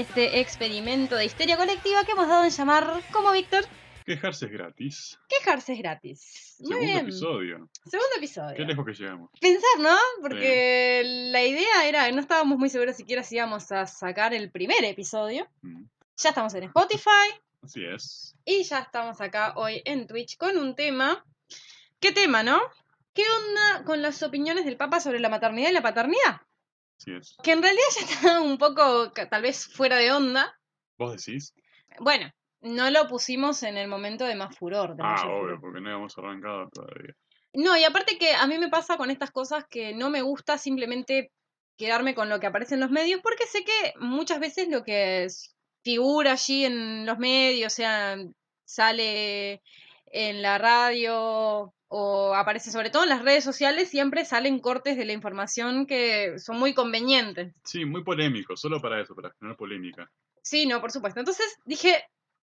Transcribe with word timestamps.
este 0.00 0.40
experimento 0.40 1.14
de 1.16 1.24
histeria 1.26 1.56
colectiva 1.56 2.04
que 2.04 2.12
hemos 2.12 2.28
dado 2.28 2.44
en 2.44 2.50
llamar, 2.50 3.02
como 3.12 3.32
Víctor, 3.32 3.64
Quejarse 4.04 4.46
es 4.46 4.52
gratis. 4.52 5.18
quejarse 5.28 5.72
es 5.72 5.78
gratis. 5.78 6.56
Muy 6.60 6.68
Segundo 6.68 6.86
bien. 6.86 6.98
episodio. 7.06 7.68
Segundo 7.84 8.16
episodio. 8.18 8.56
Qué 8.56 8.64
lejos 8.64 8.84
que 8.84 8.92
llegamos. 8.92 9.30
Pensar, 9.40 9.78
¿no? 9.80 9.96
Porque 10.20 11.02
la 11.32 11.42
idea 11.42 11.88
era, 11.88 12.10
no 12.12 12.20
estábamos 12.20 12.58
muy 12.58 12.68
seguros 12.68 12.96
siquiera 12.96 13.22
si 13.22 13.36
íbamos 13.36 13.72
a 13.72 13.86
sacar 13.86 14.34
el 14.34 14.50
primer 14.50 14.84
episodio. 14.84 15.48
Mm, 15.62 15.84
Ya 16.18 16.28
estamos 16.28 16.52
en 16.54 16.64
Spotify 16.64 17.30
Así 17.62 17.82
es. 17.84 18.36
y 18.44 18.62
ya 18.64 18.80
estamos 18.80 19.20
acá 19.22 19.54
hoy 19.56 19.80
en 19.86 20.06
Twitch 20.06 20.36
con 20.36 20.58
un 20.58 20.74
tema. 20.76 21.24
¿Qué 21.98 22.12
tema, 22.12 22.42
no? 22.42 22.60
¿Qué 23.14 23.22
onda 23.22 23.84
con 23.84 24.02
las 24.02 24.22
opiniones 24.22 24.66
del 24.66 24.76
Papa 24.76 25.00
sobre 25.00 25.18
la 25.20 25.30
maternidad 25.30 25.70
y 25.70 25.72
la 25.72 25.82
paternidad? 25.82 26.42
Es. 27.06 27.36
Que 27.42 27.52
en 27.52 27.62
realidad 27.62 27.84
ya 28.00 28.06
está 28.06 28.40
un 28.40 28.56
poco, 28.58 29.12
tal 29.12 29.42
vez, 29.42 29.66
fuera 29.66 29.96
de 29.96 30.12
onda. 30.12 30.54
¿Vos 30.98 31.16
decís? 31.16 31.52
Bueno, 31.98 32.30
no 32.62 32.90
lo 32.90 33.06
pusimos 33.08 33.62
en 33.62 33.76
el 33.76 33.88
momento 33.88 34.24
de 34.24 34.34
más 34.36 34.56
furor. 34.56 34.96
de 34.96 35.02
Ah, 35.04 35.22
obvio, 35.26 35.40
furor. 35.40 35.60
porque 35.60 35.80
no 35.80 35.88
habíamos 35.90 36.16
arrancado 36.18 36.68
todavía. 36.72 37.14
No, 37.52 37.76
y 37.76 37.84
aparte 37.84 38.18
que 38.18 38.34
a 38.34 38.46
mí 38.46 38.58
me 38.58 38.68
pasa 38.68 38.96
con 38.96 39.10
estas 39.10 39.30
cosas 39.30 39.64
que 39.68 39.94
no 39.94 40.10
me 40.10 40.22
gusta 40.22 40.58
simplemente 40.58 41.30
quedarme 41.76 42.14
con 42.14 42.28
lo 42.28 42.40
que 42.40 42.46
aparece 42.46 42.74
en 42.74 42.80
los 42.80 42.90
medios, 42.90 43.20
porque 43.22 43.46
sé 43.46 43.64
que 43.64 43.92
muchas 44.00 44.40
veces 44.40 44.68
lo 44.68 44.82
que 44.82 45.26
figura 45.82 46.32
allí 46.32 46.64
en 46.64 47.04
los 47.06 47.18
medios, 47.18 47.72
o 47.72 47.76
sea, 47.76 48.16
sale 48.64 49.60
en 50.06 50.42
la 50.42 50.58
radio 50.58 51.74
o 51.96 52.34
aparece 52.34 52.72
sobre 52.72 52.90
todo 52.90 53.04
en 53.04 53.08
las 53.08 53.22
redes 53.22 53.44
sociales, 53.44 53.88
siempre 53.88 54.24
salen 54.24 54.58
cortes 54.58 54.96
de 54.96 55.04
la 55.04 55.12
información 55.12 55.86
que 55.86 56.40
son 56.40 56.58
muy 56.58 56.74
convenientes. 56.74 57.54
Sí, 57.62 57.84
muy 57.84 58.02
polémico, 58.02 58.56
solo 58.56 58.80
para 58.80 59.00
eso, 59.00 59.14
para 59.14 59.30
generar 59.38 59.56
polémica. 59.56 60.10
Sí, 60.42 60.66
no, 60.66 60.80
por 60.80 60.90
supuesto. 60.90 61.20
Entonces 61.20 61.46
dije, 61.64 62.02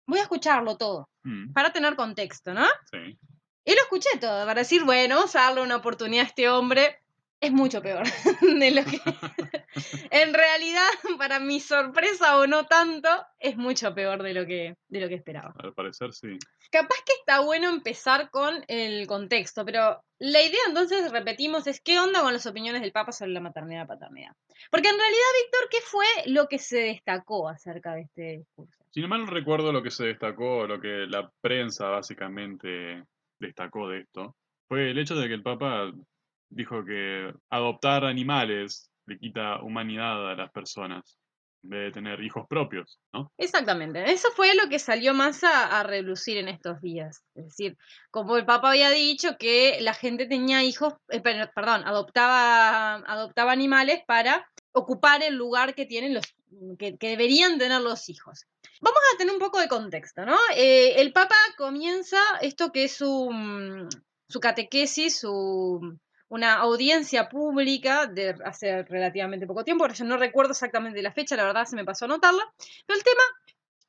voy 0.07 0.19
a 0.19 0.23
escucharlo 0.23 0.77
todo, 0.77 1.09
Mm, 1.25 1.51
para 1.53 1.73
tener 1.73 1.95
contexto, 1.97 2.53
¿no? 2.53 2.65
sí. 2.89 3.17
Y 3.65 3.71
lo 3.75 3.81
escuché 3.81 4.09
todo, 4.19 4.45
para 4.45 4.61
decir, 4.61 4.83
bueno, 4.85 5.15
vamos 5.15 5.35
a 5.35 5.41
darle 5.41 5.61
una 5.61 5.77
oportunidad 5.77 6.23
a 6.23 6.27
este 6.27 6.49
hombre. 6.49 6.99
Es 7.41 7.51
mucho 7.51 7.81
peor 7.81 8.03
de 8.41 8.71
lo 8.71 8.85
que... 8.85 9.01
en 10.11 10.33
realidad, 10.33 10.89
para 11.17 11.39
mi 11.39 11.59
sorpresa 11.59 12.37
o 12.37 12.47
no 12.47 12.65
tanto, 12.65 13.09
es 13.39 13.57
mucho 13.57 13.93
peor 13.93 14.23
de 14.23 14.33
lo 14.33 14.45
que, 14.45 14.75
de 14.87 15.01
lo 15.01 15.07
que 15.07 15.15
esperaba. 15.15 15.53
Al 15.57 15.73
parecer 15.73 16.13
sí. 16.13 16.37
Capaz 16.71 16.97
que 17.05 17.13
está 17.19 17.41
bueno 17.41 17.69
empezar 17.69 18.29
con 18.29 18.63
el 18.67 19.05
contexto, 19.07 19.65
pero 19.65 20.01
la 20.19 20.41
idea 20.41 20.59
entonces, 20.67 21.11
repetimos, 21.11 21.67
es 21.67 21.81
qué 21.81 21.99
onda 21.99 22.21
con 22.21 22.33
las 22.33 22.45
opiniones 22.45 22.81
del 22.81 22.91
Papa 22.91 23.11
sobre 23.11 23.31
la 23.31 23.41
maternidad 23.41 23.83
y 23.83 23.87
paternidad. 23.87 24.31
Porque 24.71 24.89
en 24.89 24.97
realidad, 24.97 25.27
Víctor, 25.43 25.69
¿qué 25.69 25.77
fue 25.83 26.05
lo 26.27 26.47
que 26.47 26.59
se 26.59 26.79
destacó 26.79 27.49
acerca 27.49 27.93
de 27.95 28.01
este 28.01 28.37
discurso? 28.37 28.85
Si 28.91 29.01
no 29.01 29.07
mal 29.07 29.27
recuerdo 29.27 29.71
lo 29.71 29.83
que 29.83 29.91
se 29.91 30.05
destacó, 30.05 30.65
lo 30.65 30.79
que 30.79 31.05
la 31.07 31.29
prensa 31.41 31.89
básicamente 31.89 33.03
destacó 33.39 33.89
de 33.89 34.01
esto, 34.01 34.35
fue 34.67 34.91
el 34.91 34.97
hecho 34.97 35.15
de 35.15 35.27
que 35.27 35.33
el 35.33 35.43
Papa 35.43 35.91
dijo 36.49 36.85
que 36.85 37.33
adoptar 37.49 38.05
animales 38.05 38.89
le 39.05 39.17
quita 39.17 39.61
humanidad 39.61 40.31
a 40.31 40.35
las 40.35 40.51
personas, 40.51 41.17
en 41.63 41.69
vez 41.69 41.81
de 41.85 41.91
tener 41.91 42.21
hijos 42.21 42.45
propios, 42.49 42.99
¿no? 43.13 43.31
Exactamente, 43.37 44.11
eso 44.11 44.27
fue 44.35 44.53
lo 44.55 44.67
que 44.69 44.79
salió 44.79 45.13
más 45.13 45.43
a, 45.43 45.79
a 45.79 45.83
relucir 45.83 46.37
en 46.37 46.49
estos 46.49 46.81
días. 46.81 47.23
Es 47.35 47.45
decir, 47.45 47.77
como 48.11 48.35
el 48.37 48.45
Papa 48.45 48.69
había 48.71 48.89
dicho 48.89 49.37
que 49.37 49.77
la 49.81 49.93
gente 49.93 50.25
tenía 50.25 50.61
hijos, 50.63 50.93
eh, 51.09 51.21
per- 51.21 51.51
perdón, 51.55 51.83
adoptaba, 51.85 52.95
adoptaba 52.95 53.51
animales 53.53 54.01
para 54.05 54.45
ocupar 54.73 55.23
el 55.23 55.35
lugar 55.35 55.73
que 55.75 55.85
tienen 55.85 56.13
los 56.15 56.25
que, 56.77 56.97
deberían 56.99 57.57
tener 57.57 57.81
los 57.81 58.09
hijos. 58.09 58.45
Vamos 58.81 58.99
a 59.13 59.17
tener 59.17 59.33
un 59.33 59.39
poco 59.39 59.59
de 59.59 59.67
contexto, 59.69 60.25
¿no? 60.25 60.35
Eh, 60.55 60.99
el 60.99 61.13
Papa 61.13 61.35
comienza 61.57 62.17
esto 62.41 62.71
que 62.71 62.85
es 62.85 62.95
su, 62.95 63.29
su 64.27 64.39
catequesis, 64.39 65.19
su 65.19 65.97
una 66.33 66.55
audiencia 66.55 67.29
pública 67.29 68.07
de 68.07 68.35
hace 68.43 68.81
relativamente 68.83 69.45
poco 69.45 69.63
tiempo, 69.63 69.83
ahora 69.83 69.93
yo 69.93 70.03
no 70.03 70.17
recuerdo 70.17 70.53
exactamente 70.53 71.03
la 71.03 71.13
fecha, 71.13 71.35
la 71.35 71.45
verdad 71.45 71.65
se 71.65 71.75
me 71.75 71.85
pasó 71.85 72.05
a 72.05 72.07
anotarla, 72.07 72.43
pero 72.87 72.97
el 72.97 73.03
tema 73.03 73.21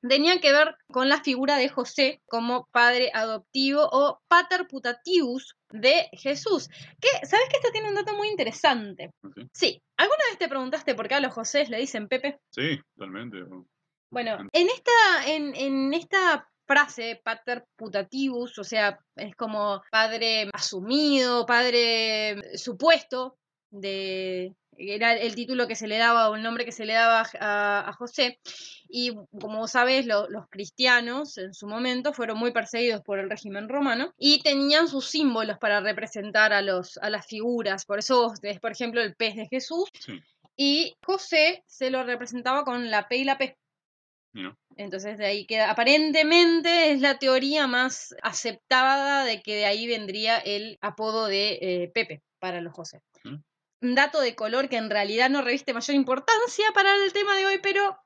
tenía 0.07 0.39
que 0.43 0.53
ver 0.53 0.77
con 0.93 1.09
la 1.09 1.23
figura 1.23 1.57
de 1.57 1.71
José 1.71 2.21
como 2.27 2.69
padre 2.71 3.11
adoptivo 3.15 3.89
o 3.91 4.21
pater 4.29 4.67
putativus 4.67 5.57
de 5.71 6.11
Jesús. 6.13 6.69
Que, 7.01 7.27
¿sabes 7.27 7.49
que 7.49 7.57
esto 7.57 7.71
tiene 7.73 7.89
un 7.89 7.95
dato 7.95 8.15
muy 8.15 8.29
interesante? 8.29 9.11
Sí, 9.55 9.83
¿alguna 9.97 10.25
vez 10.29 10.39
te 10.39 10.49
preguntaste 10.49 10.95
por 10.95 11.09
qué 11.09 11.15
a 11.15 11.21
los 11.21 11.33
José 11.33 11.65
le 11.71 11.79
dicen 11.79 12.09
Pepe? 12.09 12.41
Sí, 12.51 12.79
totalmente. 12.95 13.39
Bueno, 14.11 14.37
en 14.53 14.69
esta, 14.69 14.93
en, 15.29 15.55
en 15.57 15.95
esta 15.95 16.47
frase, 16.67 17.21
pater 17.25 17.65
putativus, 17.77 18.59
o 18.59 18.65
sea, 18.65 18.99
es 19.17 19.35
como 19.37 19.83
padre 19.91 20.49
asumido, 20.53 21.47
padre 21.47 22.57
supuesto, 22.59 23.37
de 23.71 24.55
era 24.77 25.15
el 25.15 25.37
título 25.37 25.69
que 25.69 25.77
se 25.77 25.87
le 25.87 25.99
daba 25.99 26.29
o 26.31 26.35
el 26.35 26.43
nombre 26.43 26.65
que 26.65 26.73
se 26.73 26.85
le 26.85 26.95
daba 26.95 27.25
a, 27.39 27.89
a 27.89 27.93
José. 27.93 28.41
Y 28.89 29.13
como 29.41 29.69
sabes, 29.69 30.05
lo- 30.05 30.29
los 30.29 30.49
cristianos 30.49 31.39
en 31.39 31.55
su 31.55 31.69
momento 31.69 32.13
fueron 32.13 32.39
muy 32.39 32.51
perseguidos 32.53 33.01
por 33.03 33.21
el 33.21 33.31
régimen 33.31 33.69
romano 33.69 34.13
y 34.19 34.43
tenían 34.43 34.89
sus 34.89 35.07
símbolos 35.07 35.59
para 35.59 35.79
representar 35.81 36.53
a, 36.53 36.61
los, 36.61 36.99
a 36.99 37.09
las 37.09 37.25
figuras. 37.27 37.85
Por 37.85 38.01
eso 38.01 38.33
es, 38.43 38.59
por 38.59 38.73
ejemplo, 38.73 39.01
el 39.01 39.15
pez 39.15 39.37
de 39.37 39.47
Jesús. 39.47 39.89
Sí. 40.01 40.21
Y 40.57 40.97
José 41.05 41.63
se 41.67 41.91
lo 41.91 42.03
representaba 42.03 42.65
con 42.65 42.91
la 42.91 43.07
P 43.09 43.19
y 43.19 43.25
la 43.25 43.39
P. 43.39 43.57
¿no? 44.33 44.57
Entonces 44.77 45.19
de 45.19 45.27
ahí 45.27 45.47
queda, 45.47 45.71
aparentemente 45.71 46.93
es 46.93 47.01
la 47.01 47.19
teoría 47.19 47.67
más 47.67 48.15
aceptada 48.23 49.25
de 49.25 49.43
que 49.43 49.55
de 49.57 49.67
ahí 49.67 49.87
vendría 49.87 50.39
el 50.39 50.79
apodo 50.81 51.27
de 51.27 51.59
eh, 51.61 51.91
Pepe 51.95 52.23
para 52.39 52.61
los 52.61 52.73
José. 52.73 53.03
¿Mm? 53.25 53.37
Un 53.83 53.95
dato 53.95 54.21
de 54.21 54.35
color 54.35 54.69
que 54.69 54.77
en 54.77 54.91
realidad 54.91 55.31
no 55.31 55.43
reviste 55.43 55.75
mayor 55.75 55.95
importancia 55.95 56.65
para 56.75 56.95
el 57.05 57.13
tema 57.13 57.37
de 57.37 57.47
hoy, 57.47 57.59
pero 57.63 57.99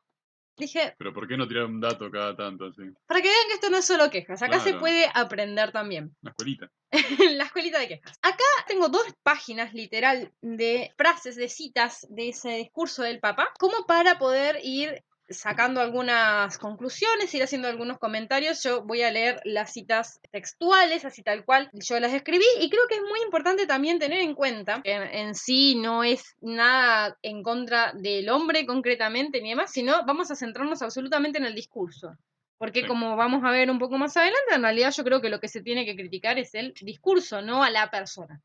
dije, 0.56 0.94
Pero 0.98 1.12
¿por 1.12 1.28
qué 1.28 1.36
no 1.36 1.46
tirar 1.46 1.66
un 1.66 1.80
dato 1.80 2.10
cada 2.10 2.36
tanto 2.36 2.66
así? 2.66 2.82
para 3.06 3.22
que 3.22 3.28
vean 3.28 3.48
que 3.48 3.54
esto 3.54 3.70
no 3.70 3.78
es 3.78 3.84
solo 3.84 4.10
quejas, 4.10 4.42
acá 4.42 4.58
se 4.60 4.74
puede 4.74 5.08
aprender 5.14 5.72
también. 5.72 6.16
Una 6.22 6.30
escuelita. 6.32 6.70
la 7.36 7.44
escuelita 7.44 7.78
de 7.78 7.88
quejas. 7.88 8.18
Acá 8.22 8.44
tengo 8.66 8.88
dos 8.88 9.06
páginas 9.22 9.72
literal 9.72 10.32
de 10.42 10.92
frases, 10.96 11.36
de 11.36 11.48
citas 11.48 12.06
de 12.10 12.30
ese 12.30 12.56
discurso 12.56 13.02
del 13.02 13.20
Papa, 13.20 13.52
como 13.58 13.86
para 13.86 14.18
poder 14.18 14.58
ir 14.62 15.04
sacando 15.28 15.80
algunas 15.80 16.58
conclusiones, 16.58 17.34
ir 17.34 17.42
haciendo 17.42 17.68
algunos 17.68 17.98
comentarios. 17.98 18.62
Yo 18.62 18.82
voy 18.82 19.02
a 19.02 19.10
leer 19.10 19.40
las 19.44 19.72
citas 19.72 20.20
textuales, 20.30 21.04
así 21.04 21.22
tal 21.22 21.44
cual 21.44 21.70
yo 21.72 22.00
las 22.00 22.12
escribí, 22.12 22.44
y 22.60 22.70
creo 22.70 22.86
que 22.88 22.96
es 22.96 23.02
muy 23.02 23.20
importante 23.22 23.66
también 23.66 23.98
tener 23.98 24.20
en 24.20 24.34
cuenta 24.34 24.80
que 24.82 24.92
en, 24.94 25.34
sí 25.34 25.76
no 25.76 26.04
es 26.04 26.36
nada 26.40 27.16
en 27.22 27.42
contra 27.42 27.92
del 27.92 28.28
hombre 28.28 28.66
concretamente 28.66 29.40
ni 29.40 29.50
demás, 29.50 29.72
sino 29.72 30.04
vamos 30.06 30.30
a 30.30 30.36
centrarnos 30.36 30.82
absolutamente 30.82 31.38
en 31.38 31.44
el 31.44 31.54
discurso. 31.54 32.16
Porque 32.56 32.88
como 32.88 33.14
vamos 33.14 33.44
a 33.44 33.52
ver 33.52 33.70
un 33.70 33.78
poco 33.78 33.98
más 33.98 34.16
adelante, 34.16 34.54
en 34.54 34.62
realidad 34.62 34.92
yo 34.92 35.04
creo 35.04 35.20
que 35.20 35.28
lo 35.28 35.38
que 35.38 35.46
se 35.46 35.62
tiene 35.62 35.84
que 35.84 35.94
criticar 35.94 36.38
es 36.38 36.54
el 36.54 36.74
discurso, 36.80 37.40
no 37.40 37.62
a 37.62 37.70
la 37.70 37.88
persona. 37.88 38.40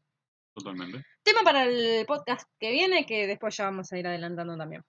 Totalmente. 0.53 1.03
Tema 1.23 1.41
para 1.43 1.63
el 1.63 2.05
podcast 2.05 2.47
que 2.59 2.69
viene, 2.69 3.07
que 3.07 3.25
después 3.25 3.57
ya 3.57 3.65
vamos 3.65 3.91
a 3.91 3.97
ir 3.97 4.05
adelantando 4.05 4.55
también. 4.55 4.83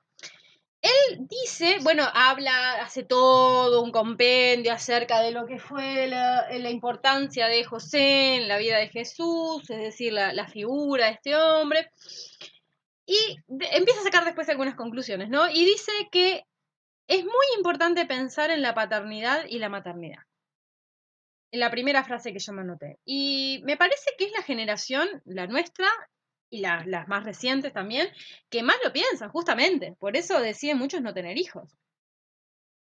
Dice, 1.18 1.78
bueno, 1.82 2.04
habla, 2.12 2.82
hace 2.82 3.04
todo 3.04 3.82
un 3.82 3.92
compendio 3.92 4.72
acerca 4.72 5.20
de 5.20 5.30
lo 5.30 5.46
que 5.46 5.58
fue 5.58 6.06
la, 6.06 6.70
importancia 6.70 7.46
de 7.46 7.64
José 7.64 8.36
en 8.36 8.48
la 8.48 8.58
vida 8.58 8.78
de 8.78 8.88
Jesús, 8.88 9.68
es 9.70 9.78
decir, 9.78 10.12
la, 10.12 10.46
figura 10.48 11.06
de 11.06 11.12
este 11.12 11.36
hombre. 11.36 11.90
Y 13.06 13.16
empieza 13.48 14.00
a 14.00 14.04
sacar 14.04 14.24
después 14.24 14.48
algunas 14.48 14.74
conclusiones, 14.74 15.28
¿no? 15.28 15.48
Y 15.48 15.64
dice 15.64 15.92
que 16.10 16.44
es 17.06 17.22
muy 17.22 17.46
importante 17.56 18.06
pensar 18.06 18.50
en 18.50 18.62
la 18.62 18.74
paternidad 18.74 19.44
y 19.48 19.58
la 19.58 19.68
maternidad. 19.68 20.22
En 21.50 21.60
la 21.60 21.70
primera 21.70 22.02
frase 22.02 22.32
que 22.32 22.38
yo 22.38 22.52
me 22.52 22.62
anoté. 22.62 22.98
Y 23.04 23.60
me 23.64 23.76
parece 23.76 24.10
que 24.18 24.24
es 24.24 24.32
la 24.32 24.42
generación, 24.42 25.08
la 25.24 25.46
nuestra, 25.46 25.86
y 26.50 26.60
la- 26.60 26.84
las 26.86 27.08
más 27.08 27.24
recientes 27.24 27.72
también, 27.72 28.08
que 28.50 28.62
más 28.62 28.76
lo 28.84 28.92
piensan, 28.92 29.30
justamente. 29.30 29.94
Por 29.98 30.16
eso 30.16 30.40
deciden 30.40 30.78
muchos 30.78 31.02
no 31.02 31.14
tener 31.14 31.38
hijos. 31.38 31.76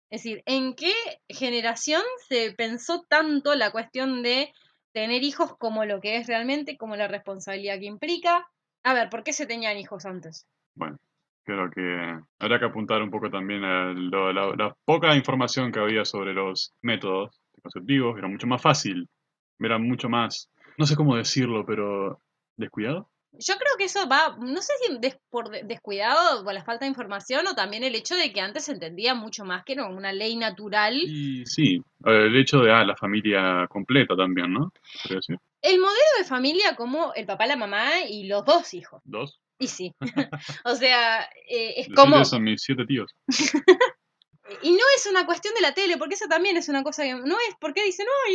Es 0.10 0.24
decir, 0.24 0.44
¿en 0.46 0.76
qué 0.76 0.94
generación 1.28 2.04
se 2.30 2.54
pensó 2.54 3.04
tanto 3.10 3.56
la 3.56 3.72
cuestión 3.72 4.22
de 4.22 4.54
tener 4.94 5.24
hijos 5.24 5.58
como 5.58 5.86
lo 5.86 6.02
que 6.02 6.18
es 6.18 6.28
realmente, 6.28 6.78
como 6.78 6.96
la 6.96 7.08
responsabilidad 7.08 7.80
que 7.80 7.86
implica? 7.86 8.48
A 8.84 8.94
ver, 8.94 9.10
¿por 9.10 9.24
qué 9.24 9.34
se 9.34 9.48
tenían 9.48 9.78
hijos 9.78 10.06
antes? 10.06 10.46
Bueno, 10.76 10.98
creo 11.44 11.70
que 11.72 12.20
habrá 12.40 12.60
que 12.60 12.66
apuntar 12.66 13.02
un 13.02 13.10
poco 13.10 13.30
también 13.32 13.64
a 13.64 13.92
lo- 13.94 14.32
la, 14.32 14.56
la 14.56 14.78
poca 14.86 15.16
información 15.16 15.72
que 15.72 15.80
había 15.80 16.06
sobre 16.06 16.34
los 16.34 16.74
métodos 16.82 17.42
conceptivos. 17.64 18.18
Era 18.18 18.28
mucho 18.28 18.46
más 18.46 18.62
fácil, 18.62 19.10
era 19.60 19.80
mucho 19.80 20.10
más, 20.10 20.50
no 20.78 20.86
sé 20.86 20.96
cómo 20.96 21.16
decirlo, 21.16 21.66
pero 21.66 22.20
descuidado. 22.56 23.10
Yo 23.39 23.56
creo 23.56 23.71
que 23.77 23.85
eso 23.85 24.07
va, 24.07 24.35
no 24.39 24.62
sé 24.62 24.74
si 24.85 24.97
des- 25.00 25.18
por 25.30 25.50
de- 25.50 25.63
descuidado 25.63 26.41
o 26.41 26.44
por 26.44 26.53
la 26.53 26.63
falta 26.63 26.85
de 26.85 26.89
información 26.89 27.47
o 27.47 27.56
también 27.56 27.83
el 27.83 27.95
hecho 27.95 28.15
de 28.15 28.31
que 28.31 28.41
antes 28.41 28.65
se 28.65 28.71
entendía 28.74 29.15
mucho 29.15 29.44
más 29.44 29.63
que 29.65 29.74
era 29.74 29.88
una 29.88 30.13
ley 30.13 30.35
natural. 30.35 30.95
Y 30.95 31.44
sí, 31.45 31.81
el 32.06 32.35
hecho 32.38 32.59
de 32.59 32.71
ah, 32.71 32.83
la 32.83 32.95
familia 32.95 33.65
completa 33.69 34.15
también, 34.15 34.53
¿no? 34.53 34.71
El 35.62 35.80
modelo 35.80 35.97
de 36.19 36.24
familia 36.25 36.75
como 36.75 37.13
el 37.15 37.25
papá, 37.25 37.47
la 37.47 37.56
mamá 37.56 38.01
y 38.07 38.27
los 38.27 38.45
dos 38.45 38.74
hijos. 38.74 39.01
Dos. 39.03 39.39
Y 39.57 39.68
sí. 39.68 39.94
o 40.65 40.75
sea, 40.75 41.21
eh, 41.50 41.69
es 41.71 41.75
Decirle 41.88 41.95
como... 41.95 42.19
eso 42.19 42.35
a 42.35 42.39
mis 42.39 42.62
siete 42.62 42.85
tíos. 42.85 43.15
Y 44.62 44.71
no 44.71 44.83
es 44.97 45.07
una 45.09 45.25
cuestión 45.25 45.53
de 45.56 45.62
la 45.62 45.74
tele, 45.74 45.97
porque 45.97 46.15
eso 46.15 46.27
también 46.27 46.57
es 46.57 46.68
una 46.68 46.83
cosa 46.83 47.03
que 47.03 47.15
no 47.15 47.35
es 47.47 47.56
porque 47.62 47.83
dicen, 47.83 48.06
no, 48.06 48.33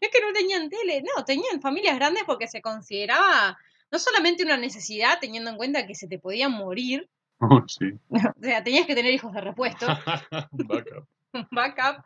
es 0.00 0.08
que 0.10 0.20
no 0.20 0.32
tenían 0.32 0.70
tele. 0.70 1.02
No, 1.02 1.22
tenían 1.24 1.60
familias 1.60 1.96
grandes 1.96 2.24
porque 2.24 2.48
se 2.48 2.62
consideraba 2.62 3.56
no 3.90 3.98
solamente 3.98 4.44
una 4.44 4.56
necesidad, 4.56 5.18
teniendo 5.20 5.50
en 5.50 5.56
cuenta 5.56 5.86
que 5.86 5.94
se 5.94 6.08
te 6.08 6.18
podían 6.18 6.52
morir, 6.52 7.08
Oh, 7.40 7.62
sí. 7.66 7.92
o 8.10 8.42
sea, 8.42 8.62
tenías 8.62 8.86
que 8.86 8.94
tener 8.94 9.12
hijos 9.12 9.32
de 9.32 9.40
repuesto, 9.40 9.86
Backup. 10.52 11.06
backup, 11.50 12.04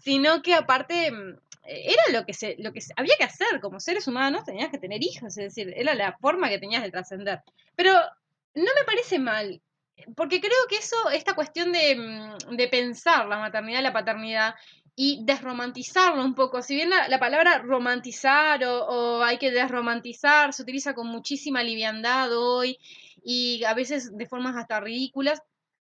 sino 0.00 0.42
que 0.42 0.54
aparte 0.54 1.10
mm, 1.10 1.38
era 1.64 2.02
lo 2.12 2.24
que 2.24 2.34
se, 2.34 2.56
lo 2.58 2.72
que 2.72 2.80
había 2.96 3.14
que 3.18 3.24
hacer 3.24 3.60
como 3.60 3.80
seres 3.80 4.06
humanos, 4.06 4.44
tenías 4.44 4.70
que 4.70 4.78
tener 4.78 5.02
hijos, 5.02 5.36
es 5.38 5.54
decir, 5.54 5.72
era 5.76 5.94
la 5.94 6.16
forma 6.18 6.48
que 6.48 6.58
tenías 6.58 6.82
de 6.82 6.90
trascender. 6.90 7.40
Pero 7.74 7.92
no 8.54 8.70
me 8.78 8.84
parece 8.86 9.18
mal, 9.18 9.60
porque 10.14 10.40
creo 10.40 10.66
que 10.68 10.76
eso, 10.76 11.10
esta 11.10 11.34
cuestión 11.34 11.72
de, 11.72 11.96
mm, 11.96 12.56
de 12.56 12.68
pensar 12.68 13.26
la 13.26 13.38
maternidad 13.38 13.80
y 13.80 13.84
la 13.84 13.92
paternidad 13.92 14.54
y 15.02 15.24
desromantizarlo 15.24 16.22
un 16.22 16.34
poco, 16.34 16.60
si 16.60 16.74
bien 16.74 16.90
la, 16.90 17.08
la 17.08 17.18
palabra 17.18 17.58
romantizar 17.58 18.62
o, 18.64 18.84
o 18.86 19.22
hay 19.22 19.38
que 19.38 19.50
desromantizar 19.50 20.52
se 20.52 20.62
utiliza 20.62 20.92
con 20.92 21.06
muchísima 21.06 21.62
liviandad 21.62 22.28
hoy 22.36 22.76
y 23.24 23.64
a 23.64 23.72
veces 23.72 24.14
de 24.14 24.26
formas 24.26 24.56
hasta 24.56 24.78
ridículas, 24.78 25.40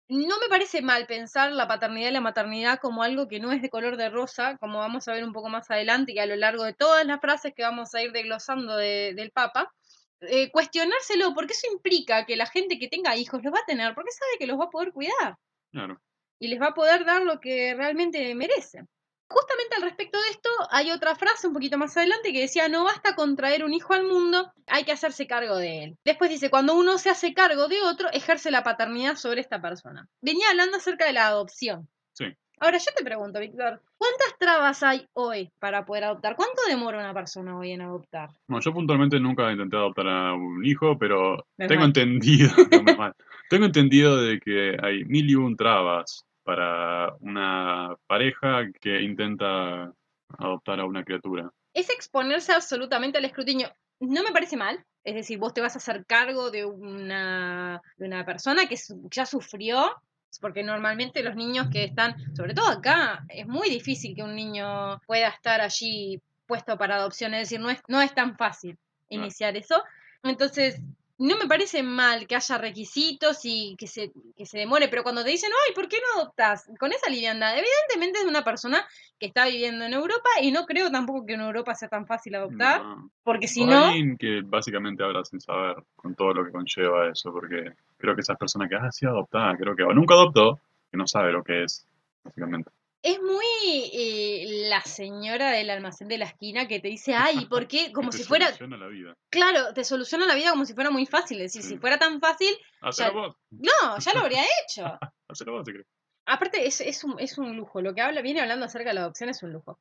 no 0.08 0.38
me 0.38 0.48
parece 0.48 0.82
mal 0.82 1.06
pensar 1.08 1.50
la 1.50 1.66
paternidad 1.66 2.10
y 2.10 2.12
la 2.12 2.20
maternidad 2.20 2.78
como 2.78 3.02
algo 3.02 3.26
que 3.26 3.40
no 3.40 3.50
es 3.50 3.60
de 3.60 3.70
color 3.70 3.96
de 3.96 4.08
rosa, 4.08 4.56
como 4.58 4.78
vamos 4.78 5.08
a 5.08 5.12
ver 5.14 5.24
un 5.24 5.32
poco 5.32 5.48
más 5.48 5.68
adelante 5.68 6.12
y 6.12 6.20
a 6.20 6.26
lo 6.26 6.36
largo 6.36 6.62
de 6.62 6.74
todas 6.74 7.04
las 7.04 7.20
frases 7.20 7.52
que 7.56 7.62
vamos 7.64 7.92
a 7.96 8.02
ir 8.02 8.12
desglosando 8.12 8.76
de- 8.76 9.14
del 9.16 9.32
Papa. 9.32 9.72
Eh, 10.20 10.50
cuestionárselo, 10.52 11.34
porque 11.34 11.54
eso 11.54 11.66
implica 11.72 12.24
que 12.24 12.36
la 12.36 12.46
gente 12.46 12.78
que 12.78 12.86
tenga 12.88 13.16
hijos 13.16 13.42
los 13.42 13.52
va 13.52 13.58
a 13.58 13.66
tener, 13.66 13.94
porque 13.96 14.12
sabe 14.12 14.38
que 14.38 14.46
los 14.46 14.58
va 14.60 14.66
a 14.66 14.70
poder 14.70 14.92
cuidar 14.92 15.36
Claro. 15.72 16.00
y 16.38 16.46
les 16.48 16.60
va 16.60 16.68
a 16.68 16.74
poder 16.74 17.04
dar 17.04 17.22
lo 17.22 17.40
que 17.40 17.74
realmente 17.74 18.32
merecen. 18.36 18.88
Justamente 19.28 19.76
al 19.76 19.82
respecto 19.82 20.18
de 20.18 20.28
esto, 20.30 20.48
hay 20.70 20.90
otra 20.90 21.14
frase 21.14 21.46
un 21.46 21.52
poquito 21.52 21.76
más 21.76 21.96
adelante 21.96 22.32
que 22.32 22.40
decía, 22.40 22.68
no 22.68 22.84
basta 22.84 23.14
con 23.14 23.36
traer 23.36 23.62
un 23.64 23.74
hijo 23.74 23.92
al 23.92 24.04
mundo, 24.04 24.50
hay 24.66 24.84
que 24.84 24.92
hacerse 24.92 25.26
cargo 25.26 25.56
de 25.56 25.84
él. 25.84 25.98
Después 26.04 26.30
dice, 26.30 26.48
cuando 26.48 26.74
uno 26.74 26.96
se 26.98 27.10
hace 27.10 27.34
cargo 27.34 27.68
de 27.68 27.82
otro, 27.82 28.08
ejerce 28.12 28.50
la 28.50 28.62
paternidad 28.62 29.16
sobre 29.16 29.42
esta 29.42 29.60
persona. 29.60 30.08
Venía 30.22 30.48
hablando 30.50 30.78
acerca 30.78 31.06
de 31.06 31.12
la 31.12 31.26
adopción. 31.26 31.88
Sí. 32.14 32.24
Ahora 32.60 32.78
yo 32.78 32.90
te 32.96 33.04
pregunto, 33.04 33.38
Víctor, 33.38 33.82
¿cuántas 33.96 34.36
trabas 34.38 34.82
hay 34.82 35.06
hoy 35.12 35.50
para 35.60 35.84
poder 35.84 36.04
adoptar? 36.04 36.34
¿Cuánto 36.34 36.62
demora 36.68 36.98
una 36.98 37.14
persona 37.14 37.56
hoy 37.56 37.72
en 37.72 37.82
adoptar? 37.82 38.30
Bueno, 38.48 38.62
yo 38.62 38.72
puntualmente 38.72 39.20
nunca 39.20 39.52
intenté 39.52 39.76
adoptar 39.76 40.08
a 40.08 40.34
un 40.34 40.64
hijo, 40.64 40.98
pero 40.98 41.46
Menos 41.56 41.68
tengo 41.68 41.80
mal. 41.80 41.88
entendido, 41.88 42.50
no, 42.98 43.14
tengo 43.48 43.66
entendido 43.66 44.16
de 44.16 44.40
que 44.40 44.76
hay 44.82 45.04
mil 45.04 45.30
y 45.30 45.34
un 45.36 45.56
trabas 45.56 46.24
para 46.48 47.14
una 47.20 47.94
pareja 48.06 48.70
que 48.80 49.02
intenta 49.02 49.92
adoptar 50.38 50.80
a 50.80 50.86
una 50.86 51.04
criatura. 51.04 51.52
es 51.74 51.90
exponerse 51.90 52.52
absolutamente 52.52 53.18
al 53.18 53.26
escrutinio. 53.26 53.70
No 54.00 54.22
me 54.22 54.32
parece 54.32 54.56
mal, 54.56 54.82
es 55.04 55.14
decir, 55.14 55.38
vos 55.38 55.52
te 55.52 55.60
vas 55.60 55.74
a 55.74 55.78
hacer 55.78 56.06
cargo 56.06 56.50
de 56.50 56.64
una, 56.64 57.82
de 57.98 58.06
una 58.06 58.24
persona 58.24 58.66
que 58.66 58.76
ya 59.10 59.26
sufrió, 59.26 59.94
porque 60.40 60.62
normalmente 60.62 61.22
los 61.22 61.36
niños 61.36 61.68
que 61.70 61.84
están, 61.84 62.16
sobre 62.34 62.54
todo 62.54 62.68
acá, 62.68 63.26
es 63.28 63.46
muy 63.46 63.68
difícil 63.68 64.16
que 64.16 64.22
un 64.22 64.34
niño 64.34 65.02
pueda 65.06 65.28
estar 65.28 65.60
allí 65.60 66.18
puesto 66.46 66.78
para 66.78 66.96
adopción, 66.96 67.34
es 67.34 67.40
decir, 67.40 67.60
no 67.60 67.68
es, 67.68 67.82
no 67.88 68.00
es 68.00 68.14
tan 68.14 68.38
fácil 68.38 68.78
iniciar 69.10 69.54
eso. 69.58 69.84
Entonces, 70.22 70.80
no 71.18 71.36
me 71.36 71.48
parece 71.48 71.82
mal 71.82 72.26
que 72.28 72.36
haya 72.36 72.58
requisitos 72.58 73.40
y 73.42 73.74
que 73.76 73.88
se, 73.88 74.12
que 74.36 74.46
se 74.46 74.58
demore, 74.58 74.88
pero 74.88 75.02
cuando 75.02 75.24
te 75.24 75.30
dicen, 75.30 75.50
ay, 75.66 75.74
¿por 75.74 75.88
qué 75.88 75.96
no 75.98 76.20
adoptas? 76.20 76.70
Con 76.78 76.92
esa 76.92 77.10
liviandad, 77.10 77.58
evidentemente 77.58 78.20
es 78.20 78.24
una 78.24 78.44
persona 78.44 78.86
que 79.18 79.26
está 79.26 79.46
viviendo 79.46 79.84
en 79.84 79.94
Europa 79.94 80.28
y 80.40 80.52
no 80.52 80.64
creo 80.64 80.90
tampoco 80.92 81.26
que 81.26 81.34
en 81.34 81.40
Europa 81.40 81.74
sea 81.74 81.88
tan 81.88 82.06
fácil 82.06 82.36
adoptar, 82.36 82.82
No. 82.82 83.10
porque 83.24 83.48
si 83.48 83.62
O 83.62 83.66
no, 83.66 83.86
alguien 83.88 84.16
que 84.16 84.42
básicamente 84.44 85.02
habla 85.02 85.24
sin 85.24 85.40
saber 85.40 85.76
con 85.96 86.14
todo 86.14 86.34
lo 86.34 86.44
que 86.44 86.52
conlleva 86.52 87.08
eso, 87.10 87.32
porque 87.32 87.72
creo 87.96 88.14
que 88.14 88.20
esas 88.20 88.38
personas 88.38 88.68
que, 88.68 88.76
ah, 88.76 88.90
sí, 88.92 89.04
adoptada, 89.04 89.56
creo 89.56 89.74
que 89.74 89.82
o 89.82 89.92
nunca 89.92 90.14
adoptó, 90.14 90.60
que 90.90 90.96
no 90.96 91.06
sabe 91.08 91.32
lo 91.32 91.42
que 91.42 91.64
es, 91.64 91.84
básicamente. 92.22 92.70
Es 93.02 93.20
muy 93.20 93.44
eh, 93.92 94.66
la 94.68 94.80
señora 94.82 95.50
del 95.50 95.70
almacén 95.70 96.08
de 96.08 96.18
la 96.18 96.24
esquina 96.26 96.66
que 96.66 96.80
te 96.80 96.88
dice, 96.88 97.14
ay, 97.14 97.46
¿por 97.46 97.66
qué? 97.68 97.92
Como 97.92 98.10
te 98.10 98.18
si 98.18 98.24
fuera, 98.24 98.46
soluciona 98.46 98.76
la 98.76 98.88
vida. 98.88 99.14
claro, 99.30 99.72
te 99.74 99.84
soluciona 99.84 100.26
la 100.26 100.34
vida 100.34 100.50
como 100.50 100.64
si 100.64 100.74
fuera 100.74 100.90
muy 100.90 101.06
fácil, 101.06 101.40
es 101.40 101.52
decir, 101.52 101.68
si 101.68 101.78
fuera 101.78 101.98
tan 101.98 102.20
fácil, 102.20 102.56
Hacelo 102.80 103.08
Ya- 103.08 103.14
vos, 103.14 103.36
no, 103.50 103.98
ya 103.98 104.14
lo 104.14 104.20
habría 104.20 104.42
hecho. 104.64 104.98
hacelo 105.28 105.52
vos, 105.52 105.62
si 105.66 105.72
querés. 105.72 105.86
Aparte, 106.26 106.66
es, 106.66 106.80
es, 106.82 107.04
un, 107.04 107.18
es 107.18 107.38
un 107.38 107.56
lujo. 107.56 107.80
Lo 107.80 107.94
que 107.94 108.02
habla, 108.02 108.20
viene 108.20 108.40
hablando 108.42 108.66
acerca 108.66 108.90
de 108.90 108.94
la 108.94 109.00
adopción 109.00 109.30
es 109.30 109.42
un 109.42 109.52
lujo. 109.52 109.78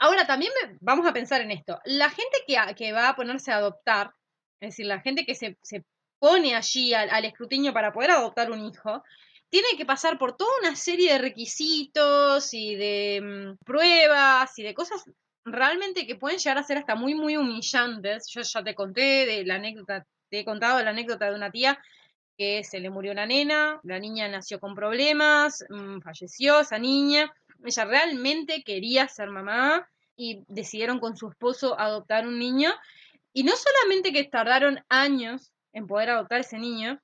Ahora, 0.00 0.26
también 0.26 0.50
me- 0.64 0.76
vamos 0.80 1.06
a 1.06 1.12
pensar 1.12 1.40
en 1.42 1.52
esto. 1.52 1.78
La 1.84 2.10
gente 2.10 2.38
que, 2.46 2.58
a- 2.58 2.74
que 2.74 2.92
va 2.92 3.08
a 3.10 3.14
ponerse 3.16 3.52
a 3.52 3.56
adoptar, 3.58 4.12
es 4.60 4.70
decir, 4.70 4.86
la 4.86 5.00
gente 5.00 5.24
que 5.24 5.34
se, 5.36 5.56
se 5.62 5.84
pone 6.18 6.56
allí 6.56 6.92
al, 6.92 7.08
al 7.10 7.24
escrutinio 7.24 7.72
para 7.72 7.92
poder 7.92 8.10
adoptar 8.10 8.50
un 8.50 8.64
hijo, 8.64 9.04
tiene 9.50 9.68
que 9.76 9.86
pasar 9.86 10.18
por 10.18 10.36
toda 10.36 10.50
una 10.60 10.76
serie 10.76 11.12
de 11.12 11.18
requisitos 11.18 12.52
y 12.52 12.74
de 12.74 13.20
mm, 13.22 13.64
pruebas 13.64 14.58
y 14.58 14.62
de 14.62 14.74
cosas 14.74 15.04
realmente 15.44 16.06
que 16.06 16.16
pueden 16.16 16.38
llegar 16.38 16.58
a 16.58 16.64
ser 16.64 16.78
hasta 16.78 16.96
muy, 16.96 17.14
muy 17.14 17.36
humillantes. 17.36 18.26
Yo 18.28 18.42
ya 18.42 18.64
te 18.64 18.74
conté 18.74 19.26
de 19.26 19.44
la 19.44 19.54
anécdota, 19.56 20.04
te 20.28 20.40
he 20.40 20.44
contado 20.44 20.82
la 20.82 20.90
anécdota 20.90 21.26
de 21.26 21.36
una 21.36 21.50
tía 21.50 21.78
que 22.36 22.64
se 22.64 22.80
le 22.80 22.90
murió 22.90 23.12
una 23.12 23.24
nena, 23.24 23.80
la 23.82 23.98
niña 23.98 24.28
nació 24.28 24.60
con 24.60 24.74
problemas, 24.74 25.64
mm, 25.70 26.00
falleció 26.00 26.60
esa 26.60 26.78
niña, 26.78 27.32
ella 27.64 27.84
realmente 27.86 28.62
quería 28.62 29.08
ser 29.08 29.30
mamá 29.30 29.88
y 30.16 30.44
decidieron 30.48 30.98
con 30.98 31.16
su 31.16 31.30
esposo 31.30 31.78
adoptar 31.78 32.26
un 32.26 32.38
niño 32.38 32.72
y 33.32 33.44
no 33.44 33.52
solamente 33.56 34.12
que 34.12 34.24
tardaron 34.24 34.84
años 34.88 35.52
en 35.72 35.86
poder 35.86 36.10
adoptar 36.10 36.40
ese 36.40 36.58
niño, 36.58 37.00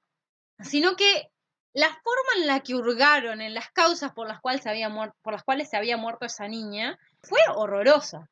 sino 0.60 0.96
que 0.96 1.31
la 1.74 1.88
forma 1.88 2.40
en 2.40 2.46
la 2.46 2.60
que 2.60 2.74
hurgaron 2.74 3.40
en 3.40 3.54
las 3.54 3.70
causas 3.70 4.12
por 4.12 4.28
las 4.28 4.40
cuales 4.40 4.62
se 4.62 4.70
había 4.70 4.88
muerto, 4.88 5.16
por 5.22 5.32
las 5.32 5.42
cuales 5.42 5.70
se 5.70 5.76
había 5.76 5.96
muerto 5.96 6.26
esa 6.26 6.48
niña 6.48 6.98
fue 7.22 7.40
horrorosa. 7.54 8.28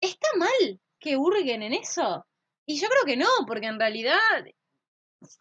¿Está 0.00 0.28
mal 0.36 0.80
que 0.98 1.16
hurguen 1.16 1.62
en 1.62 1.74
eso? 1.74 2.26
Y 2.66 2.80
yo 2.80 2.88
creo 2.88 3.04
que 3.04 3.16
no, 3.16 3.28
porque 3.46 3.66
en 3.66 3.78
realidad 3.78 4.18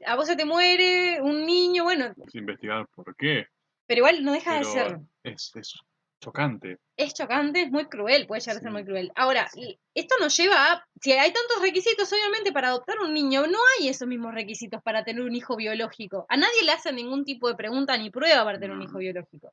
a 0.06 0.16
vos 0.16 0.28
se 0.28 0.36
te 0.36 0.46
muere 0.46 1.22
un 1.22 1.46
niño, 1.46 1.84
bueno, 1.84 2.14
Es 2.26 2.36
investigar 2.36 2.86
por 2.94 3.16
qué, 3.16 3.48
pero 3.86 4.00
igual 4.00 4.24
no 4.24 4.34
deja 4.34 4.60
de 4.60 4.66
ser. 4.66 5.00
es, 5.24 5.52
es 5.56 5.74
chocante. 6.20 6.78
Es 6.98 7.14
chocante, 7.14 7.62
es 7.62 7.72
muy 7.72 7.86
cruel, 7.86 8.28
puede 8.28 8.42
llegar 8.42 8.58
a 8.58 8.60
ser 8.60 8.72
muy 8.72 8.84
cruel. 8.84 9.12
Ahora, 9.16 9.48
esto 9.94 10.16
nos 10.20 10.36
lleva 10.36 10.74
a, 10.74 10.86
si 11.02 11.12
hay 11.12 11.32
tantos 11.32 11.62
requisitos, 11.62 12.12
obviamente 12.12 12.52
para 12.52 12.70
adoptar 12.70 13.00
un 13.00 13.14
niño, 13.14 13.48
no 13.48 13.58
hay 13.78 13.88
esos 13.88 14.08
mismos 14.08 14.34
requisitos 14.34 14.82
para 14.84 15.04
tener 15.04 15.24
un 15.24 15.36
hijo 15.36 15.56
biológico. 15.56 16.26
A 16.30 16.38
nadie 16.38 16.64
le 16.64 16.72
hacen 16.72 16.96
ningún 16.96 17.24
tipo 17.24 17.48
de 17.48 17.56
pregunta 17.56 17.98
ni 17.98 18.10
prueba 18.10 18.44
para 18.44 18.60
tener 18.60 18.76
un 18.76 18.84
hijo 18.84 18.98
biológico. 18.98 19.52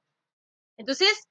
Entonces, 0.77 1.29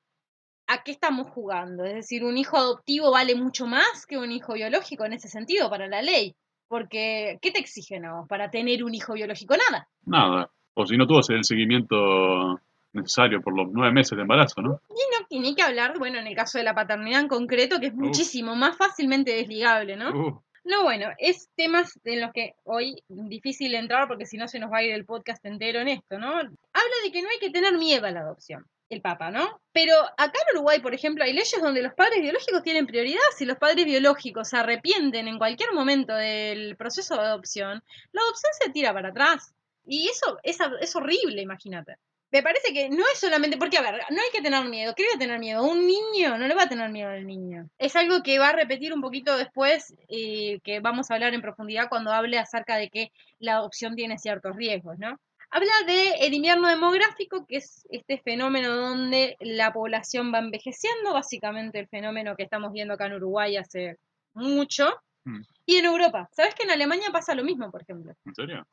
¿a 0.68 0.84
qué 0.84 0.92
estamos 0.92 1.30
jugando? 1.30 1.84
Es 1.84 1.94
decir, 1.94 2.24
un 2.24 2.38
hijo 2.38 2.58
adoptivo 2.58 3.12
vale 3.12 3.36
mucho 3.36 3.68
más 3.68 4.06
que 4.08 4.18
un 4.18 4.32
hijo 4.32 4.54
biológico 4.54 5.06
en 5.06 5.14
ese 5.14 5.28
sentido 5.28 5.70
para 5.70 5.88
la 5.88 6.02
ley. 6.02 6.36
Porque, 6.68 7.38
¿qué 7.42 7.52
te 7.52 7.60
exigen 7.60 8.06
a 8.06 8.16
vos 8.16 8.28
para 8.28 8.50
tener 8.50 8.84
un 8.84 8.96
hijo 8.96 9.14
biológico? 9.14 9.56
Nada. 9.56 9.88
Nada. 10.04 10.52
O 10.74 10.86
si 10.86 10.98
no 10.98 11.06
tuvo 11.06 11.20
el 11.30 11.44
seguimiento 11.44 12.60
necesario 12.96 13.42
por 13.42 13.56
los 13.56 13.68
nueve 13.72 13.94
meses 13.94 14.16
de 14.16 14.22
embarazo, 14.22 14.62
¿no? 14.62 14.82
Y 14.90 15.38
no 15.38 15.42
ni 15.42 15.56
que 15.56 15.62
hablar, 15.62 15.98
bueno, 16.00 16.20
en 16.20 16.28
el 16.28 16.36
caso 16.36 16.58
de 16.58 16.64
la 16.64 16.74
paternidad 16.74 17.22
en 17.22 17.28
concreto, 17.28 17.80
que 17.80 17.88
es 17.88 17.94
muchísimo 17.94 18.56
más 18.56 18.78
fácilmente 18.78 19.32
desligable, 19.36 19.96
¿no? 19.96 20.10
Uh, 20.10 20.42
No, 20.64 20.82
bueno, 20.84 21.10
es 21.20 21.50
temas 21.56 22.00
en 22.04 22.22
los 22.22 22.34
que 22.34 22.56
hoy 22.64 23.04
difícil 23.08 23.76
entrar 23.76 24.08
porque 24.08 24.26
si 24.26 24.38
no 24.38 24.48
se 24.48 24.58
nos 24.60 24.72
va 24.72 24.78
a 24.80 24.84
ir 24.84 24.94
el 24.94 25.06
podcast 25.06 25.46
entero 25.46 25.80
en 25.80 25.90
esto, 25.90 26.18
¿no? 26.18 26.30
Habla 26.30 26.96
de 27.04 27.12
que 27.12 27.22
no 27.22 27.30
hay 27.30 27.38
que 27.40 27.52
tener 27.52 27.78
miedo 27.78 28.08
a 28.08 28.12
la 28.12 28.22
adopción, 28.22 28.66
el 28.90 29.02
Papa, 29.02 29.30
¿no? 29.30 29.62
Pero 29.74 29.94
acá 30.18 30.40
en 30.50 30.58
Uruguay, 30.58 30.80
por 30.80 30.96
ejemplo, 30.96 31.24
hay 31.24 31.34
leyes 31.34 31.62
donde 31.62 31.84
los 31.84 31.94
padres 31.94 32.20
biológicos 32.20 32.64
tienen 32.64 32.88
prioridad. 32.88 33.22
Si 33.38 33.46
los 33.46 33.58
padres 33.58 33.86
biológicos 33.86 34.50
se 34.50 34.58
arrepienten 34.58 35.28
en 35.28 35.38
cualquier 35.38 35.72
momento 35.74 36.16
del 36.16 36.76
proceso 36.78 37.14
de 37.14 37.22
adopción, 37.22 37.84
la 38.12 38.22
adopción 38.22 38.52
se 38.60 38.72
tira 38.72 38.92
para 38.92 39.10
atrás. 39.10 39.54
Y 39.86 40.08
eso 40.08 40.40
es, 40.42 40.58
es 40.82 40.96
horrible, 40.96 41.44
imagínate. 41.44 41.98
Me 42.32 42.44
parece 42.44 42.74
que 42.74 42.90
no 42.90 43.04
es 43.14 43.20
solamente, 43.20 43.58
porque 43.58 43.78
a 43.78 43.82
ver, 43.82 43.94
no 44.10 44.18
hay 44.22 44.30
que 44.34 44.42
tener 44.42 44.66
miedo, 44.66 44.94
¿qué 44.96 45.04
voy 45.04 45.16
a 45.16 45.20
tener 45.20 45.40
miedo? 45.40 45.64
Un 45.64 45.86
niño 45.88 46.38
no 46.38 46.48
le 46.48 46.56
va 46.56 46.64
a 46.64 46.70
tener 46.70 46.90
miedo 46.90 47.10
al 47.10 47.26
niño. 47.26 47.70
Es 47.78 47.96
algo 47.96 48.24
que 48.24 48.40
va 48.40 48.50
a 48.50 48.54
repetir 48.54 48.94
un 48.94 49.02
poquito 49.02 49.38
después 49.38 49.94
y 50.08 50.60
que 50.62 50.80
vamos 50.82 51.10
a 51.10 51.14
hablar 51.14 51.34
en 51.34 51.42
profundidad 51.42 51.88
cuando 51.90 52.12
hable 52.12 52.38
acerca 52.40 52.76
de 52.78 52.90
que 52.90 53.12
la 53.40 53.56
adopción 53.58 53.96
tiene 53.96 54.18
ciertos 54.18 54.56
riesgos, 54.56 54.98
¿no? 55.00 55.18
Habla 55.52 55.72
de 55.88 56.10
el 56.22 56.34
invierno 56.34 56.68
demográfico, 56.68 57.46
que 57.46 57.58
es 57.58 57.88
este 57.90 58.18
fenómeno 58.20 58.76
donde 58.76 59.38
la 59.40 59.72
población 59.72 60.34
va 60.34 60.40
envejeciendo, 60.40 61.14
básicamente 61.14 61.80
el 61.80 61.88
fenómeno 61.88 62.36
que 62.36 62.44
estamos 62.44 62.74
viendo 62.74 62.96
acá 62.96 63.06
en 63.06 63.14
Uruguay 63.14 63.56
hace 63.56 63.98
mucho, 64.34 64.94
Mm. 65.28 65.42
y 65.66 65.78
en 65.78 65.86
Europa. 65.86 66.30
¿Sabes 66.34 66.54
que 66.54 66.64
en 66.64 66.70
Alemania 66.70 67.08
pasa 67.12 67.34
lo 67.34 67.44
mismo, 67.44 67.72
por 67.72 67.82
ejemplo? 67.82 68.14
¿En 68.26 68.36
serio? 68.36 68.68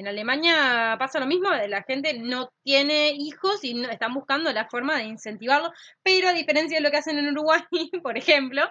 En 0.00 0.08
Alemania 0.08 0.96
pasa 0.98 1.20
lo 1.20 1.26
mismo, 1.26 1.50
la 1.50 1.82
gente 1.82 2.18
no 2.18 2.48
tiene 2.64 3.10
hijos 3.10 3.62
y 3.62 3.74
no, 3.74 3.90
están 3.90 4.14
buscando 4.14 4.50
la 4.50 4.66
forma 4.66 4.96
de 4.96 5.04
incentivarlo, 5.04 5.70
pero 6.02 6.30
a 6.30 6.32
diferencia 6.32 6.78
de 6.78 6.82
lo 6.82 6.90
que 6.90 6.96
hacen 6.96 7.18
en 7.18 7.28
Uruguay, 7.28 7.60
por 8.02 8.16
ejemplo, 8.16 8.62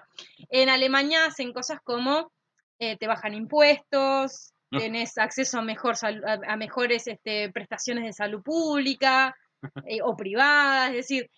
en 0.50 0.70
Alemania 0.70 1.26
hacen 1.26 1.54
cosas 1.54 1.82
como 1.84 2.32
eh, 2.80 2.98
te 2.98 3.06
bajan 3.06 3.36
impuestos, 3.36 4.54
No. 4.72 4.80
tenés 4.80 5.20
acceso 5.20 5.60
a, 5.60 5.62
mejor 5.62 5.94
a, 6.02 6.40
a 6.52 6.58
mejores 6.58 7.06
este, 7.06 7.52
prestaciones 7.52 8.06
de 8.06 8.14
salud 8.14 8.42
pública 8.42 9.36
eh, 9.86 10.00
o 10.04 10.18
privadas, 10.18 10.90
es 10.90 10.96
decir, 10.96 11.30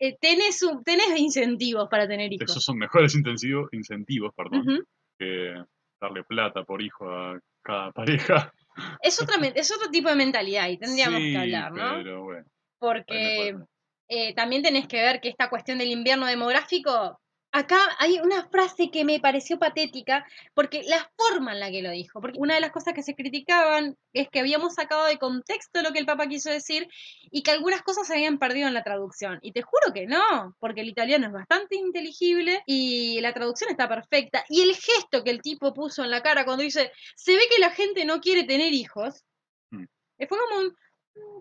eh, 0.00 0.16
tenés, 0.20 0.58
tenés 0.84 1.16
incentivos 1.16 1.88
para 1.88 2.08
tener 2.08 2.32
hijos. 2.32 2.50
Esos 2.50 2.64
son 2.64 2.78
mejores 2.78 3.14
intensivos, 3.14 3.68
incentivos, 3.72 4.32
perdón, 4.34 4.84
que 5.16 5.54
darle 6.00 6.24
plata 6.24 6.64
por 6.64 6.82
hijo 6.82 7.08
a 7.08 7.38
cada 7.62 7.92
pareja. 7.92 8.52
Es, 9.02 9.20
otra, 9.20 9.36
es 9.54 9.70
otro 9.74 9.90
tipo 9.90 10.08
de 10.08 10.14
mentalidad 10.14 10.68
y 10.68 10.78
tendríamos 10.78 11.20
Sí, 11.20 11.32
que 11.32 11.38
hablar, 11.38 11.72
¿no? 11.72 11.94
Pero 11.96 12.24
bueno, 12.24 12.46
porque 12.78 13.56
eh, 14.08 14.34
también 14.34 14.62
tenés 14.62 14.88
que 14.88 15.00
ver 15.02 15.20
que 15.20 15.28
esta 15.28 15.50
cuestión 15.50 15.78
del 15.78 15.90
invierno 15.90 16.26
demográfico, 16.26 17.20
acá 17.52 17.78
hay 17.98 18.18
una 18.20 18.48
frase 18.48 18.90
que 18.90 19.04
me 19.04 19.20
pareció 19.20 19.58
patética, 19.58 20.26
porque 20.54 20.82
la 20.86 21.10
forma 21.16 21.52
en 21.52 21.60
la 21.60 21.70
que 21.70 21.82
lo 21.82 21.90
dijo, 21.90 22.20
porque 22.20 22.38
una 22.38 22.54
de 22.54 22.60
las 22.60 22.70
cosas 22.70 22.94
que 22.94 23.02
se 23.02 23.14
criticaban 23.14 23.96
es 24.12 24.28
que 24.28 24.40
habíamos 24.40 24.74
sacado 24.74 25.06
de 25.06 25.18
contexto 25.18 25.82
lo 25.82 25.92
que 25.92 25.98
el 25.98 26.06
Papa 26.06 26.28
quiso 26.28 26.50
decir 26.50 26.88
y 27.30 27.42
que 27.42 27.50
algunas 27.50 27.82
cosas 27.82 28.06
se 28.06 28.14
habían 28.14 28.38
perdido 28.38 28.68
en 28.68 28.74
la 28.74 28.84
traducción. 28.84 29.38
Y 29.42 29.52
te 29.52 29.62
juro 29.62 29.92
que 29.92 30.06
no, 30.06 30.54
porque 30.58 30.82
el 30.82 30.88
italiano 30.88 31.26
es 31.26 31.32
bastante 31.32 31.76
inteligible 31.76 32.62
y 32.66 33.20
la 33.20 33.32
traducción 33.32 33.70
está 33.70 33.88
perfecta. 33.88 34.44
Y 34.48 34.62
el 34.62 34.74
gesto 34.74 35.24
que 35.24 35.30
el 35.30 35.42
tipo 35.42 35.74
puso 35.74 36.04
en 36.04 36.10
la 36.10 36.22
cara 36.22 36.44
cuando 36.44 36.62
dice, 36.62 36.92
se 37.16 37.32
ve 37.32 37.42
que 37.50 37.60
la 37.60 37.70
gente 37.70 38.04
no 38.04 38.20
quiere 38.20 38.44
tener 38.44 38.72
hijos, 38.72 39.24
Mm. 39.70 39.84
fue 40.18 40.38
como 40.38 40.60
un... 40.60 40.76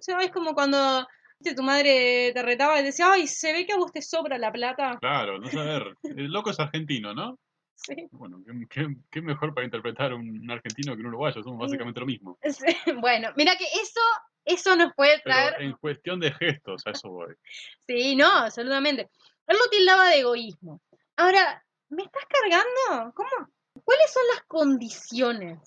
¿Sabes? 0.01 0.31
Como 0.31 0.53
cuando 0.53 1.07
tu 1.55 1.63
madre 1.63 2.31
te 2.33 2.41
retaba 2.43 2.79
y 2.79 2.83
decía, 2.83 3.11
ay, 3.13 3.27
se 3.27 3.53
ve 3.53 3.65
que 3.65 3.73
a 3.73 3.77
vos 3.77 3.91
te 3.91 4.01
sobra 4.01 4.37
la 4.37 4.51
plata. 4.51 4.97
claro, 4.99 5.39
no 5.39 5.47
saber. 5.49 5.95
El 6.03 6.31
loco 6.31 6.51
es 6.51 6.59
argentino, 6.59 7.13
¿no? 7.13 7.39
Sí. 7.75 7.95
Bueno, 8.11 8.41
¿qué, 8.45 8.67
qué- 8.69 8.95
qué 9.09 9.21
mejor 9.21 9.53
para 9.53 9.63
interpretar 9.65 10.13
un, 10.13 10.51
argentino 10.51 10.93
que 10.95 11.01
un 11.01 11.07
uruguayo? 11.07 11.41
Somos 11.41 11.59
básicamente 11.59 11.99
lo 12.01 12.05
mismo. 12.05 12.37
Sí, 12.43 12.65
Bueno, 12.99 13.29
mira 13.37 13.55
que 13.55 13.63
eso, 13.63 14.01
eso 14.43 14.75
nos 14.75 14.93
puede 14.95 15.21
Pero 15.23 15.35
traer... 15.35 15.61
en 15.61 15.73
cuestión 15.73 16.19
de 16.19 16.31
gestos, 16.33 16.85
a 16.85 16.91
eso 16.91 17.09
voy. 17.09 17.33
Sí, 17.87 18.15
no, 18.17 18.27
absolutamente. 18.29 19.09
Él 19.47 19.57
lo 19.57 19.69
tildaba 19.69 20.09
de 20.09 20.19
egoísmo. 20.19 20.81
Ahora, 21.15 21.63
¿me 21.89 22.03
estás 22.03 22.23
cargando? 22.27 23.13
¿Cómo? 23.15 23.47
¿Cuáles 23.83 24.11
son 24.13 24.23
las 24.35 24.43
condiciones? 24.45 25.59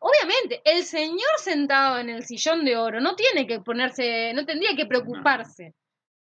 Obviamente, 0.00 0.60
el 0.64 0.84
señor 0.84 1.30
sentado 1.38 1.98
en 1.98 2.10
el 2.10 2.24
sillón 2.24 2.64
de 2.64 2.76
oro 2.76 3.00
no 3.00 3.14
tiene 3.16 3.46
que 3.46 3.60
ponerse, 3.60 4.32
no 4.34 4.44
tendría 4.44 4.74
que 4.76 4.86
preocuparse 4.86 5.74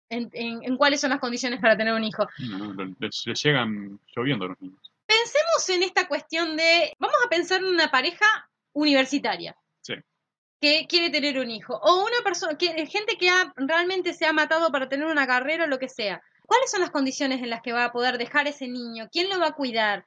en, 0.10 0.30
en- 0.34 0.64
en 0.64 0.78
cuáles 0.78 1.02
son 1.02 1.10
las 1.12 1.20
condiciones 1.20 1.60
para 1.60 1.76
tener 1.78 1.94
un 1.94 2.04
hijo. 2.04 2.28
No, 2.40 2.74
no, 2.74 2.96
les, 3.00 3.24
les 3.26 3.44
llegan 3.44 4.00
lloviendo 4.16 4.46
a 4.46 4.48
los 4.50 4.62
niños. 4.62 4.92
Pensemos 5.06 5.70
en 5.70 5.84
esta 5.84 6.08
cuestión 6.08 6.56
de, 6.58 6.94
vamos 7.00 7.18
a 7.26 7.30
pensar 7.30 7.60
en 7.62 7.68
una 7.68 7.90
pareja 7.92 8.26
universitaria. 8.74 9.56
Sí. 9.82 9.96
que 10.62 10.86
quiere 10.88 11.10
tener 11.10 11.38
un 11.40 11.52
hijo 11.52 11.76
o 11.82 12.04
una 12.06 12.24
persona 12.24 12.58
que 12.58 12.86
gente 12.88 13.18
que 13.18 13.30
ha, 13.30 13.54
realmente 13.58 14.14
se 14.14 14.26
ha 14.26 14.32
matado 14.34 14.72
para 14.72 14.88
tener 14.88 15.06
una 15.08 15.28
carrera 15.28 15.66
o 15.66 15.68
lo 15.68 15.78
que 15.78 15.90
sea 15.90 16.22
cuáles 16.46 16.72
son 16.72 16.80
las 16.82 16.90
condiciones 16.90 17.42
en 17.42 17.50
las 17.50 17.62
que 17.62 17.74
va 17.74 17.84
a 17.86 17.92
poder 17.92 18.18
dejar 18.18 18.48
ese 18.48 18.68
niño 18.70 19.10
quién 19.12 19.30
lo 19.30 19.40
va 19.40 19.48
a 19.48 19.56
cuidar 19.56 20.06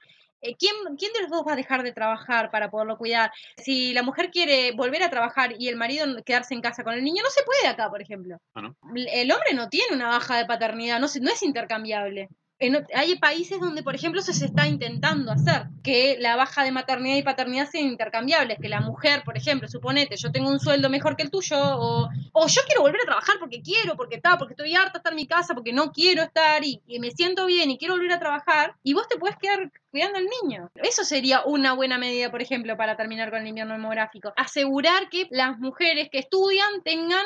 ¿Quién, 0.58 0.74
¿Quién 0.98 1.12
de 1.12 1.22
los 1.22 1.30
dos 1.30 1.44
va 1.46 1.54
a 1.54 1.56
dejar 1.56 1.82
de 1.82 1.92
trabajar 1.92 2.50
para 2.50 2.70
poderlo 2.70 2.96
cuidar? 2.98 3.32
Si 3.56 3.92
la 3.94 4.02
mujer 4.02 4.30
quiere 4.30 4.72
volver 4.72 5.02
a 5.02 5.10
trabajar 5.10 5.54
y 5.58 5.68
el 5.68 5.76
marido 5.76 6.06
quedarse 6.24 6.54
en 6.54 6.60
casa 6.60 6.84
con 6.84 6.94
el 6.94 7.02
niño, 7.02 7.22
no 7.24 7.30
se 7.30 7.42
puede 7.42 7.66
acá, 7.66 7.90
por 7.90 8.00
ejemplo. 8.02 8.38
Ah. 8.54 8.70
El 8.94 9.32
hombre 9.32 9.54
no 9.54 9.68
tiene 9.68 9.94
una 9.96 10.08
baja 10.08 10.36
de 10.36 10.44
paternidad, 10.46 11.00
no, 11.00 11.08
se- 11.08 11.20
no 11.20 11.30
es 11.30 11.42
intercambiable. 11.42 12.28
En 12.58 12.86
hay 12.94 13.18
países 13.18 13.60
donde, 13.60 13.82
por 13.82 13.94
ejemplo, 13.94 14.22
se 14.22 14.32
está 14.44 14.66
intentando 14.66 15.30
hacer, 15.30 15.66
que 15.82 16.16
la 16.18 16.36
baja 16.36 16.64
de 16.64 16.72
maternidad 16.72 17.16
y 17.16 17.22
paternidad 17.22 17.68
sean 17.70 17.84
intercambiables, 17.84 18.58
que 18.58 18.70
la 18.70 18.80
mujer, 18.80 19.22
por 19.24 19.36
ejemplo, 19.36 19.68
suponete, 19.68 20.16
yo 20.16 20.32
tengo 20.32 20.48
un 20.48 20.58
sueldo 20.58 20.88
mejor 20.88 21.16
que 21.16 21.22
el 21.22 21.30
tuyo, 21.30 21.56
o, 21.58 22.08
o 22.32 22.46
yo 22.46 22.62
quiero 22.66 22.80
volver 22.80 23.02
a 23.02 23.04
trabajar 23.04 23.36
porque 23.38 23.60
quiero, 23.60 23.94
porque 23.94 24.16
está, 24.16 24.38
porque 24.38 24.54
estoy 24.54 24.74
harta 24.74 24.92
de 24.92 24.98
estar 24.98 25.12
en 25.12 25.16
mi 25.16 25.26
casa, 25.26 25.54
porque 25.54 25.74
no 25.74 25.92
quiero 25.92 26.22
estar 26.22 26.64
y, 26.64 26.80
y 26.86 26.98
me 26.98 27.10
siento 27.10 27.44
bien 27.44 27.70
y 27.70 27.76
quiero 27.76 27.94
volver 27.94 28.12
a 28.12 28.18
trabajar, 28.18 28.74
y 28.82 28.94
vos 28.94 29.06
te 29.06 29.18
puedes 29.18 29.36
quedar 29.36 29.70
cuidando 29.90 30.18
al 30.18 30.26
niño. 30.42 30.70
Eso 30.76 31.04
sería 31.04 31.42
una 31.44 31.74
buena 31.74 31.98
medida, 31.98 32.30
por 32.30 32.40
ejemplo, 32.40 32.76
para 32.76 32.96
terminar 32.96 33.30
con 33.30 33.42
el 33.42 33.48
invierno 33.48 33.74
demográfico. 33.74 34.32
Asegurar 34.36 35.10
que 35.10 35.28
las 35.30 35.58
mujeres 35.58 36.08
que 36.10 36.20
estudian 36.20 36.82
tengan 36.84 37.24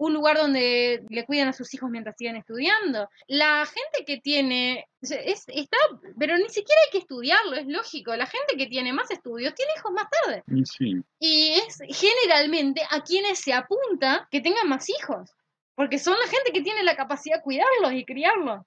un 0.00 0.14
lugar 0.14 0.38
donde 0.38 1.04
le 1.10 1.26
cuidan 1.26 1.48
a 1.48 1.52
sus 1.52 1.74
hijos 1.74 1.90
mientras 1.90 2.16
siguen 2.16 2.36
estudiando. 2.36 3.10
La 3.28 3.66
gente 3.66 4.06
que 4.06 4.18
tiene, 4.18 4.88
es, 5.02 5.44
está, 5.46 5.76
pero 6.18 6.38
ni 6.38 6.48
siquiera 6.48 6.80
hay 6.86 6.90
que 6.90 6.98
estudiarlo, 6.98 7.54
es 7.56 7.66
lógico. 7.66 8.16
La 8.16 8.24
gente 8.24 8.56
que 8.56 8.66
tiene 8.66 8.94
más 8.94 9.10
estudios 9.10 9.54
tiene 9.54 9.72
hijos 9.76 9.92
más 9.92 10.06
tarde. 10.08 10.42
Y 10.46 10.64
sí, 10.64 10.94
Y 11.18 11.52
es 11.52 11.78
generalmente 11.94 12.80
a 12.90 13.02
quienes 13.02 13.40
se 13.40 13.52
apunta 13.52 14.26
que 14.30 14.40
tengan 14.40 14.70
más 14.70 14.88
hijos. 14.88 15.30
Porque 15.74 15.98
son 15.98 16.14
la 16.18 16.28
gente 16.28 16.50
que 16.52 16.62
tiene 16.62 16.82
la 16.82 16.96
capacidad 16.96 17.36
de 17.36 17.42
cuidarlos 17.42 17.92
y 17.92 18.06
criarlos. 18.06 18.60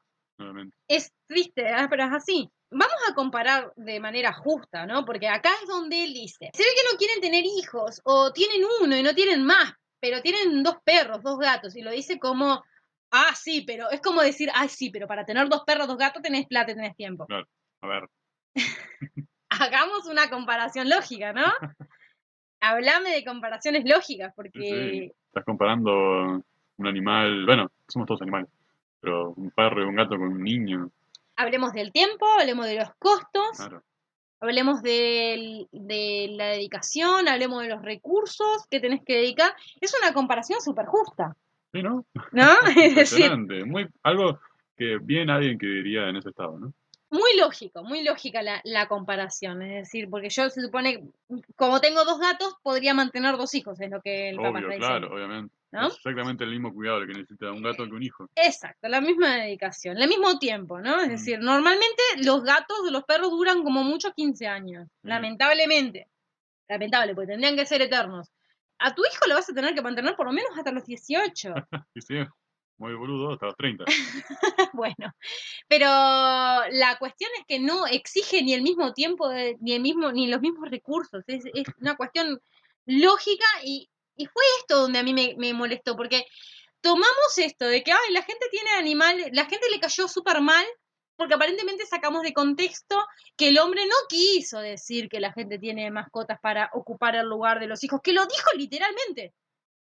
Es 0.88 1.12
triste, 1.28 1.66
pero 1.90 2.04
es 2.06 2.12
así. 2.12 2.48
Vamos 2.70 2.98
a 3.10 3.16
comparar 3.16 3.74
de 3.76 4.00
manera 4.00 4.34
justa, 4.34 4.86
¿no? 4.86 5.04
Porque 5.04 5.28
acá 5.28 5.50
es 5.62 5.68
donde 5.68 6.04
él 6.04 6.14
dice, 6.14 6.52
se 6.54 6.64
ve 6.64 6.70
que 6.76 6.92
no 6.92 6.98
quieren 6.98 7.22
tener 7.22 7.44
hijos 7.44 8.02
o 8.04 8.32
tienen 8.34 8.62
uno 8.82 8.96
y 8.98 9.04
no 9.04 9.14
tienen 9.14 9.44
más, 9.44 9.74
pero 10.04 10.22
tienen 10.22 10.64
dos 10.64 10.76
perros, 10.84 11.24
dos 11.24 11.40
gatos, 11.40 11.78
y 11.78 11.82
lo 11.82 11.90
dice 11.90 12.20
como, 12.20 12.62
ah, 13.12 13.34
sí, 13.36 13.64
pero 13.66 13.90
es 13.90 14.02
como 14.02 14.22
decir, 14.22 14.50
ah, 14.54 14.68
sí, 14.68 14.90
pero 14.90 15.08
para 15.08 15.24
tener 15.24 15.48
dos 15.48 15.64
perros, 15.66 15.88
dos 15.88 15.98
gatos 15.98 16.22
tenés 16.22 16.46
plata 16.46 16.74
y 16.74 16.76
tenés 16.76 16.94
tiempo. 16.98 17.26
A 17.30 17.88
ver, 17.88 18.10
Hagamos 19.50 20.06
una 20.08 20.30
comparación 20.30 20.90
lógica, 20.90 21.32
¿no? 21.32 21.46
Hablame 22.60 23.12
de 23.12 23.24
comparaciones 23.24 23.86
lógicas, 23.86 24.32
sí, 24.32 24.36
porque 24.36 25.12
estás 25.28 25.46
comparando 25.46 26.44
un 26.76 26.86
animal, 26.86 27.46
bueno, 27.46 27.72
somos 27.88 28.06
todos 28.06 28.24
animales, 28.24 28.50
pero 29.00 29.32
un 29.32 29.52
perro 29.52 29.84
y 29.84 29.86
un 29.86 29.96
gato 29.96 30.18
con 30.18 30.34
un 30.34 30.44
niño, 30.44 30.92
hablemos 31.38 31.72
del 31.72 31.94
tiempo, 31.94 32.26
hablemos 32.42 32.66
de 32.66 32.76
los 32.76 32.94
costos, 33.00 33.56
claro. 33.56 33.82
Hablemos 34.44 34.82
de 34.82 35.68
la 35.72 36.48
dedicación, 36.48 37.28
hablemos 37.28 37.62
de 37.64 37.70
los 37.70 37.82
recursos 37.82 38.68
que 38.70 38.80
tenés 38.80 39.02
que 39.04 39.16
dedicar. 39.18 39.54
Es 39.82 39.94
una 40.02 40.14
comparación 40.14 40.62
súper 40.62 40.86
justa, 40.86 41.36
Sí, 41.72 41.82
¿no? 41.82 42.06
¿no? 42.32 42.48
Es 42.78 42.96
decir. 42.96 43.32
Muy, 43.66 43.88
algo 44.04 44.40
que 44.78 44.98
bien 45.02 45.30
alguien 45.30 45.58
que 45.58 45.66
diría 45.68 46.08
en 46.08 46.18
ese 46.18 46.30
estado, 46.30 46.60
¿no? 46.60 46.74
muy 47.10 47.38
lógico, 47.38 47.84
muy 47.84 48.04
lógica 48.04 48.42
la, 48.42 48.60
la 48.64 48.88
comparación. 48.88 49.62
Es 49.62 49.84
decir, 49.86 50.10
porque 50.10 50.30
yo 50.30 50.50
se 50.50 50.62
supone, 50.62 51.04
como 51.56 51.80
tengo 51.80 52.04
dos 52.06 52.20
gatos, 52.20 52.56
podría 52.64 52.96
mantener 52.96 53.38
dos 53.38 53.54
hijos, 53.54 53.80
es 53.80 53.92
lo 53.92 54.02
que 54.02 54.30
el 54.30 54.38
papá 54.38 54.50
Obvio, 54.50 54.72
está 54.72 54.78
claro, 54.78 54.96
diciendo. 54.96 55.16
obviamente. 55.16 55.56
¿No? 55.74 55.88
Es 55.88 55.96
exactamente 55.96 56.44
el 56.44 56.52
mismo 56.52 56.74
cuidado 56.74 57.02
que 57.02 57.14
necesita 57.14 57.52
un 57.52 57.62
gato 57.64 57.86
que 57.86 57.92
un 57.94 58.04
hijo. 58.04 58.30
Exacto, 58.36 58.88
la 58.88 59.02
misma 59.02 59.36
dedicación, 59.38 59.98
el 60.02 60.08
mismo 60.08 60.40
tiempo, 60.40 60.80
¿no? 60.80 61.02
Es 61.02 61.08
Mm. 61.08 61.12
decir, 61.12 61.40
normalmente 61.40 62.02
los 62.24 62.44
gatos 62.44 62.78
o 62.88 62.92
los 62.92 63.04
perros 63.04 63.32
duran 63.32 63.64
como 63.64 63.84
mucho 63.84 64.14
15 64.14 64.48
años, 64.48 64.88
Mm. 65.04 65.08
lamentablemente. 65.10 66.08
Lamentable, 66.70 67.14
porque 67.14 67.28
tendrían 67.32 67.56
que 67.58 67.66
ser 67.66 67.82
eternos. 67.82 68.32
A 68.80 68.96
tu 68.96 69.02
hijo 69.06 69.28
lo 69.28 69.36
vas 69.36 69.50
a 69.50 69.54
tener 69.54 69.74
que 69.76 69.82
mantener 69.82 70.16
por 70.16 70.26
lo 70.26 70.32
menos 70.32 70.50
hasta 70.58 70.72
los 70.72 70.86
18. 70.86 71.54
Y 71.94 72.02
sí, 72.02 72.16
muy 72.78 72.96
boludo, 72.96 73.34
hasta 73.34 73.48
los 73.48 73.56
30. 73.56 73.84
bueno, 74.74 75.12
pero 75.68 75.86
la 75.88 76.98
cuestión 77.00 77.30
es 77.40 77.46
que 77.48 77.60
no 77.60 77.86
exige 77.88 78.42
ni 78.44 78.54
el 78.54 78.62
mismo 78.62 78.94
tiempo, 78.94 79.30
de- 79.30 79.58
ni 79.60 79.74
el 79.74 79.82
mismo, 79.82 80.12
ni 80.12 80.28
los 80.28 80.42
mismos 80.42 80.70
recursos. 80.70 81.24
Es, 81.28 81.44
es 81.54 81.66
una 81.80 81.96
cuestión 81.96 82.40
lógica 82.86 83.46
y, 83.64 83.90
y 84.16 84.26
fue 84.26 84.44
esto 84.60 84.82
donde 84.82 85.00
a 85.00 85.04
mí 85.04 85.14
me, 85.14 85.36
me 85.38 85.54
molestó, 85.54 85.96
porque 85.96 86.26
tomamos 86.82 87.38
esto 87.38 87.66
de 87.66 87.84
que 87.84 87.92
ay, 87.92 88.12
la 88.14 88.22
gente 88.24 88.48
tiene 88.52 88.72
animales, 88.72 89.30
la 89.34 89.46
gente 89.46 89.68
le 89.72 89.80
cayó 89.80 90.08
súper 90.08 90.42
mal, 90.42 90.66
porque 91.16 91.36
aparentemente 91.36 91.86
sacamos 91.86 92.24
de 92.24 92.34
contexto 92.34 92.98
que 93.38 93.50
el 93.50 93.60
hombre 93.60 93.86
no 93.86 93.96
quiso 94.10 94.60
decir 94.60 95.08
que 95.10 95.20
la 95.20 95.32
gente 95.32 95.60
tiene 95.60 95.90
mascotas 95.92 96.40
para 96.42 96.70
ocupar 96.74 97.16
el 97.16 97.28
lugar 97.28 97.60
de 97.60 97.68
los 97.68 97.84
hijos, 97.84 98.02
que 98.04 98.14
lo 98.14 98.26
dijo 98.26 98.50
literalmente. 98.58 99.34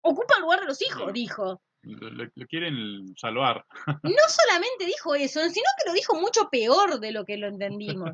Ocupa 0.02 0.36
el 0.36 0.42
lugar 0.44 0.60
de 0.62 0.68
los 0.68 0.82
hijos, 0.82 1.12
dijo. 1.12 1.62
Lo, 1.82 2.10
lo- 2.10 2.30
lo 2.34 2.48
quieren 2.48 3.14
salvar. 3.18 3.66
No 4.04 4.24
solamente 4.30 4.86
dijo 4.86 5.16
eso, 5.16 5.42
sino 5.50 5.66
que 5.80 5.90
lo 5.90 5.94
dijo 5.94 6.16
mucho 6.16 6.50
peor 6.50 7.00
de 7.00 7.12
lo 7.12 7.26
que 7.26 7.38
lo 7.38 7.48
entendimos. 7.48 8.12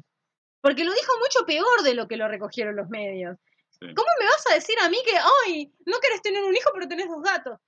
Porque 0.62 0.86
lo 0.86 0.94
dijo 0.94 1.12
mucho 1.20 1.46
peor 1.46 1.84
de 1.84 1.94
lo 1.94 2.08
que 2.08 2.16
lo 2.18 2.28
recogieron 2.30 2.76
los 2.78 2.88
medios. 2.90 3.38
Sí. 3.84 3.94
¿Cómo 3.94 4.08
me 4.20 4.26
vas 4.26 4.46
a 4.50 4.54
decir 4.54 4.76
a 4.80 4.90
mí 4.90 4.98
que, 5.06 5.18
ay, 5.46 5.72
no 5.86 6.00
querés 6.00 6.22
tener 6.22 6.44
un 6.44 6.56
hijo, 6.56 6.70
pero 6.74 6.88
tenés 6.88 7.08
dos 7.08 7.22
gatos? 7.22 7.60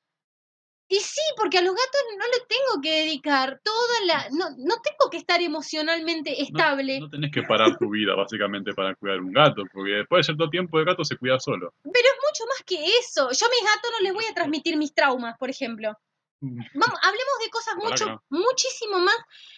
Y 0.88 0.98
sí, 0.98 1.22
porque 1.36 1.58
a 1.58 1.62
los 1.62 1.74
gatos 1.74 2.02
no 2.16 2.26
le 2.26 2.46
tengo 2.48 2.82
que 2.82 2.92
dedicar 3.06 3.60
toda 3.64 4.02
la... 4.06 4.30
No, 4.30 4.56
no 4.58 4.76
tengo 4.84 5.10
que 5.10 5.18
estar 5.18 5.42
emocionalmente 5.42 6.42
estable, 6.44 7.00
No 7.00 7.10
tenés 7.10 7.32
que 7.32 7.42
parar 7.42 7.76
tu 7.78 7.90
vida 7.90 8.14
básicamente 8.16 8.72
para 8.74 8.94
cuidar 8.94 9.20
un 9.20 9.34
gato, 9.34 9.64
porque 9.74 9.92
después 9.94 10.20
de 10.20 10.24
cierto 10.26 10.50
tiempo 10.50 10.78
el 10.78 10.86
gato 10.86 11.04
se 11.04 11.18
cuida 11.18 11.40
solo. 11.40 11.74
pero 11.84 11.96
es 11.96 12.18
mucho 12.30 12.46
más 12.48 12.64
que 12.66 12.86
eso. 13.00 13.32
Yo 13.32 13.48
a 13.48 13.50
mis 13.50 13.64
gatos 13.64 13.92
no 13.98 14.04
les 14.04 14.14
voy 14.14 14.26
a 14.30 14.34
transmitir 14.36 14.78
mis 14.78 14.94
traumas, 14.94 15.36
por 15.40 15.50
ejemplo. 15.50 15.92
Vamos, 16.42 17.00
hablemos 17.02 17.40
de 17.44 17.50
cosas 17.50 17.76
mucho, 17.78 18.06
no. 18.06 18.24
muchísimo 18.30 19.00
más 19.00 19.18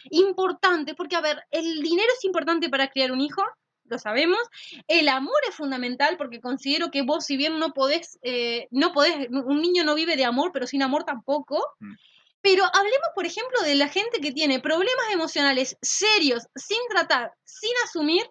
importantes, 0.10 0.96
porque 0.96 1.18
a 1.18 1.22
ver, 1.22 1.44
el 1.52 1.82
dinero 1.82 2.08
es 2.18 2.24
importante 2.24 2.70
para 2.70 2.88
criar 2.88 3.12
un 3.12 3.20
hijo, 3.20 3.44
lo 3.90 4.00
sabemos. 4.00 4.40
El 4.88 5.10
amor 5.10 5.38
es 5.50 5.56
fundamental 5.56 6.18
porque 6.18 6.42
considero 6.42 6.92
que 6.92 7.02
vos, 7.02 7.26
si 7.26 7.38
bien 7.38 7.60
no 7.60 7.74
podés, 7.74 8.20
eh, 8.22 8.68
no 8.72 8.94
podés, 8.94 9.28
un 9.30 9.62
niño 9.62 9.84
no 9.84 9.96
vive 9.96 10.16
de 10.16 10.26
amor, 10.26 10.52
pero 10.54 10.68
sin 10.68 10.84
amor 10.84 11.04
tampoco. 11.04 11.64
Mm. 11.80 11.94
Pero 12.42 12.64
hablemos, 12.66 13.10
por 13.16 13.26
ejemplo, 13.26 13.62
de 13.62 13.76
la 13.76 13.90
gente 13.90 14.20
que 14.22 14.32
tiene 14.32 14.60
problemas 14.60 15.06
emocionales 15.12 15.76
serios, 15.82 16.44
sin 16.56 16.78
tratar, 16.90 17.32
sin 17.44 17.72
asumir, 17.84 18.24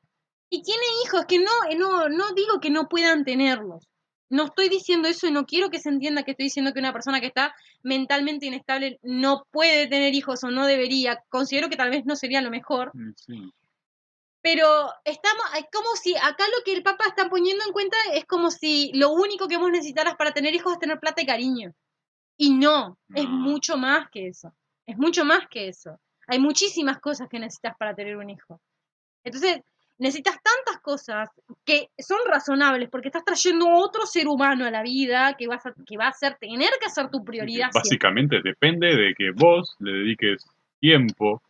y 0.49 0.63
tiene 0.63 0.85
hijos 1.05 1.25
que 1.27 1.39
no, 1.39 1.51
eh, 1.69 1.77
no, 1.77 2.09
no 2.09 2.33
digo 2.35 2.61
que 2.61 2.71
no 2.71 2.89
puedan 2.89 3.25
tenerlos. 3.25 3.89
No 4.29 4.47
estoy 4.47 4.69
diciendo 4.69 5.09
eso 5.09 5.27
y 5.27 5.31
no 5.31 5.45
quiero 5.45 5.71
que 5.71 5.79
se 5.79 5.89
entienda 5.89 6.25
que 6.25 6.33
estoy 6.33 6.47
diciendo 6.47 6.73
que 6.73 6.81
una 6.81 6.93
persona 6.93 7.21
que 7.21 7.27
está 7.27 7.55
mentalmente 7.83 8.47
inestable 8.47 8.99
no 9.03 9.47
puede 9.53 9.87
tener 9.87 10.15
hijos 10.15 10.43
o 10.43 10.51
no 10.51 10.67
debería. 10.67 11.21
Considero 11.29 11.69
que 11.69 11.77
tal 11.77 11.91
vez 11.91 12.05
no 12.07 12.17
sería 12.17 12.41
lo 12.41 12.51
mejor. 12.51 12.91
Mm, 12.95 13.13
Sí. 13.17 13.53
Pero 14.47 14.93
estamos, 15.05 15.45
es 15.59 15.67
como 15.73 15.97
si 15.97 16.15
acá 16.15 16.45
lo 16.57 16.62
que 16.65 16.73
el 16.73 16.85
Papa 16.85 17.07
está 17.09 17.29
poniendo 17.29 17.65
en 17.67 17.73
cuenta 17.73 17.97
es 18.15 18.26
como 18.26 18.53
si 18.53 18.93
lo 18.95 19.11
único 19.11 19.49
que 19.49 19.57
vos 19.57 19.73
necesitaras 19.73 20.15
para 20.15 20.31
tener 20.31 20.55
hijos 20.55 20.75
es 20.75 20.79
tener 20.79 21.00
plata 21.00 21.21
y 21.21 21.26
cariño. 21.26 21.73
Y 22.37 22.50
no, 22.50 22.97
es 23.12 23.26
mucho 23.29 23.76
más 23.76 24.09
que 24.09 24.29
eso. 24.29 24.53
Es 24.87 24.97
mucho 24.99 25.25
más 25.25 25.49
que 25.49 25.67
eso. 25.67 25.99
Hay 26.29 26.38
muchísimas 26.38 27.00
cosas 27.00 27.29
que 27.29 27.41
necesitas 27.41 27.76
para 27.76 27.93
tener 27.97 28.17
un 28.17 28.31
hijo. 28.31 28.61
Entonces, 29.25 29.62
necesitas 29.99 30.37
tantas 30.41 30.81
cosas 30.81 31.29
que 31.65 31.88
son 31.99 32.21
razonables 32.25 32.88
porque 32.88 33.09
estás 33.09 33.25
trayendo 33.25 33.69
otro 33.69 34.07
ser 34.07 34.29
humano 34.29 34.65
a 34.65 34.71
la 34.71 34.85
vida 34.85 35.35
que, 35.37 35.49
vas 35.49 35.67
a, 35.67 35.75
que 35.85 35.97
va 35.97 36.07
a 36.07 36.12
ser 36.12 36.37
tener 36.37 36.71
que 36.81 36.88
ser 36.88 37.11
tu 37.11 37.25
prioridad. 37.25 37.73
siempre. 37.73 37.81
Básicamente 37.81 38.40
depende 38.44 38.94
de 38.94 39.12
que 39.12 39.33
vos 39.33 39.75
le 39.81 39.90
dediques 39.90 40.47
tiempo 40.79 41.42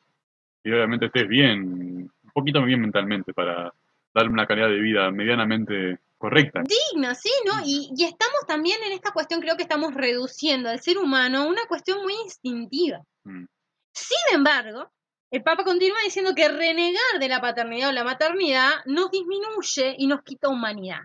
y 0.65 0.73
obviamente 0.73 1.07
estés 1.07 1.29
bien, 1.29 2.11
poquito 2.37 2.63
bien 2.63 2.83
mentalmente 2.83 3.33
para 3.33 3.73
darle 4.13 4.31
una 4.31 4.47
calidad 4.47 4.69
de 4.69 4.79
vida 4.79 5.11
medianamente 5.11 5.99
correcta. 6.19 6.63
digna, 6.63 7.15
sí, 7.15 7.31
¿no? 7.47 7.63
Y, 7.65 7.91
y 7.97 8.05
estamos 8.05 8.47
también 8.47 8.77
en 8.87 8.93
esta 8.93 9.11
cuestión, 9.13 9.41
creo 9.41 9.57
que 9.57 9.63
estamos 9.63 9.95
reduciendo 9.95 10.69
al 10.69 10.81
ser 10.81 10.99
humano 10.99 11.39
a 11.39 11.47
una 11.47 11.63
cuestión 11.67 12.03
muy 12.03 12.15
instintiva. 12.25 13.01
Mm. 13.25 13.47
Sin 13.93 14.35
embargo, 14.35 14.91
el 15.31 15.43
Papa 15.43 15.65
continúa 15.65 15.97
diciendo 16.05 16.35
que 16.35 16.49
renegar 16.49 17.19
de 17.19 17.29
la 17.29 17.41
paternidad 17.41 17.89
o 17.89 17.93
la 17.93 18.05
maternidad 18.05 18.71
nos 18.85 19.11
disminuye 19.11 19.95
y 19.99 20.07
nos 20.07 20.23
quita 20.23 20.49
humanidad. 20.49 21.01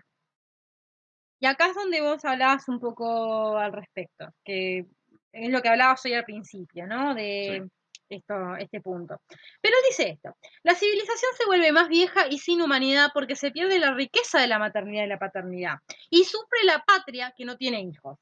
Y 1.40 1.46
acá 1.46 1.68
es 1.68 1.74
donde 1.74 2.02
vos 2.02 2.24
hablabas 2.24 2.68
un 2.68 2.78
poco 2.78 3.56
al 3.56 3.72
respecto, 3.72 4.26
que 4.44 4.86
es 5.32 5.50
lo 5.50 5.62
que 5.62 5.68
hablabas 5.70 6.04
hoy 6.04 6.12
al 6.12 6.24
principio, 6.24 6.86
¿no? 6.86 7.14
De 7.14 7.68
esto, 8.08 8.34
este 8.58 8.80
punto. 8.80 9.20
Pero 9.60 9.76
dice 9.88 10.10
esto, 10.10 10.36
la 10.62 10.74
civilización 10.74 11.30
se 11.36 11.46
vuelve 11.46 11.72
más 11.72 11.88
vieja 11.88 12.26
y 12.28 12.38
sin 12.38 12.60
humanidad 12.62 13.10
porque 13.14 13.36
se 13.36 13.50
pierde 13.50 13.78
la 13.78 13.94
riqueza 13.94 14.40
de 14.40 14.48
la 14.48 14.58
maternidad 14.58 15.04
y 15.04 15.08
la 15.08 15.18
paternidad. 15.18 15.76
Y 16.10 16.24
sufre 16.24 16.64
la 16.64 16.82
patria 16.84 17.32
que 17.36 17.44
no 17.44 17.56
tiene 17.56 17.80
hijos. 17.80 18.18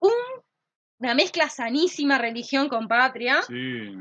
Un- 0.00 0.12
una 0.98 1.14
mezcla 1.14 1.48
sanísima 1.48 2.18
religión 2.18 2.68
con 2.68 2.86
patria 2.86 3.40
Sí, 3.42 3.94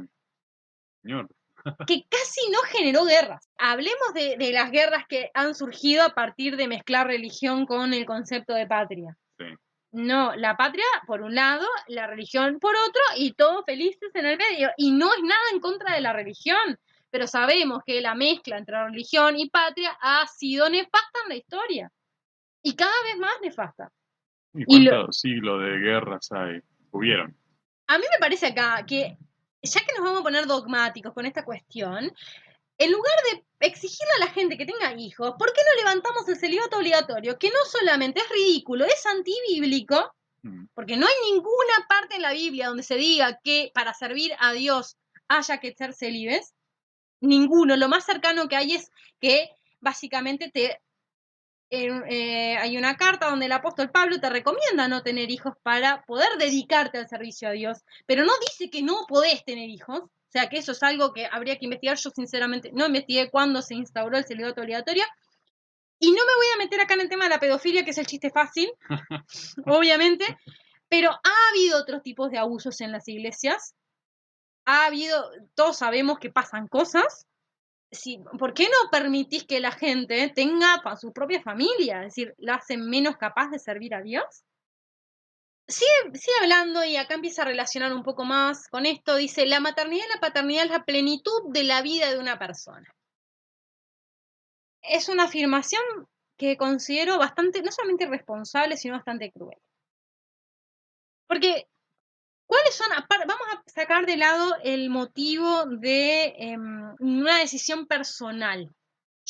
señor. 1.02 1.30
que 1.88 2.04
casi 2.10 2.42
no 2.52 2.60
generó 2.68 3.06
guerras. 3.06 3.48
Hablemos 3.58 4.14
de, 4.14 4.36
de 4.38 4.52
las 4.52 4.72
guerras 4.72 5.06
que 5.08 5.30
han 5.34 5.56
surgido 5.56 6.04
a 6.04 6.10
partir 6.10 6.58
de 6.58 6.68
mezclar 6.68 7.08
religión 7.08 7.66
con 7.66 7.94
el 7.94 8.06
concepto 8.06 8.54
de 8.54 8.68
patria. 8.68 9.16
Sí. 9.38 9.46
No, 9.92 10.36
la 10.36 10.56
patria 10.56 10.86
por 11.08 11.22
un 11.22 11.34
lado, 11.34 11.66
la 11.88 12.06
religión 12.08 12.60
por 12.60 12.76
otro 12.76 13.02
y 13.18 13.34
todos 13.34 13.66
felices 13.66 14.10
en 14.14 14.26
el 14.26 14.38
medio. 14.38 14.70
Y 14.78 14.92
no 14.92 15.12
es 15.14 15.22
nada 15.24 15.42
en 15.54 15.60
contra 15.60 15.96
de 15.96 16.02
la 16.02 16.14
religión, 16.14 16.78
pero 17.10 17.26
sabemos 17.26 17.80
que 17.86 18.00
la 18.02 18.14
mezcla 18.14 18.58
entre 18.58 18.84
religión 18.86 19.38
y 19.40 19.50
patria 19.50 19.98
ha 20.02 20.28
sido 20.28 20.70
nefasta 20.70 21.20
en 21.24 21.30
la 21.30 21.36
historia. 21.36 21.92
Y 22.62 22.76
cada 22.76 22.92
vez 23.04 23.18
más 23.18 23.34
nefasta. 23.42 23.92
¿Y 24.54 24.64
Y 24.76 24.80
lo- 24.84 24.92
cuántos 24.92 25.20
siglos 25.20 25.62
de 25.64 25.78
guerras 25.80 26.32
hay? 26.32 26.62
Hubieron. 26.92 27.36
A 27.88 27.98
mí 27.98 28.04
me 28.12 28.20
parece 28.20 28.48
acá 28.48 28.84
que, 28.86 29.18
ya 29.64 29.80
que 29.82 29.94
nos 29.96 30.04
vamos 30.04 30.20
a 30.20 30.24
poner 30.24 30.46
dogmáticos 30.46 31.14
con 31.14 31.26
esta 31.26 31.44
cuestión, 31.44 32.12
en 32.80 32.92
lugar 32.92 33.14
de 33.32 33.46
exigirle 33.68 34.12
a 34.18 34.26
la 34.26 34.32
gente 34.32 34.58
que 34.58 34.66
tenga 34.66 34.94
hijos, 34.94 35.36
¿por 35.38 35.54
qué 35.54 35.62
no 35.64 35.76
levantamos 35.84 36.28
el 36.28 36.38
celibato 36.38 36.78
obligatorio? 36.78 37.38
Que 37.38 37.50
no 37.50 37.64
solamente 37.70 38.22
es 38.22 38.30
ridículo, 38.30 38.86
es 38.86 39.06
antibíblico, 39.06 40.14
Mm. 40.42 40.68
porque 40.74 40.96
no 40.96 41.06
hay 41.06 41.32
ninguna 41.34 41.86
parte 41.90 42.16
en 42.16 42.22
la 42.22 42.32
Biblia 42.32 42.68
donde 42.70 42.84
se 42.84 42.96
diga 42.96 43.40
que 43.44 43.72
para 43.74 43.94
servir 43.94 44.32
a 44.40 44.54
Dios 44.54 44.96
haya 45.28 45.58
que 45.60 45.74
ser 45.74 45.94
celibes. 45.94 46.54
Ninguno. 47.20 47.76
Lo 47.76 47.90
más 47.90 48.06
cercano 48.06 48.48
que 48.48 48.56
hay 48.56 48.76
es 48.76 48.90
que 49.20 49.50
básicamente 49.82 50.50
te 50.50 50.80
en- 51.72 52.04
eh, 52.10 52.58
hay 52.58 52.78
una 52.78 52.96
carta 52.98 53.30
donde 53.30 53.46
el 53.46 53.52
apóstol 53.52 53.92
Pablo 53.92 54.20
te 54.20 54.30
recomienda 54.30 54.88
no 54.88 55.04
tener 55.04 55.30
hijos 55.30 55.54
para 55.62 56.04
poder 56.06 56.30
dedicarte 56.40 56.98
al 56.98 57.08
servicio 57.10 57.48
a 57.50 57.52
Dios, 57.52 57.80
pero 58.08 58.24
no 58.26 58.32
dice 58.48 58.72
que 58.72 58.82
no 58.82 59.06
podés 59.08 59.44
tener 59.46 59.70
hijos. 59.70 60.04
O 60.30 60.32
sea 60.32 60.48
que 60.48 60.58
eso 60.60 60.74
es 60.74 60.84
algo 60.84 61.12
que 61.12 61.26
habría 61.32 61.58
que 61.58 61.66
investigar. 61.66 61.98
Yo 61.98 62.12
sinceramente 62.12 62.72
no 62.72 62.86
investigué 62.86 63.30
cuándo 63.32 63.62
se 63.64 63.74
instauró 63.76 64.16
el 64.18 64.26
celibato 64.26 64.62
obligatorio. 64.62 65.04
Y 66.00 66.12
no 66.12 66.18
me 66.26 66.36
voy 66.36 66.46
a 66.54 66.58
meter 66.60 66.80
acá 66.80 66.94
en 66.94 67.02
el 67.02 67.10
tema 67.10 67.26
de 67.26 67.32
la 67.32 67.40
pedofilia, 67.40 67.84
que 67.84 67.92
es 67.92 67.98
el 67.98 68.06
chiste 68.08 68.30
fácil, 68.30 68.72
obviamente, 69.66 70.26
pero 70.88 71.10
ha 71.12 71.50
habido 71.52 71.78
otros 71.80 72.04
tipos 72.04 72.32
de 72.32 72.38
abusos 72.38 72.80
en 72.82 72.92
las 72.92 73.08
iglesias. 73.08 73.76
Ha 74.66 74.86
habido, 74.86 75.30
todos 75.56 75.78
sabemos 75.78 76.20
que 76.20 76.30
pasan 76.30 76.68
cosas. 76.68 77.26
Sí, 77.92 78.20
¿Por 78.38 78.54
qué 78.54 78.66
no 78.66 78.92
permitís 78.92 79.46
que 79.46 79.60
la 79.60 79.72
gente 79.72 80.32
tenga 80.36 80.80
pa- 80.84 80.96
su 80.96 81.12
propia 81.12 81.42
familia? 81.42 82.00
Es 82.04 82.14
decir, 82.16 82.36
¿la 82.38 82.56
hacen 82.56 82.88
menos 82.88 83.18
capaz 83.18 83.50
de 83.50 83.58
servir 83.58 83.96
a 83.96 84.02
Dios? 84.02 84.44
Sigue, 85.70 86.34
hablando 86.42 86.84
y 86.84 86.96
acá 86.98 87.14
empieza 87.14 87.44
a 87.44 87.46
relacionar 87.46 87.94
un 87.94 88.02
poco 88.02 88.26
más 88.26 88.68
con 88.70 88.88
esto. 88.88 89.16
Dice, 89.16 89.46
la 89.46 89.60
maternidad 89.60 90.06
y 90.08 90.14
la 90.16 90.20
paternidad 90.20 90.66
es 90.66 90.72
la 90.72 90.84
plenitud 90.84 91.52
de 91.52 91.64
la 91.64 91.84
vida 91.84 92.12
de 92.12 92.18
una 92.18 92.40
persona. 92.40 92.92
Es 94.82 95.10
una 95.10 95.26
afirmación 95.26 95.84
que 96.38 96.58
considero 96.58 97.20
bastante, 97.20 97.62
no 97.62 97.72
solamente 97.72 98.06
irresponsable, 98.06 98.78
sino 98.78 98.96
bastante 98.96 99.32
cruel. 99.32 99.60
Porque, 101.28 101.68
¿cuáles 102.48 102.74
son? 102.74 102.88
Vamos 103.28 103.48
a 103.54 103.62
sacar 103.70 104.08
de 104.08 104.18
lado 104.18 104.56
el 104.64 104.90
motivo 104.90 105.66
de 105.68 106.34
em, 106.38 106.96
una 107.00 107.38
decisión 107.38 107.86
personal. 107.86 108.74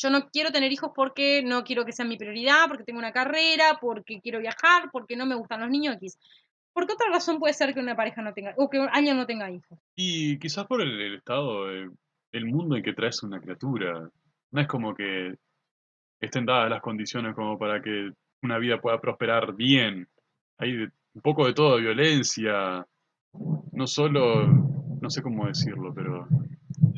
Yo 0.02 0.08
no 0.08 0.28
quiero 0.30 0.50
tener 0.50 0.72
hijos 0.72 0.92
porque 0.94 1.42
no 1.44 1.62
quiero 1.62 1.84
que 1.84 1.92
sean 1.92 2.08
mi 2.08 2.16
prioridad, 2.16 2.68
porque 2.68 2.84
tengo 2.84 2.98
una 2.98 3.12
carrera, 3.12 3.78
porque 3.80 4.20
quiero 4.22 4.38
viajar, 4.40 4.88
porque 4.92 5.14
no 5.14 5.26
me 5.26 5.34
gustan 5.34 5.60
los 5.60 5.68
niños 5.68 5.96
X. 5.96 6.18
¿Por 6.72 6.86
qué 6.86 6.94
otra 6.94 7.10
razón 7.10 7.38
puede 7.38 7.52
ser 7.52 7.74
que 7.74 7.80
una 7.80 7.96
pareja 7.96 8.22
no 8.22 8.32
tenga, 8.32 8.54
o 8.56 8.70
que 8.70 8.78
alguien 8.78 9.16
no 9.16 9.26
tenga 9.26 9.50
hijos? 9.50 9.78
Y 9.96 10.38
quizás 10.38 10.66
por 10.66 10.80
el, 10.80 11.16
estado, 11.16 11.68
el 11.70 12.44
mundo 12.46 12.76
en 12.76 12.82
que 12.82 12.94
traes 12.94 13.22
una 13.22 13.40
criatura. 13.40 14.08
No 14.52 14.60
es 14.60 14.66
como 14.68 14.94
que 14.94 15.34
estén 16.20 16.46
dadas 16.46 16.70
las 16.70 16.80
condiciones 16.80 17.34
como 17.34 17.58
para 17.58 17.82
que 17.82 18.10
una 18.42 18.58
vida 18.58 18.80
pueda 18.80 19.00
prosperar 19.00 19.54
bien. 19.54 20.08
Hay 20.58 20.76
de- 20.76 20.90
un 21.12 21.22
poco 21.22 21.44
de 21.46 21.52
todo, 21.54 21.76
violencia. 21.76 22.86
No 23.72 23.86
solo, 23.86 24.46
no 24.46 25.10
sé 25.10 25.22
cómo 25.22 25.46
decirlo, 25.46 25.92
pero 25.94 26.26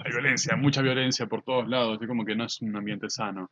hay 0.04 0.10
violencia, 0.12 0.56
mucha 0.56 0.82
violencia 0.82 1.26
por 1.26 1.42
todos 1.42 1.68
lados. 1.68 1.98
Es 2.00 2.08
como 2.08 2.24
que 2.24 2.34
no 2.34 2.44
es 2.44 2.60
un 2.60 2.76
ambiente 2.76 3.08
sano. 3.10 3.50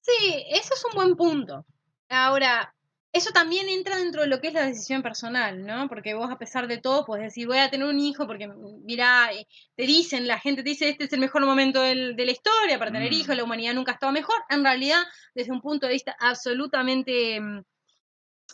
Sí, 0.00 0.44
eso 0.50 0.74
es 0.74 0.84
un 0.84 0.94
buen 0.94 1.16
punto. 1.16 1.64
Ahora, 2.08 2.72
eso 3.12 3.30
también 3.32 3.68
entra 3.68 3.96
dentro 3.96 4.22
de 4.22 4.28
lo 4.28 4.40
que 4.40 4.48
es 4.48 4.54
la 4.54 4.66
decisión 4.66 5.02
personal, 5.02 5.64
¿no? 5.64 5.88
Porque 5.88 6.14
vos, 6.14 6.30
a 6.30 6.38
pesar 6.38 6.68
de 6.68 6.78
todo, 6.78 7.04
puedes 7.06 7.24
decir, 7.24 7.46
voy 7.46 7.58
a 7.58 7.70
tener 7.70 7.86
un 7.88 7.98
hijo 7.98 8.26
porque, 8.26 8.46
mira, 8.84 9.32
eh, 9.32 9.46
te 9.74 9.84
dicen, 9.86 10.26
la 10.26 10.38
gente 10.38 10.62
te 10.62 10.68
dice, 10.68 10.88
este 10.90 11.04
es 11.04 11.12
el 11.12 11.20
mejor 11.20 11.44
momento 11.44 11.80
del- 11.82 12.14
de 12.14 12.26
la 12.26 12.32
historia 12.32 12.78
para 12.78 12.92
tener 12.92 13.10
Mm. 13.10 13.14
hijos, 13.14 13.36
la 13.36 13.44
humanidad 13.44 13.74
nunca 13.74 13.92
ha 13.92 13.94
estado 13.94 14.12
mejor. 14.12 14.36
En 14.50 14.62
realidad, 14.62 15.02
desde 15.34 15.50
un 15.52 15.60
punto 15.62 15.86
de 15.86 15.94
vista 15.94 16.14
absolutamente 16.20 17.40
mm, 17.40 17.62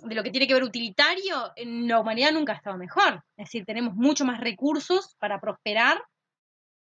de 0.05 0.15
lo 0.15 0.23
que 0.23 0.31
tiene 0.31 0.47
que 0.47 0.55
ver 0.55 0.63
utilitario, 0.63 1.53
la 1.57 2.01
humanidad 2.01 2.33
nunca 2.33 2.53
ha 2.53 2.57
estado 2.57 2.79
mejor. 2.79 3.23
Es 3.37 3.47
decir, 3.49 3.67
tenemos 3.67 3.95
mucho 3.95 4.25
más 4.25 4.41
recursos 4.41 5.17
para 5.19 5.39
prosperar 5.41 6.03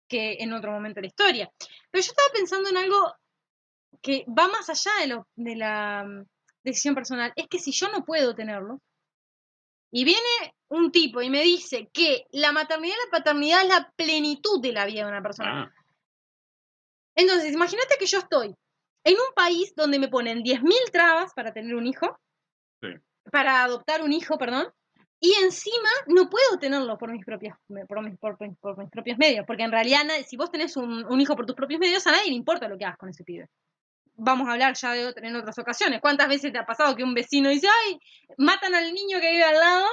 que 0.10 0.38
en 0.40 0.52
otro 0.52 0.72
momento 0.72 0.96
de 0.98 1.04
la 1.04 1.08
historia. 1.08 1.52
Pero 1.90 2.04
yo 2.04 2.10
estaba 2.12 2.30
pensando 2.34 2.70
en 2.70 2.78
algo 2.78 3.14
que 4.02 4.26
va 4.28 4.48
más 4.48 4.70
allá 4.70 4.92
de, 5.02 5.08
lo, 5.08 5.28
de 5.36 5.56
la 5.56 6.04
mm, 6.04 6.26
decisión 6.64 6.96
personal. 6.96 7.32
Es 7.36 7.48
que 7.48 7.60
si 7.60 7.72
yo 7.72 7.90
no 7.90 8.04
puedo 8.04 8.36
tenerlo, 8.36 8.80
y 9.92 10.04
viene 10.04 10.54
un 10.70 10.92
tipo 10.92 11.22
y 11.22 11.30
me 11.30 11.42
dice 11.42 11.90
que 11.92 12.26
la 12.32 12.52
maternidad 12.52 12.96
y 12.96 13.06
la 13.06 13.18
paternidad 13.18 13.62
es 13.64 13.70
la 13.70 13.92
plenitud 13.96 14.62
de 14.62 14.72
la 14.72 14.86
vida 14.86 15.04
de 15.04 15.10
una 15.10 15.22
persona. 15.24 15.64
Ah, 15.64 15.74
Entonces, 17.16 17.54
imagínate 17.54 17.96
que 18.00 18.06
yo 18.06 18.20
estoy 18.20 18.56
en 19.04 19.14
un 19.14 19.34
país 19.36 19.74
donde 19.76 19.98
me 19.98 20.08
ponen 20.08 20.44
10.000 20.44 20.92
trabas 20.92 21.34
para 21.34 21.54
tener 21.54 21.74
un 21.76 21.88
hijo, 21.88 22.20
Sí. 22.82 22.90
para 23.32 23.64
adoptar 23.64 24.02
un 24.04 24.14
hijo, 24.14 24.38
perdón, 24.38 24.72
y 25.22 25.34
encima 25.44 25.90
no 26.08 26.30
puedo 26.30 26.58
tenerlo 26.60 26.98
por 26.98 27.12
mis 27.12 27.26
propios, 27.26 27.58
por 27.88 28.02
mis, 28.04 28.18
por 28.18 28.40
mis- 28.42 28.58
por 28.60 28.78
mis 28.78 28.90
propios 28.90 29.18
medios, 29.18 29.46
porque 29.46 29.64
en 29.64 29.72
realidad 29.72 30.02
si 30.28 30.38
vos 30.38 30.52
tenés 30.52 30.78
un, 30.78 31.06
un 31.06 31.22
hijo 31.22 31.36
por 31.36 31.46
tus 31.46 31.56
propios 31.56 31.80
medios, 31.80 32.06
a 32.08 32.12
nadie 32.12 32.30
le 32.30 32.36
importa 32.36 32.68
lo 32.68 32.78
que 32.78 32.86
hagas 32.86 32.98
con 32.98 33.10
ese 33.10 33.24
pibe. 33.24 33.48
Vamos 34.22 34.48
a 34.48 34.54
hablar 34.54 34.76
ya 34.76 34.92
de 34.94 35.08
otra- 35.08 35.28
en 35.28 35.36
otras 35.36 35.58
ocasiones. 35.60 36.02
¿Cuántas 36.02 36.28
veces 36.28 36.52
te 36.52 36.58
ha 36.60 36.66
pasado 36.66 36.96
que 36.96 37.04
un 37.04 37.14
vecino 37.14 37.50
dice, 37.50 37.68
ay, 37.86 38.00
matan 38.38 38.76
al 38.76 38.94
niño 38.94 39.20
que 39.22 39.32
vive 39.32 39.44
al 39.44 39.56
lado? 39.60 39.86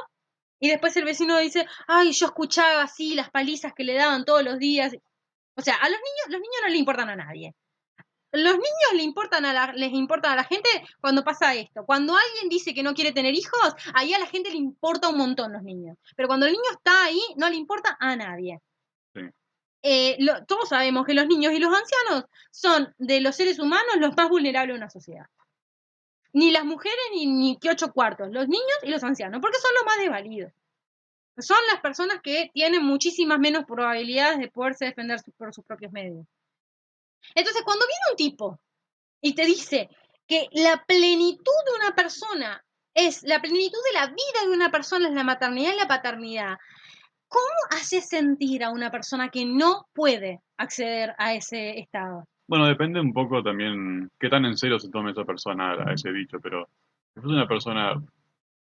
Y 0.59 0.69
después 0.71 0.97
el 0.97 1.05
vecino 1.05 1.39
dice, 1.39 1.67
ay, 1.87 2.13
yo 2.13 2.27
escuchaba 2.27 2.83
así 2.83 3.15
las 3.15 3.31
palizas 3.31 3.73
que 3.75 3.85
le 3.85 3.95
daban 3.95 4.25
todos 4.25 4.43
los 4.43 4.59
días. 4.59 4.93
O 5.57 5.63
sea, 5.63 5.75
a 5.75 5.89
los 5.89 5.99
niños, 5.99 6.27
los 6.31 6.41
niños 6.41 6.57
no 6.63 6.69
le 6.69 6.77
importan 6.79 7.11
a 7.11 7.17
nadie. 7.17 7.55
Los 8.37 8.55
niños 8.55 8.93
le 8.95 9.03
importan 9.03 9.45
a 9.45 9.53
la, 9.53 9.73
les 9.73 9.93
importan 9.93 10.33
a 10.33 10.37
la 10.37 10.45
gente 10.45 10.69
cuando 11.01 11.25
pasa 11.25 11.55
esto. 11.55 11.85
Cuando 11.85 12.15
alguien 12.17 12.49
dice 12.49 12.75
que 12.75 12.83
no 12.83 12.95
quiere 12.95 13.13
tener 13.13 13.35
hijos, 13.35 13.75
ahí 13.95 14.13
a 14.15 14.19
la 14.19 14.27
gente 14.27 14.51
le 14.51 14.57
importa 14.57 15.09
un 15.09 15.19
montón 15.19 15.53
los 15.53 15.63
niños. 15.63 15.97
Pero 16.17 16.29
cuando 16.29 16.47
el 16.47 16.53
niño 16.53 16.71
está 16.73 17.05
ahí, 17.05 17.21
no 17.37 17.49
le 17.49 17.57
importa 17.57 17.97
a 17.99 18.15
nadie. 18.17 18.61
Sí. 19.15 19.23
Eh, 19.83 20.17
lo- 20.19 20.45
todos 20.47 20.69
sabemos 20.69 21.07
que 21.07 21.15
los 21.15 21.27
niños 21.27 21.53
y 21.53 21.59
los 21.59 21.73
ancianos 21.75 22.25
son 22.51 22.95
de 22.99 23.21
los 23.21 23.37
seres 23.37 23.59
humanos 23.59 23.97
los 23.99 24.17
más 24.17 24.29
vulnerables 24.29 24.75
de 24.75 24.79
una 24.79 24.91
sociedad. 24.91 25.27
Ni 26.33 26.51
las 26.51 26.65
mujeres 26.65 26.99
ni, 27.15 27.27
ni 27.27 27.59
que 27.59 27.71
ocho 27.71 27.93
cuartos, 27.93 28.29
los 28.31 28.47
niños 28.49 28.79
y 28.83 28.91
los 28.91 29.03
ancianos, 29.05 29.41
porque 29.41 29.59
son 29.59 29.71
los 29.75 29.85
más 29.87 29.99
desvalidos. 29.99 30.53
Son 31.39 31.57
las 31.73 31.81
personas 31.81 32.21
que 32.23 32.51
tienen 32.53 32.83
muchísimas 32.85 33.39
menos 33.39 33.65
probabilidades 33.65 34.39
de 34.39 34.49
poderse 34.51 34.87
defender 34.87 35.19
su- 35.21 35.33
por 35.33 35.55
sus 35.55 35.65
propios 35.65 35.93
medios. 35.93 36.27
Entonces, 37.35 37.63
cuando 37.65 37.87
viene 37.87 38.01
un 38.11 38.17
tipo 38.17 38.59
y 39.21 39.35
te 39.35 39.45
dice 39.45 39.89
que 40.27 40.49
la 40.53 40.85
plenitud 40.87 41.37
de 41.67 41.85
una 41.85 41.95
persona 41.95 42.63
es, 42.95 43.23
la 43.23 43.41
plenitud 43.41 43.79
de 43.93 44.01
la 44.01 44.07
vida 44.07 44.47
de 44.47 44.53
una 44.53 44.71
persona 44.71 45.09
es 45.09 45.15
la 45.15 45.25
maternidad 45.25 45.75
y 45.75 45.77
la 45.77 45.89
paternidad, 45.89 46.57
¿cómo 47.29 47.45
hace 47.71 48.01
sentir 48.01 48.65
a 48.65 48.71
una 48.71 48.91
persona 48.91 49.29
que 49.29 49.45
no 49.45 49.87
puede 49.93 50.41
acceder 50.57 51.15
a 51.19 51.35
ese 51.35 51.79
estado? 51.79 52.25
Bueno, 52.49 52.67
depende 52.67 53.01
un 53.01 53.13
poco 53.13 53.43
también 53.43 54.11
qué 54.19 54.29
tan 54.29 54.45
en 54.45 54.57
serio 54.57 54.79
se 54.79 54.91
tome 54.91 55.11
esa 55.11 55.25
persona 55.25 55.73
a 55.73 55.93
ese 55.93 56.13
dicho, 56.13 56.39
pero 56.41 56.69
si 57.15 57.21
fuese 57.21 57.35
una 57.35 57.49
persona 57.49 58.01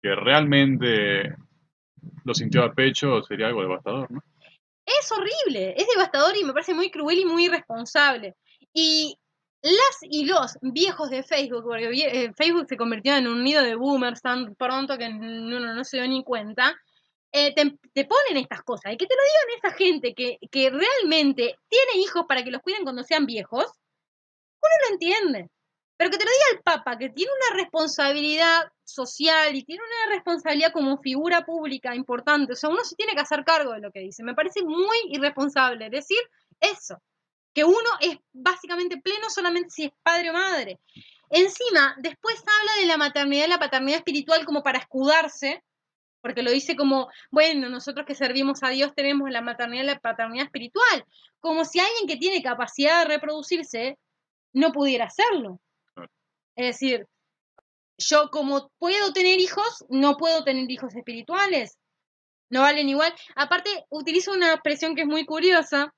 que 0.01 0.15
realmente 0.15 1.35
lo 2.23 2.33
sintió 2.33 2.63
a 2.63 2.73
pecho, 2.73 3.21
sería 3.23 3.47
algo 3.47 3.61
devastador, 3.61 4.09
¿no? 4.11 4.21
Es 4.85 5.11
horrible, 5.11 5.73
es 5.77 5.87
devastador 5.87 6.37
y 6.37 6.43
me 6.43 6.53
parece 6.53 6.73
muy 6.73 6.91
cruel 6.91 7.19
y 7.19 7.25
muy 7.25 7.45
irresponsable. 7.45 8.35
Y 8.73 9.17
las 9.61 9.97
y 10.01 10.25
los 10.25 10.57
viejos 10.61 11.09
de 11.09 11.23
Facebook, 11.23 11.63
porque 11.63 11.89
eh, 11.89 12.31
Facebook 12.37 12.67
se 12.69 12.77
convirtió 12.77 13.15
en 13.15 13.27
un 13.27 13.43
nido 13.43 13.63
de 13.63 13.75
boomers 13.75 14.21
tan 14.21 14.53
pronto 14.55 14.97
que 14.97 15.07
uno 15.07 15.73
no 15.73 15.83
se 15.83 15.97
dio 15.97 16.07
ni 16.07 16.23
cuenta, 16.23 16.75
eh, 17.31 17.53
te, 17.53 18.05
ponen 18.05 18.37
estas 18.37 18.61
cosas. 18.61 18.93
Y 18.93 18.97
que 18.97 19.07
te 19.07 19.15
lo 19.15 19.21
digan 19.23 19.55
esta 19.55 19.77
gente 19.77 20.13
que, 20.13 20.37
que 20.51 20.69
realmente 20.69 21.57
tiene 21.67 22.03
hijos 22.03 22.25
para 22.27 22.43
que 22.43 22.51
los 22.51 22.61
cuiden 22.61 22.83
cuando 22.83 23.03
sean 23.03 23.25
viejos, 23.25 23.65
uno 23.65 24.73
lo 24.87 24.93
entiende. 24.93 25.49
Pero 25.97 26.11
que 26.11 26.17
te 26.17 26.25
lo 26.25 26.31
diga 26.31 26.57
el 26.57 26.63
Papa, 26.63 26.97
que 26.97 27.09
tiene 27.09 27.31
una 27.31 27.61
responsabilidad 27.61 28.63
social 28.83 29.55
y 29.55 29.63
tiene 29.63 29.81
una 29.81 30.15
responsabilidad 30.15 30.73
como 30.73 31.01
figura 31.01 31.45
pública 31.45 31.95
importante. 31.95 32.53
O 32.53 32.55
sea, 32.55 32.69
uno 32.69 32.83
se 32.83 32.95
tiene 32.95 33.13
que 33.13 33.21
hacer 33.21 33.45
cargo 33.45 33.71
de 33.73 33.79
lo 33.79 33.91
que 33.91 34.01
dice. 34.01 34.23
Me 34.23 34.33
parece 34.33 34.63
muy 34.63 34.97
irresponsable 35.09 35.89
decir 35.89 36.19
eso. 36.59 37.01
Que 37.53 37.63
uno 37.63 37.89
es 38.01 38.17
básicamente 38.33 38.97
pleno 38.97 39.29
solamente 39.29 39.69
si 39.69 39.85
es 39.85 39.91
padre 40.03 40.31
o 40.31 40.33
madre. 40.33 40.79
Encima, 41.29 41.95
después 41.97 42.35
habla 42.39 42.81
de 42.81 42.87
la 42.87 42.97
maternidad 42.97 43.45
y 43.45 43.49
la 43.49 43.59
paternidad 43.59 43.99
espiritual 43.99 44.45
como 44.45 44.61
para 44.61 44.79
escudarse, 44.79 45.63
porque 46.21 46.43
lo 46.43 46.51
dice 46.51 46.75
como, 46.75 47.09
bueno, 47.31 47.69
nosotros 47.69 48.05
que 48.05 48.15
servimos 48.15 48.63
a 48.63 48.69
Dios 48.69 48.93
tenemos 48.95 49.29
la 49.29 49.41
maternidad 49.41 49.83
y 49.83 49.87
la 49.87 49.99
paternidad 49.99 50.45
espiritual. 50.45 51.05
Como 51.39 51.63
si 51.63 51.79
alguien 51.79 52.07
que 52.07 52.17
tiene 52.17 52.43
capacidad 52.43 53.03
de 53.03 53.15
reproducirse 53.15 53.97
no 54.51 54.71
pudiera 54.71 55.05
hacerlo. 55.05 55.61
Es 56.55 56.67
decir, 56.67 57.05
yo 57.97 58.29
como 58.29 58.71
puedo 58.77 59.13
tener 59.13 59.39
hijos, 59.39 59.85
no 59.89 60.17
puedo 60.17 60.43
tener 60.43 60.69
hijos 60.69 60.95
espirituales. 60.95 61.77
No 62.49 62.61
valen 62.61 62.89
igual. 62.89 63.13
Aparte, 63.35 63.85
utilizo 63.89 64.31
una 64.31 64.53
expresión 64.53 64.95
que 64.95 65.01
es 65.01 65.07
muy 65.07 65.25
curiosa. 65.25 65.93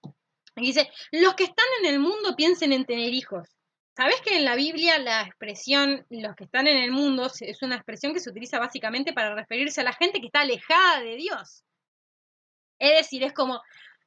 Dice, 0.55 0.89
los 1.11 1.35
que 1.35 1.43
están 1.43 1.65
en 1.81 1.93
el 1.93 1.99
mundo 1.99 2.35
piensen 2.35 2.73
en 2.73 2.85
tener 2.85 3.13
hijos. 3.13 3.47
¿Sabés 3.95 4.21
que 4.21 4.35
en 4.35 4.45
la 4.45 4.55
Biblia 4.55 4.99
la 4.99 5.23
expresión 5.23 6.05
los 6.09 6.35
que 6.35 6.43
están 6.43 6.67
en 6.67 6.77
el 6.77 6.91
mundo 6.91 7.25
es 7.39 7.61
una 7.63 7.75
expresión 7.75 8.13
que 8.13 8.19
se 8.19 8.29
utiliza 8.29 8.59
básicamente 8.59 9.11
para 9.11 9.33
referirse 9.33 9.81
a 9.81 9.85
la 9.85 9.93
gente 9.93 10.19
que 10.19 10.27
está 10.27 10.41
alejada 10.41 11.01
de 11.01 11.15
Dios? 11.15 11.63
Es 12.79 12.95
decir, 12.95 13.23
es 13.23 13.33
como, 13.33 13.59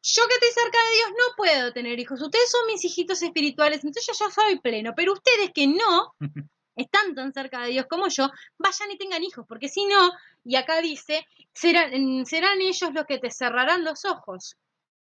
yo 0.02 0.22
que 0.28 0.34
estoy 0.34 0.62
cerca 0.62 0.78
de 0.78 0.96
Dios 0.96 1.10
no 1.10 1.36
puedo 1.36 1.72
tener 1.72 1.98
hijos. 1.98 2.20
Ustedes 2.22 2.50
son 2.50 2.66
mis 2.66 2.84
hijitos 2.84 3.22
espirituales, 3.22 3.84
entonces 3.84 4.06
yo 4.18 4.30
soy 4.30 4.58
pleno. 4.60 4.92
Pero 4.96 5.12
ustedes 5.12 5.50
que 5.54 5.66
no 5.66 6.14
están 6.76 7.14
tan 7.14 7.32
cerca 7.32 7.62
de 7.62 7.70
Dios 7.72 7.86
como 7.88 8.08
yo, 8.08 8.30
vayan 8.58 8.90
y 8.90 8.96
tengan 8.98 9.22
hijos, 9.22 9.44
porque 9.48 9.68
si 9.68 9.84
no, 9.86 10.12
y 10.44 10.56
acá 10.56 10.80
dice, 10.80 11.26
serán, 11.52 12.24
serán 12.24 12.60
ellos 12.60 12.90
los 12.94 13.04
que 13.04 13.18
te 13.18 13.30
cerrarán 13.30 13.84
los 13.84 14.04
ojos, 14.06 14.56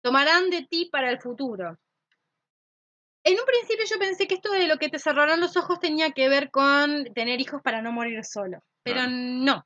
tomarán 0.02 0.48
de 0.48 0.62
ti 0.62 0.88
para 0.90 1.10
el 1.10 1.20
futuro. 1.20 1.78
En 3.24 3.38
un 3.38 3.44
principio 3.44 3.84
yo 3.90 3.98
pensé 3.98 4.26
que 4.28 4.36
esto 4.36 4.52
de 4.52 4.68
lo 4.68 4.78
que 4.78 4.88
te 4.88 5.00
cerrarán 5.00 5.40
los 5.40 5.56
ojos 5.56 5.80
tenía 5.80 6.12
que 6.12 6.28
ver 6.28 6.50
con 6.50 7.12
tener 7.12 7.40
hijos 7.40 7.60
para 7.60 7.82
no 7.82 7.92
morir 7.92 8.24
solo, 8.24 8.62
pero 8.82 9.00
Claro. 9.00 9.10
no. 9.12 9.64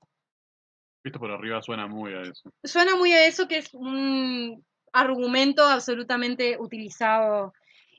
Visto 1.05 1.19
por 1.21 1.31
arriba 1.31 1.63
suena 1.63 1.87
muy 1.87 2.13
a 2.15 2.23
eso. 2.23 2.51
Suena 2.65 2.97
muy 2.97 3.13
a 3.13 3.27
eso 3.27 3.47
que 3.47 3.59
es 3.59 3.73
un 3.75 4.65
argumento 4.93 5.67
absolutamente 5.67 6.57
utilizado 6.59 7.53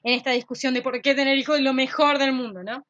en 0.04 0.14
esta 0.14 0.32
discusión 0.32 0.74
de 0.74 0.82
por 0.82 1.02
qué 1.02 1.16
tener 1.16 1.38
hijos 1.38 1.58
es 1.58 1.64
lo 1.64 1.74
mejor 1.74 2.18
del 2.18 2.34
mundo, 2.34 2.64
¿no? 2.64 2.86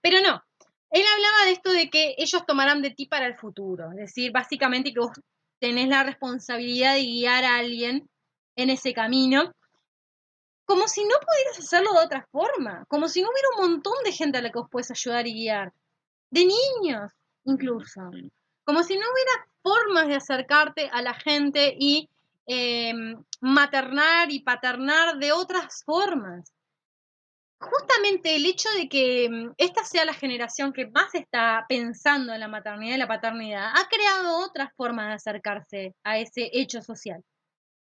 Pero 0.00 0.20
no. 0.20 0.42
Él 0.90 1.04
hablaba 1.14 1.44
de 1.46 1.52
esto 1.52 1.72
de 1.72 1.88
que 1.88 2.14
ellos 2.18 2.44
tomarán 2.46 2.82
de 2.82 2.90
ti 2.90 3.06
para 3.06 3.26
el 3.26 3.36
futuro. 3.36 3.90
Es 3.92 3.96
decir, 3.96 4.30
básicamente 4.30 4.92
que 4.92 5.00
vos 5.00 5.12
tenés 5.58 5.88
la 5.88 6.02
responsabilidad 6.02 6.94
de 6.94 7.02
guiar 7.02 7.44
a 7.44 7.56
alguien 7.56 8.08
en 8.56 8.70
ese 8.70 8.92
camino. 8.92 9.52
Como 10.66 10.86
si 10.88 11.02
no 11.04 11.14
pudieras 11.26 11.58
hacerlo 11.58 11.92
de 11.92 12.04
otra 12.04 12.28
forma. 12.30 12.84
Como 12.88 13.08
si 13.08 13.22
no 13.22 13.28
hubiera 13.30 13.48
un 13.56 13.72
montón 13.72 13.94
de 14.04 14.12
gente 14.12 14.38
a 14.38 14.42
la 14.42 14.50
que 14.50 14.58
vos 14.58 14.68
puedes 14.70 14.90
ayudar 14.90 15.26
y 15.26 15.32
guiar. 15.32 15.72
De 16.30 16.44
niños, 16.44 17.12
incluso 17.44 18.10
como 18.64 18.82
si 18.82 18.96
no 18.96 19.04
hubiera 19.12 19.48
formas 19.62 20.08
de 20.08 20.16
acercarte 20.16 20.88
a 20.92 21.02
la 21.02 21.14
gente 21.14 21.74
y 21.78 22.08
eh, 22.46 22.92
maternar 23.40 24.30
y 24.30 24.40
paternar 24.40 25.18
de 25.18 25.32
otras 25.32 25.82
formas. 25.84 26.52
Justamente 27.60 28.34
el 28.34 28.46
hecho 28.46 28.68
de 28.70 28.88
que 28.88 29.28
mm, 29.30 29.52
esta 29.56 29.84
sea 29.84 30.04
la 30.04 30.14
generación 30.14 30.72
que 30.72 30.88
más 30.88 31.14
está 31.14 31.64
pensando 31.68 32.34
en 32.34 32.40
la 32.40 32.48
maternidad 32.48 32.96
y 32.96 32.98
la 32.98 33.08
paternidad 33.08 33.68
ha 33.68 33.88
creado 33.88 34.44
otras 34.44 34.70
formas 34.76 35.08
de 35.08 35.14
acercarse 35.14 35.94
a 36.04 36.18
ese 36.18 36.50
hecho 36.52 36.82
social. 36.82 37.22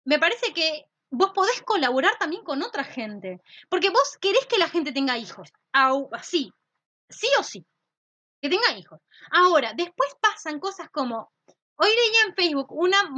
Me 0.05 0.19
parece 0.19 0.53
que 0.53 0.87
vos 1.11 1.31
podés 1.33 1.63
colaborar 1.63 2.17
también 2.19 2.43
con 2.43 2.63
otra 2.63 2.85
gente, 2.85 3.41
porque 3.69 3.91
vos 3.91 4.19
querés 4.21 4.47
que 4.47 4.59
la 4.59 4.69
gente 4.69 4.93
tenga 4.93 5.19
hijos, 5.19 5.53
así, 5.73 6.53
sí 7.09 7.29
o 7.39 7.43
sí 7.45 7.65
que 8.43 8.51
tenga 8.51 8.77
hijos. 8.77 9.01
Ahora, 9.31 9.73
después 9.75 10.11
pasan 10.21 10.59
cosas 10.59 10.91
como, 10.91 11.31
hoy 11.77 11.89
leía 11.89 12.23
en 12.27 12.35
Facebook 12.35 12.73
una 12.73 13.09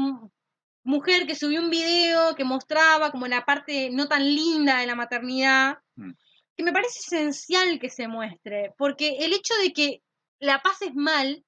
mujer 0.84 1.26
que 1.26 1.34
subió 1.34 1.60
un 1.60 1.70
video 1.70 2.34
que 2.36 2.44
mostraba 2.44 3.10
como 3.10 3.26
la 3.26 3.44
parte 3.44 3.90
no 3.90 4.06
tan 4.06 4.22
linda 4.22 4.78
de 4.78 4.86
la 4.86 4.94
maternidad, 4.94 5.78
Mm. 5.96 6.12
que 6.56 6.62
me 6.62 6.72
parece 6.72 7.00
esencial 7.00 7.78
que 7.80 7.90
se 7.90 8.06
muestre, 8.06 8.72
porque 8.78 9.16
el 9.20 9.32
hecho 9.32 9.54
de 9.62 9.72
que 9.72 10.02
la 10.38 10.60
pases 10.62 10.94
mal, 10.94 11.44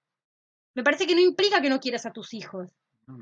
me 0.75 0.83
parece 0.83 1.07
que 1.07 1.14
no 1.14 1.20
implica 1.20 1.61
que 1.61 1.68
no 1.70 1.81
quieras 1.81 2.07
a 2.07 2.12
tus 2.12 2.33
hijos. 2.35 2.70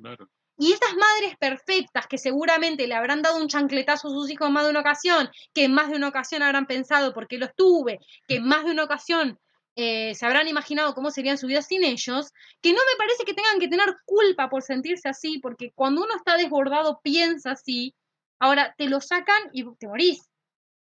Claro. 0.01 0.29
Y 0.57 0.73
estas 0.73 0.95
madres 0.95 1.37
perfectas 1.39 2.07
que 2.07 2.17
seguramente 2.17 2.87
le 2.87 2.95
habrán 2.95 3.23
dado 3.23 3.39
un 3.39 3.49
chancletazo 3.49 4.09
a 4.09 4.11
sus 4.13 4.31
hijos 4.31 4.47
en 4.47 4.53
más 4.55 4.65
de 4.65 4.71
una 4.71 4.81
ocasión, 4.81 5.29
que 5.53 5.65
en 5.65 5.75
más 5.75 5.91
de 5.91 5.97
una 5.97 6.09
ocasión 6.09 6.43
habrán 6.43 6.67
pensado 6.67 7.13
por 7.13 7.27
qué 7.27 7.39
los 7.39 7.55
tuve, 7.57 7.99
que 8.29 8.37
en 8.37 8.45
más 8.47 8.65
de 8.65 8.71
una 8.71 8.85
ocasión 8.85 9.39
eh, 9.77 10.15
se 10.15 10.25
habrán 10.27 10.49
imaginado 10.49 10.95
cómo 10.95 11.11
serían 11.11 11.39
su 11.39 11.47
vida 11.47 11.63
sin 11.63 11.85
ellos, 11.85 12.33
que 12.61 12.73
no 12.73 12.79
me 12.79 12.97
parece 12.99 13.25
que 13.25 13.35
tengan 13.35 13.59
que 13.59 13.69
tener 13.69 13.97
culpa 14.05 14.49
por 14.49 14.63
sentirse 14.63 15.09
así, 15.09 15.39
porque 15.39 15.73
cuando 15.75 16.03
uno 16.03 16.15
está 16.17 16.37
desbordado 16.37 17.01
piensa 17.03 17.53
así, 17.53 17.95
ahora 18.39 18.75
te 18.77 18.89
lo 18.89 19.01
sacan 19.01 19.43
y 19.53 19.65
te 19.77 19.89
morís. 19.89 20.29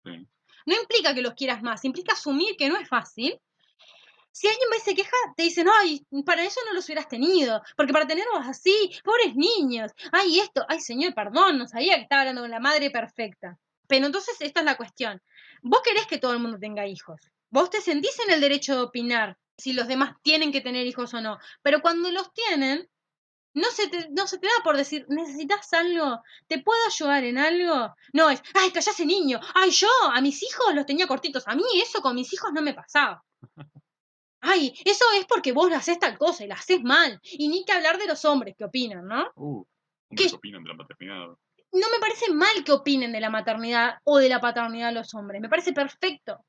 No 0.05 0.74
implica 0.81 1.14
que 1.14 1.22
los 1.22 1.35
quieras 1.35 1.62
más, 1.62 1.85
implica 1.85 2.12
asumir 2.14 2.57
que 2.57 2.68
no 2.68 2.79
es 2.79 2.88
fácil. 2.88 3.38
Si 4.31 4.46
alguien 4.46 4.68
se 4.83 4.94
queja, 4.94 5.16
te 5.37 5.42
dicen, 5.42 5.66
ay, 5.68 6.07
para 6.24 6.44
eso 6.44 6.61
no 6.66 6.72
los 6.72 6.85
hubieras 6.87 7.09
tenido, 7.09 7.61
porque 7.77 7.92
para 7.92 8.07
tenerlos 8.07 8.46
así, 8.46 8.92
pobres 9.03 9.35
niños, 9.35 9.90
ay, 10.12 10.38
esto, 10.38 10.64
ay, 10.68 10.81
señor, 10.81 11.14
perdón, 11.14 11.59
no 11.59 11.66
sabía 11.66 11.96
que 11.96 12.03
estaba 12.03 12.20
hablando 12.20 12.42
con 12.42 12.51
la 12.51 12.61
madre 12.61 12.90
perfecta. 12.90 13.59
Pero 13.88 14.07
entonces 14.07 14.37
esta 14.40 14.61
es 14.61 14.66
la 14.66 14.77
cuestión. 14.77 15.20
Vos 15.62 15.81
querés 15.83 16.07
que 16.07 16.18
todo 16.18 16.35
el 16.35 16.38
mundo 16.38 16.59
tenga 16.59 16.87
hijos. 16.87 17.20
Vos 17.51 17.71
te 17.71 17.81
sentís 17.81 18.19
en 18.21 18.33
el 18.33 18.41
derecho 18.41 18.75
de 18.75 18.83
opinar 18.83 19.39
si 19.57 19.73
los 19.73 19.89
demás 19.89 20.15
tienen 20.23 20.53
que 20.53 20.61
tener 20.61 20.87
hijos 20.87 21.13
o 21.15 21.21
no. 21.21 21.39
Pero 21.63 21.81
cuando 21.81 22.11
los 22.11 22.33
tienen, 22.33 22.89
no 23.55 23.71
se, 23.71 23.89
te, 23.89 24.09
no 24.11 24.27
se 24.27 24.39
te 24.39 24.47
da 24.47 24.63
por 24.63 24.77
decir, 24.77 25.07
¿necesitas 25.09 25.73
algo? 25.73 26.23
¿Te 26.47 26.61
puedo 26.61 26.81
ayudar 26.87 27.25
en 27.25 27.39
algo? 27.39 27.95
No, 28.13 28.31
es, 28.31 28.43
ay, 28.55 28.71
callase 28.71 29.05
niño. 29.05 29.41
Ay, 29.55 29.71
yo 29.71 29.89
a 30.13 30.21
mis 30.21 30.43
hijos 30.43 30.75
los 30.75 30.87
tenía 30.87 31.07
cortitos. 31.07 31.47
A 31.47 31.55
mí 31.55 31.65
eso 31.83 32.01
con 32.01 32.15
mis 32.15 32.33
hijos 32.33 32.53
no 32.53 32.63
me 32.63 32.75
pasaba. 32.75 33.25
Ay, 34.41 34.73
eso 34.85 35.05
es 35.19 35.27
porque 35.27 35.51
vos 35.51 35.73
haces 35.73 35.99
tal 35.99 36.17
cosa 36.17 36.45
y 36.45 36.47
la 36.47 36.55
haces 36.55 36.81
mal. 36.83 37.19
Y 37.25 37.49
ni 37.49 37.65
que 37.65 37.73
hablar 37.73 37.99
de 37.99 38.07
los 38.07 38.25
hombres 38.25 38.55
que 38.57 38.65
opinan, 38.65 39.05
¿no? 39.05 39.33
Uh, 39.35 39.65
¿Qué 40.15 40.31
opinan 40.33 40.63
de 40.63 40.69
la 40.69 40.77
maternidad? 40.77 41.27
No 41.73 41.91
me 41.91 41.99
parece 41.99 42.33
mal 42.33 42.65
que 42.65 42.71
opinen 42.71 43.11
de 43.11 43.21
la 43.21 43.31
maternidad 43.31 43.99
o 44.05 44.19
de 44.19 44.29
la 44.29 44.41
paternidad 44.41 44.93
los 44.93 45.13
hombres. 45.15 45.41
Me 45.41 45.49
parece 45.49 45.73
perfecto. 45.73 46.45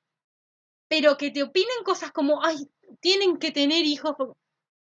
Pero 0.90 1.18
que 1.18 1.32
te 1.32 1.44
opinen 1.44 1.84
cosas 1.86 2.12
como, 2.12 2.44
ay, 2.44 2.58
tienen 3.00 3.38
que 3.38 3.52
tener 3.52 3.86
hijos 3.86 4.16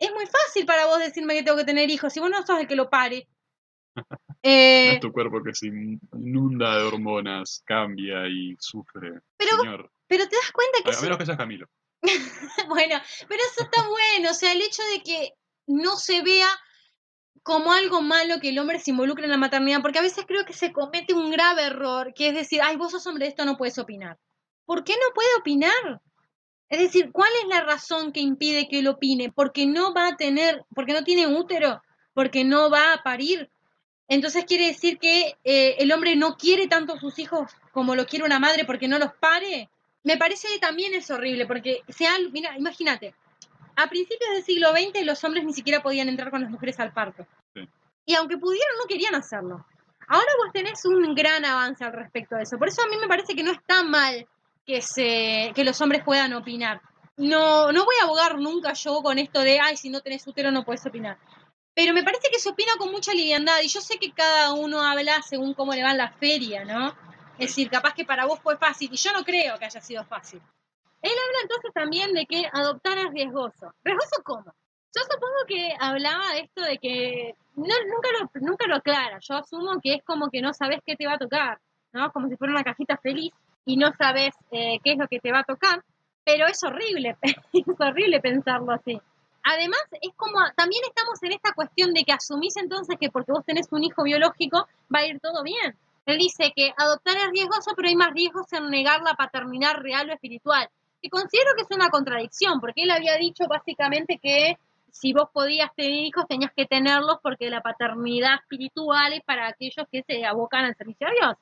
es 0.02 0.12
muy 0.12 0.26
fácil 0.26 0.66
para 0.66 0.86
vos 0.86 0.98
decirme 0.98 1.34
que 1.34 1.44
tengo 1.44 1.56
que 1.56 1.64
tener 1.64 1.88
hijos 1.88 2.12
si 2.12 2.18
vos 2.18 2.28
no 2.28 2.44
sos 2.44 2.58
el 2.58 2.66
que 2.66 2.76
lo 2.76 2.90
pare. 2.90 3.28
Eh, 4.44 4.94
es 4.94 5.00
tu 5.00 5.12
cuerpo 5.12 5.40
que 5.40 5.54
se 5.54 5.68
inunda 5.68 6.76
de 6.76 6.82
hormonas, 6.82 7.62
cambia 7.64 8.26
y 8.26 8.56
sufre. 8.58 9.20
Pero, 9.36 9.56
pero 10.08 10.28
te 10.28 10.34
das 10.34 10.50
cuenta 10.50 10.78
que... 10.84 10.96
A, 10.96 11.00
menos 11.00 11.16
que 11.16 11.26
seas 11.26 11.38
Camilo. 11.38 11.68
bueno, 12.68 12.96
pero 13.28 13.40
eso 13.40 13.62
está 13.62 13.86
bueno. 13.86 14.32
O 14.32 14.34
sea, 14.34 14.50
el 14.50 14.62
hecho 14.62 14.82
de 14.92 15.02
que 15.04 15.34
no 15.68 15.94
se 15.94 16.22
vea 16.22 16.48
como 17.44 17.72
algo 17.72 18.02
malo 18.02 18.40
que 18.40 18.48
el 18.48 18.58
hombre 18.58 18.80
se 18.80 18.90
involucre 18.90 19.26
en 19.26 19.30
la 19.30 19.36
maternidad, 19.36 19.80
porque 19.80 20.00
a 20.00 20.02
veces 20.02 20.24
creo 20.26 20.44
que 20.44 20.54
se 20.54 20.72
comete 20.72 21.14
un 21.14 21.30
grave 21.30 21.66
error, 21.66 22.12
que 22.12 22.30
es 22.30 22.34
decir, 22.34 22.62
ay, 22.64 22.74
vos 22.74 22.90
sos 22.90 23.06
hombre, 23.06 23.26
de 23.26 23.30
esto 23.30 23.44
no 23.44 23.56
puedes 23.56 23.78
opinar. 23.78 24.18
¿Por 24.66 24.84
qué 24.84 24.92
no 24.94 25.14
puede 25.14 25.28
opinar? 25.38 26.00
Es 26.68 26.78
decir, 26.78 27.10
¿cuál 27.12 27.30
es 27.42 27.48
la 27.48 27.60
razón 27.60 28.12
que 28.12 28.20
impide 28.20 28.68
que 28.68 28.78
él 28.78 28.88
opine? 28.88 29.30
Porque 29.30 29.66
no 29.66 29.92
va 29.92 30.08
a 30.08 30.16
tener, 30.16 30.64
porque 30.74 30.94
no 30.94 31.04
tiene 31.04 31.26
útero, 31.26 31.82
porque 32.14 32.44
no 32.44 32.70
va 32.70 32.94
a 32.94 33.02
parir. 33.02 33.50
Entonces 34.08 34.44
quiere 34.46 34.66
decir 34.66 34.98
que 34.98 35.36
eh, 35.44 35.76
el 35.78 35.92
hombre 35.92 36.16
no 36.16 36.36
quiere 36.36 36.68
tanto 36.68 36.94
a 36.94 36.98
sus 36.98 37.18
hijos 37.18 37.50
como 37.72 37.94
lo 37.94 38.06
quiere 38.06 38.24
una 38.24 38.38
madre 38.38 38.64
porque 38.64 38.88
no 38.88 38.98
los 38.98 39.12
pare. 39.14 39.68
Me 40.02 40.16
parece 40.16 40.48
que 40.48 40.58
también 40.58 40.94
es 40.94 41.10
horrible, 41.10 41.46
porque 41.46 41.82
sea, 41.88 42.12
mira, 42.32 42.56
imagínate, 42.56 43.14
a 43.76 43.88
principios 43.88 44.30
del 44.32 44.42
siglo 44.42 44.70
XX 44.70 45.04
los 45.04 45.22
hombres 45.24 45.44
ni 45.44 45.52
siquiera 45.52 45.82
podían 45.82 46.08
entrar 46.08 46.30
con 46.30 46.42
las 46.42 46.50
mujeres 46.50 46.80
al 46.80 46.92
parto. 46.92 47.26
Y 48.04 48.14
aunque 48.14 48.38
pudieron, 48.38 48.78
no 48.78 48.86
querían 48.86 49.14
hacerlo. 49.14 49.64
Ahora 50.08 50.32
vos 50.38 50.52
tenés 50.52 50.84
un 50.84 51.14
gran 51.14 51.44
avance 51.44 51.84
al 51.84 51.92
respecto 51.92 52.34
de 52.36 52.42
eso. 52.42 52.58
Por 52.58 52.68
eso 52.68 52.82
a 52.82 52.88
mí 52.88 52.96
me 53.00 53.08
parece 53.08 53.34
que 53.34 53.42
no 53.42 53.52
está 53.52 53.82
mal 53.82 54.26
que, 54.66 54.82
se, 54.82 55.52
que 55.54 55.64
los 55.64 55.80
hombres 55.80 56.02
puedan 56.04 56.32
opinar. 56.32 56.80
No, 57.16 57.72
no 57.72 57.84
voy 57.84 57.94
a 58.00 58.04
abogar 58.04 58.38
nunca 58.38 58.72
yo 58.72 59.02
con 59.02 59.18
esto 59.18 59.40
de, 59.40 59.60
ay, 59.60 59.76
si 59.76 59.90
no 59.90 60.00
tenés 60.00 60.26
útero 60.26 60.50
no 60.50 60.64
puedes 60.64 60.84
opinar. 60.86 61.18
Pero 61.74 61.94
me 61.94 62.02
parece 62.02 62.28
que 62.30 62.38
se 62.38 62.50
opina 62.50 62.72
con 62.78 62.90
mucha 62.90 63.12
liviandad 63.12 63.60
y 63.62 63.68
yo 63.68 63.80
sé 63.80 63.98
que 63.98 64.12
cada 64.12 64.52
uno 64.52 64.82
habla 64.82 65.22
según 65.22 65.54
cómo 65.54 65.72
le 65.72 65.82
va 65.82 65.94
la 65.94 66.12
feria, 66.12 66.64
¿no? 66.64 66.88
Es 67.38 67.48
decir, 67.48 67.70
capaz 67.70 67.94
que 67.94 68.04
para 68.04 68.26
vos 68.26 68.40
fue 68.40 68.58
fácil 68.58 68.90
y 68.92 68.96
yo 68.96 69.12
no 69.12 69.24
creo 69.24 69.58
que 69.58 69.64
haya 69.64 69.80
sido 69.80 70.04
fácil. 70.04 70.40
Él 71.00 71.10
habla 71.10 71.38
entonces 71.42 71.72
también 71.74 72.12
de 72.12 72.26
que 72.26 72.46
adoptar 72.52 72.98
es 72.98 73.10
riesgoso. 73.10 73.74
¿Riesgoso 73.82 74.22
cómo? 74.22 74.54
Yo 74.94 75.02
supongo 75.10 75.46
que 75.48 75.74
hablaba 75.80 76.34
de 76.34 76.40
esto 76.40 76.62
de 76.62 76.78
que 76.78 77.34
no, 77.56 77.64
nunca, 77.64 78.08
lo, 78.20 78.46
nunca 78.46 78.66
lo 78.66 78.76
aclara. 78.76 79.18
Yo 79.20 79.36
asumo 79.36 79.80
que 79.82 79.94
es 79.94 80.04
como 80.04 80.30
que 80.30 80.42
no 80.42 80.52
sabes 80.52 80.80
qué 80.84 80.94
te 80.96 81.06
va 81.06 81.14
a 81.14 81.18
tocar, 81.18 81.58
¿no? 81.92 82.12
Como 82.12 82.28
si 82.28 82.36
fuera 82.36 82.52
una 82.52 82.64
cajita 82.64 82.98
feliz 82.98 83.32
y 83.64 83.76
no 83.76 83.92
sabes 83.98 84.34
eh, 84.50 84.78
qué 84.82 84.92
es 84.92 84.98
lo 84.98 85.08
que 85.08 85.20
te 85.20 85.32
va 85.32 85.40
a 85.40 85.44
tocar, 85.44 85.82
pero 86.24 86.46
es 86.46 86.62
horrible, 86.62 87.16
es 87.52 87.80
horrible 87.80 88.20
pensarlo 88.20 88.72
así. 88.72 89.00
Además, 89.44 89.82
es 90.00 90.12
como, 90.16 90.38
también 90.56 90.82
estamos 90.86 91.20
en 91.22 91.32
esta 91.32 91.52
cuestión 91.52 91.92
de 91.92 92.04
que 92.04 92.12
asumís 92.12 92.56
entonces 92.56 92.96
que 93.00 93.10
porque 93.10 93.32
vos 93.32 93.44
tenés 93.44 93.66
un 93.72 93.82
hijo 93.82 94.04
biológico 94.04 94.68
va 94.94 95.00
a 95.00 95.06
ir 95.06 95.18
todo 95.18 95.42
bien. 95.42 95.76
Él 96.06 96.18
dice 96.18 96.52
que 96.54 96.72
adoptar 96.76 97.16
es 97.16 97.30
riesgoso, 97.30 97.72
pero 97.76 97.88
hay 97.88 97.96
más 97.96 98.12
riesgos 98.12 98.52
en 98.52 98.70
negar 98.70 99.02
la 99.02 99.14
paternidad 99.14 99.74
real 99.76 100.10
o 100.10 100.12
espiritual. 100.12 100.68
Y 101.00 101.08
considero 101.08 101.50
que 101.56 101.62
es 101.62 101.76
una 101.76 101.90
contradicción, 101.90 102.60
porque 102.60 102.84
él 102.84 102.90
había 102.90 103.16
dicho 103.16 103.44
básicamente 103.48 104.18
que 104.22 104.56
si 104.92 105.12
vos 105.12 105.28
podías 105.32 105.74
tener 105.74 105.92
hijos 105.92 106.26
tenías 106.28 106.52
que 106.54 106.66
tenerlos 106.66 107.16
porque 107.22 107.50
la 107.50 107.62
paternidad 107.62 108.34
espiritual 108.34 109.12
es 109.12 109.22
para 109.24 109.48
aquellos 109.48 109.86
que 109.90 110.04
se 110.06 110.24
abocan 110.24 110.66
al 110.66 110.76
servicio 110.76 111.08
de 111.08 111.14
Dios. 111.14 111.36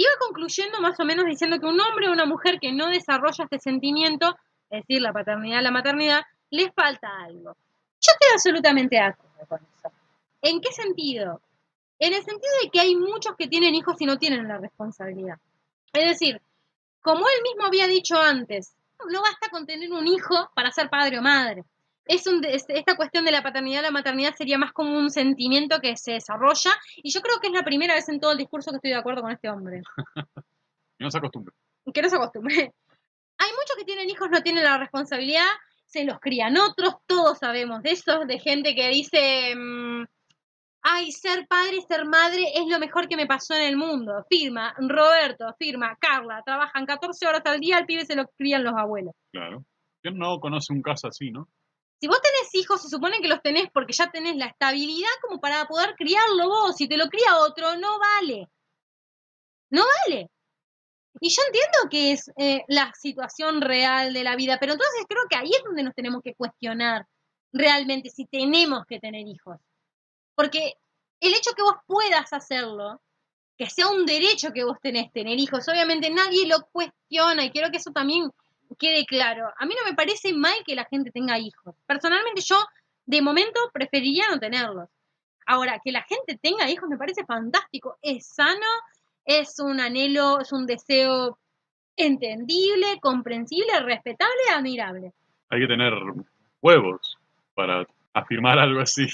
Iba 0.00 0.12
concluyendo 0.18 0.80
más 0.80 0.98
o 0.98 1.04
menos 1.04 1.26
diciendo 1.26 1.60
que 1.60 1.66
un 1.66 1.78
hombre 1.78 2.08
o 2.08 2.12
una 2.12 2.24
mujer 2.24 2.58
que 2.58 2.72
no 2.72 2.88
desarrolla 2.88 3.44
este 3.44 3.58
sentimiento, 3.58 4.34
es 4.70 4.80
decir, 4.80 5.02
la 5.02 5.12
paternidad, 5.12 5.62
la 5.62 5.70
maternidad, 5.70 6.22
les 6.48 6.72
falta 6.72 7.06
algo. 7.22 7.54
Yo 8.00 8.12
estoy 8.12 8.32
absolutamente 8.32 8.96
de 8.96 9.02
acuerdo 9.02 9.46
con 9.46 9.58
eso. 9.58 9.92
¿En 10.40 10.62
qué 10.62 10.72
sentido? 10.72 11.42
En 11.98 12.14
el 12.14 12.24
sentido 12.24 12.50
de 12.62 12.70
que 12.70 12.80
hay 12.80 12.96
muchos 12.96 13.36
que 13.36 13.46
tienen 13.46 13.74
hijos 13.74 14.00
y 14.00 14.06
no 14.06 14.16
tienen 14.16 14.48
la 14.48 14.56
responsabilidad. 14.56 15.36
Es 15.92 16.08
decir, 16.08 16.40
como 17.02 17.26
él 17.26 17.42
mismo 17.42 17.66
había 17.66 17.86
dicho 17.86 18.18
antes, 18.18 18.72
no 19.06 19.20
basta 19.20 19.50
con 19.50 19.66
tener 19.66 19.92
un 19.92 20.06
hijo 20.06 20.50
para 20.54 20.72
ser 20.72 20.88
padre 20.88 21.18
o 21.18 21.22
madre 21.22 21.62
es 22.06 22.26
un, 22.26 22.44
esta 22.44 22.96
cuestión 22.96 23.24
de 23.24 23.32
la 23.32 23.42
paternidad 23.42 23.82
la 23.82 23.90
maternidad 23.90 24.34
sería 24.34 24.58
más 24.58 24.72
como 24.72 24.98
un 24.98 25.10
sentimiento 25.10 25.80
que 25.80 25.96
se 25.96 26.12
desarrolla 26.12 26.72
y 26.96 27.10
yo 27.10 27.20
creo 27.20 27.38
que 27.40 27.48
es 27.48 27.52
la 27.52 27.64
primera 27.64 27.94
vez 27.94 28.08
en 28.08 28.20
todo 28.20 28.32
el 28.32 28.38
discurso 28.38 28.70
que 28.70 28.76
estoy 28.76 28.90
de 28.90 28.96
acuerdo 28.96 29.22
con 29.22 29.30
este 29.30 29.48
hombre. 29.48 29.82
que 30.98 31.04
no 31.04 31.10
se 31.10 31.18
acostumbre. 31.18 31.54
Que 31.92 32.02
no 32.02 32.08
se 32.08 32.16
acostumbre. 32.16 32.72
Hay 33.38 33.50
muchos 33.52 33.76
que 33.78 33.84
tienen 33.84 34.10
hijos, 34.10 34.28
no 34.30 34.42
tienen 34.42 34.64
la 34.64 34.76
responsabilidad, 34.76 35.46
se 35.86 36.04
los 36.04 36.20
crían 36.20 36.56
otros, 36.58 36.96
todos 37.06 37.38
sabemos 37.38 37.82
de 37.82 37.92
eso, 37.92 38.24
de 38.26 38.38
gente 38.38 38.74
que 38.74 38.88
dice, 38.90 39.54
mm, 39.56 40.04
ay, 40.82 41.10
ser 41.10 41.46
padre 41.48 41.80
ser 41.80 42.06
madre 42.06 42.44
es 42.54 42.66
lo 42.68 42.78
mejor 42.78 43.08
que 43.08 43.16
me 43.16 43.26
pasó 43.26 43.54
en 43.54 43.62
el 43.62 43.76
mundo. 43.76 44.24
Firma, 44.28 44.74
Roberto, 44.78 45.54
firma, 45.58 45.96
Carla, 46.00 46.42
trabajan 46.44 46.86
14 46.86 47.26
horas 47.26 47.42
al 47.44 47.60
día, 47.60 47.78
al 47.78 47.86
pibe 47.86 48.04
se 48.04 48.16
lo 48.16 48.26
crían 48.36 48.62
los 48.62 48.74
abuelos. 48.74 49.14
Claro. 49.32 49.64
¿Quién 50.02 50.18
no 50.18 50.38
conoce 50.38 50.72
un 50.72 50.82
caso 50.82 51.08
así, 51.08 51.30
no? 51.30 51.48
Si 52.00 52.08
vos 52.08 52.20
tenés 52.22 52.54
hijos, 52.54 52.80
se 52.80 52.88
supone 52.88 53.20
que 53.20 53.28
los 53.28 53.42
tenés 53.42 53.68
porque 53.72 53.92
ya 53.92 54.10
tenés 54.10 54.36
la 54.36 54.46
estabilidad 54.46 55.10
como 55.20 55.40
para 55.40 55.66
poder 55.66 55.94
criarlo 55.96 56.48
vos. 56.48 56.76
Si 56.76 56.88
te 56.88 56.96
lo 56.96 57.08
cría 57.08 57.36
otro, 57.38 57.76
no 57.76 57.98
vale. 57.98 58.48
No 59.68 59.84
vale. 60.06 60.30
Y 61.20 61.28
yo 61.28 61.42
entiendo 61.46 61.78
que 61.90 62.12
es 62.12 62.30
eh, 62.38 62.64
la 62.68 62.92
situación 62.94 63.60
real 63.60 64.14
de 64.14 64.24
la 64.24 64.36
vida, 64.36 64.58
pero 64.58 64.72
entonces 64.72 65.04
creo 65.06 65.24
que 65.28 65.36
ahí 65.36 65.50
es 65.50 65.62
donde 65.62 65.82
nos 65.82 65.94
tenemos 65.94 66.22
que 66.22 66.34
cuestionar 66.34 67.06
realmente 67.52 68.08
si 68.08 68.24
tenemos 68.24 68.86
que 68.86 68.98
tener 68.98 69.26
hijos. 69.26 69.58
Porque 70.34 70.74
el 71.20 71.34
hecho 71.34 71.52
que 71.52 71.62
vos 71.62 71.76
puedas 71.86 72.32
hacerlo, 72.32 73.02
que 73.58 73.68
sea 73.68 73.88
un 73.88 74.06
derecho 74.06 74.52
que 74.52 74.64
vos 74.64 74.78
tenés 74.80 75.12
tener 75.12 75.38
hijos, 75.38 75.68
obviamente 75.68 76.08
nadie 76.08 76.46
lo 76.46 76.64
cuestiona 76.72 77.44
y 77.44 77.50
quiero 77.50 77.70
que 77.70 77.76
eso 77.76 77.90
también 77.90 78.30
quede 78.78 79.04
claro, 79.06 79.52
a 79.58 79.66
mí 79.66 79.74
no 79.78 79.90
me 79.90 79.96
parece 79.96 80.32
mal 80.32 80.54
que 80.66 80.74
la 80.74 80.84
gente 80.84 81.10
tenga 81.10 81.38
hijos. 81.38 81.74
Personalmente 81.86 82.40
yo, 82.42 82.56
de 83.06 83.22
momento, 83.22 83.60
preferiría 83.72 84.28
no 84.30 84.38
tenerlos. 84.38 84.88
Ahora, 85.46 85.80
que 85.82 85.92
la 85.92 86.02
gente 86.02 86.38
tenga 86.40 86.70
hijos 86.70 86.88
me 86.88 86.96
parece 86.96 87.24
fantástico. 87.24 87.98
Es 88.02 88.26
sano, 88.26 88.66
es 89.24 89.58
un 89.58 89.80
anhelo, 89.80 90.40
es 90.40 90.52
un 90.52 90.66
deseo 90.66 91.38
entendible, 91.96 92.98
comprensible, 93.00 93.80
respetable, 93.80 94.42
admirable. 94.54 95.12
Hay 95.48 95.60
que 95.60 95.66
tener 95.66 95.92
huevos 96.62 97.18
para 97.54 97.86
afirmar 98.14 98.58
algo 98.58 98.80
así. 98.80 99.06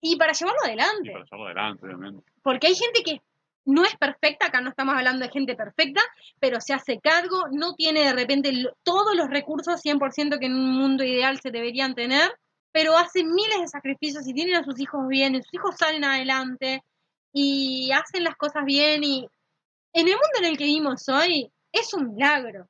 Y 0.00 0.16
para 0.16 0.32
llevarlo 0.32 0.60
adelante. 0.64 1.10
Y 1.10 1.12
para 1.12 1.24
llevarlo 1.24 1.46
adelante, 1.46 1.86
obviamente. 1.86 2.32
Porque 2.42 2.66
hay 2.68 2.74
gente 2.74 3.02
que 3.02 3.20
no 3.66 3.84
es 3.84 3.96
perfecta, 3.96 4.46
acá 4.46 4.60
no 4.60 4.70
estamos 4.70 4.94
hablando 4.96 5.26
de 5.26 5.32
gente 5.32 5.56
perfecta, 5.56 6.00
pero 6.40 6.60
se 6.60 6.72
hace 6.72 6.98
cargo, 7.00 7.48
no 7.50 7.74
tiene 7.74 8.04
de 8.04 8.12
repente 8.12 8.52
todos 8.82 9.14
los 9.14 9.28
recursos 9.28 9.82
100% 9.84 10.38
que 10.38 10.46
en 10.46 10.54
un 10.54 10.72
mundo 10.72 11.04
ideal 11.04 11.40
se 11.40 11.50
deberían 11.50 11.94
tener, 11.94 12.30
pero 12.72 12.96
hace 12.96 13.24
miles 13.24 13.60
de 13.60 13.68
sacrificios 13.68 14.26
y 14.26 14.34
tienen 14.34 14.54
a 14.54 14.64
sus 14.64 14.80
hijos 14.80 15.06
bien, 15.08 15.34
y 15.34 15.42
sus 15.42 15.52
hijos 15.54 15.76
salen 15.76 16.04
adelante 16.04 16.82
y 17.32 17.90
hacen 17.92 18.24
las 18.24 18.36
cosas 18.36 18.64
bien 18.64 19.02
y 19.02 19.28
en 19.92 20.06
el 20.06 20.14
mundo 20.14 20.38
en 20.38 20.44
el 20.44 20.56
que 20.56 20.64
vivimos 20.64 21.08
hoy 21.08 21.50
es 21.72 21.92
un 21.94 22.14
milagro. 22.14 22.68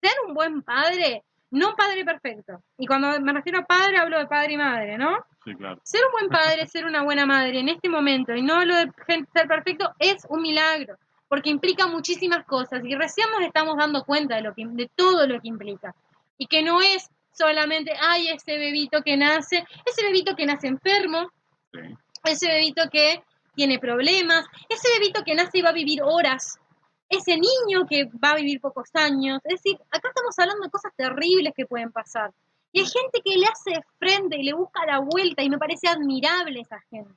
Ser 0.00 0.12
un 0.26 0.34
buen 0.34 0.62
padre 0.62 1.24
no 1.50 1.74
padre 1.74 2.04
perfecto. 2.04 2.62
Y 2.78 2.86
cuando 2.86 3.20
me 3.20 3.32
refiero 3.32 3.60
a 3.60 3.64
padre, 3.64 3.96
hablo 3.98 4.18
de 4.18 4.26
padre 4.26 4.52
y 4.52 4.56
madre, 4.56 4.98
¿no? 4.98 5.24
Sí, 5.44 5.54
claro. 5.54 5.80
Ser 5.82 6.00
un 6.06 6.12
buen 6.12 6.28
padre, 6.28 6.66
ser 6.66 6.84
una 6.84 7.02
buena 7.02 7.24
madre 7.26 7.60
en 7.60 7.68
este 7.68 7.88
momento, 7.88 8.34
y 8.34 8.42
no 8.42 8.54
hablo 8.54 8.76
de 8.76 8.90
gente 9.06 9.30
ser 9.32 9.48
perfecto, 9.48 9.92
es 9.98 10.26
un 10.28 10.42
milagro, 10.42 10.96
porque 11.28 11.50
implica 11.50 11.86
muchísimas 11.86 12.44
cosas, 12.44 12.82
y 12.84 12.94
recién 12.94 13.30
nos 13.30 13.42
estamos 13.42 13.76
dando 13.76 14.04
cuenta 14.04 14.36
de, 14.36 14.42
lo 14.42 14.54
que, 14.54 14.64
de 14.66 14.90
todo 14.94 15.26
lo 15.26 15.40
que 15.40 15.48
implica. 15.48 15.94
Y 16.36 16.46
que 16.46 16.62
no 16.62 16.80
es 16.80 17.08
solamente, 17.32 17.92
ay, 18.00 18.28
ese 18.28 18.58
bebito 18.58 19.02
que 19.02 19.16
nace, 19.16 19.64
ese 19.84 20.04
bebito 20.04 20.34
que 20.34 20.46
nace 20.46 20.66
enfermo, 20.68 21.30
Sí. 21.72 21.80
ese 22.24 22.48
bebito 22.48 22.88
que 22.90 23.22
tiene 23.54 23.78
problemas, 23.78 24.46
ese 24.68 24.88
bebito 24.98 25.22
que 25.22 25.34
nace 25.34 25.58
y 25.58 25.62
va 25.62 25.70
a 25.70 25.72
vivir 25.72 26.00
horas, 26.02 26.58
ese 27.08 27.36
niño 27.36 27.86
que 27.88 28.04
va 28.22 28.32
a 28.32 28.36
vivir 28.36 28.60
pocos 28.60 28.88
años. 28.94 29.40
Es 29.44 29.62
decir, 29.62 29.78
acá 29.90 30.08
estamos 30.08 30.38
hablando 30.38 30.64
de 30.64 30.70
cosas 30.70 30.92
terribles 30.96 31.52
que 31.56 31.66
pueden 31.66 31.90
pasar. 31.90 32.32
Y 32.72 32.80
hay 32.80 32.86
gente 32.86 33.20
que 33.24 33.36
le 33.36 33.46
hace 33.46 33.80
frente 33.98 34.36
y 34.36 34.42
le 34.42 34.52
busca 34.52 34.84
la 34.86 34.98
vuelta 34.98 35.42
y 35.42 35.50
me 35.50 35.58
parece 35.58 35.88
admirable 35.88 36.60
esa 36.60 36.80
gente. 36.90 37.14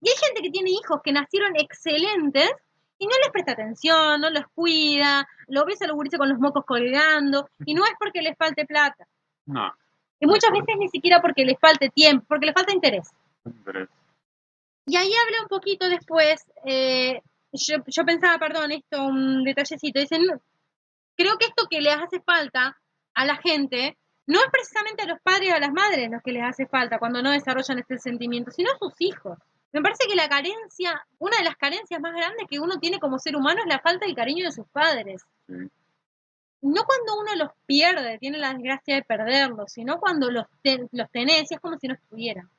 Y 0.00 0.08
hay 0.08 0.16
gente 0.16 0.42
que 0.42 0.50
tiene 0.50 0.70
hijos 0.70 1.00
que 1.02 1.12
nacieron 1.12 1.56
excelentes 1.56 2.50
y 2.98 3.06
no 3.06 3.12
les 3.22 3.30
presta 3.30 3.52
atención, 3.52 4.20
no 4.20 4.30
los 4.30 4.44
cuida, 4.54 5.26
lo 5.48 5.64
ves 5.64 5.82
a 5.82 5.86
los 5.86 5.96
gurises 5.96 6.18
con 6.18 6.28
los 6.28 6.38
mocos 6.38 6.64
colgando 6.64 7.48
y 7.64 7.74
no 7.74 7.84
es 7.84 7.92
porque 7.98 8.22
les 8.22 8.36
falte 8.36 8.64
plata. 8.64 9.06
No, 9.46 9.72
Y 10.20 10.26
muchas 10.26 10.50
veces 10.52 10.76
ni 10.78 10.88
siquiera 10.88 11.20
porque 11.20 11.44
les 11.44 11.58
falte 11.58 11.88
tiempo, 11.88 12.24
porque 12.28 12.46
les 12.46 12.54
falta 12.54 12.72
interés. 12.72 13.08
interés. 13.44 13.88
Y 14.86 14.96
ahí 14.96 15.10
habla 15.12 15.42
un 15.42 15.48
poquito 15.48 15.88
después, 15.88 16.44
eh, 16.64 17.22
yo, 17.52 17.76
yo 17.86 18.04
pensaba, 18.04 18.38
perdón, 18.38 18.72
esto, 18.72 19.04
un 19.04 19.44
detallecito, 19.44 20.00
dicen, 20.00 20.22
creo 21.16 21.36
que 21.38 21.46
esto 21.46 21.66
que 21.68 21.80
les 21.80 21.96
hace 21.96 22.20
falta 22.20 22.76
a 23.14 23.24
la 23.24 23.36
gente, 23.36 23.96
no 24.26 24.38
es 24.38 24.46
precisamente 24.52 25.02
a 25.02 25.06
los 25.06 25.20
padres 25.20 25.48
y 25.48 25.52
a 25.52 25.58
las 25.60 25.72
madres 25.72 26.10
los 26.10 26.22
que 26.22 26.32
les 26.32 26.42
hace 26.44 26.66
falta 26.66 26.98
cuando 26.98 27.22
no 27.22 27.30
desarrollan 27.30 27.78
este 27.78 27.98
sentimiento, 27.98 28.50
sino 28.50 28.70
a 28.72 28.78
sus 28.78 28.94
hijos. 29.00 29.38
Me 29.72 29.82
parece 29.82 30.06
que 30.08 30.16
la 30.16 30.28
carencia, 30.28 31.04
una 31.18 31.36
de 31.38 31.44
las 31.44 31.56
carencias 31.56 32.00
más 32.00 32.12
grandes 32.12 32.46
que 32.48 32.58
uno 32.58 32.78
tiene 32.78 32.98
como 32.98 33.18
ser 33.18 33.36
humano 33.36 33.60
es 33.60 33.66
la 33.68 33.80
falta 33.80 34.06
del 34.06 34.16
cariño 34.16 34.46
de 34.46 34.52
sus 34.52 34.66
padres. 34.68 35.22
Sí. 35.46 35.54
No 36.62 36.84
cuando 36.84 37.18
uno 37.20 37.34
los 37.36 37.50
pierde, 37.66 38.18
tiene 38.18 38.36
la 38.38 38.52
desgracia 38.52 38.96
de 38.96 39.02
perderlos, 39.02 39.72
sino 39.72 39.98
cuando 39.98 40.30
los, 40.30 40.44
ten- 40.62 40.88
los 40.92 41.10
tenés 41.10 41.50
y 41.50 41.54
es 41.54 41.60
como 41.60 41.78
si 41.78 41.88
no 41.88 41.94
estuvieran. 41.94 42.50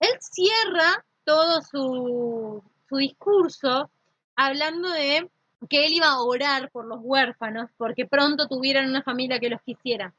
Él 0.00 0.10
cierra 0.20 1.04
todo 1.24 1.60
su, 1.60 2.62
su 2.88 2.96
discurso 2.96 3.90
hablando 4.36 4.88
de 4.90 5.30
que 5.68 5.86
él 5.86 5.92
iba 5.92 6.06
a 6.06 6.20
orar 6.20 6.70
por 6.70 6.86
los 6.86 7.00
huérfanos 7.02 7.70
porque 7.76 8.06
pronto 8.06 8.46
tuvieran 8.46 8.88
una 8.88 9.02
familia 9.02 9.40
que 9.40 9.50
los 9.50 9.60
quisiera. 9.62 10.14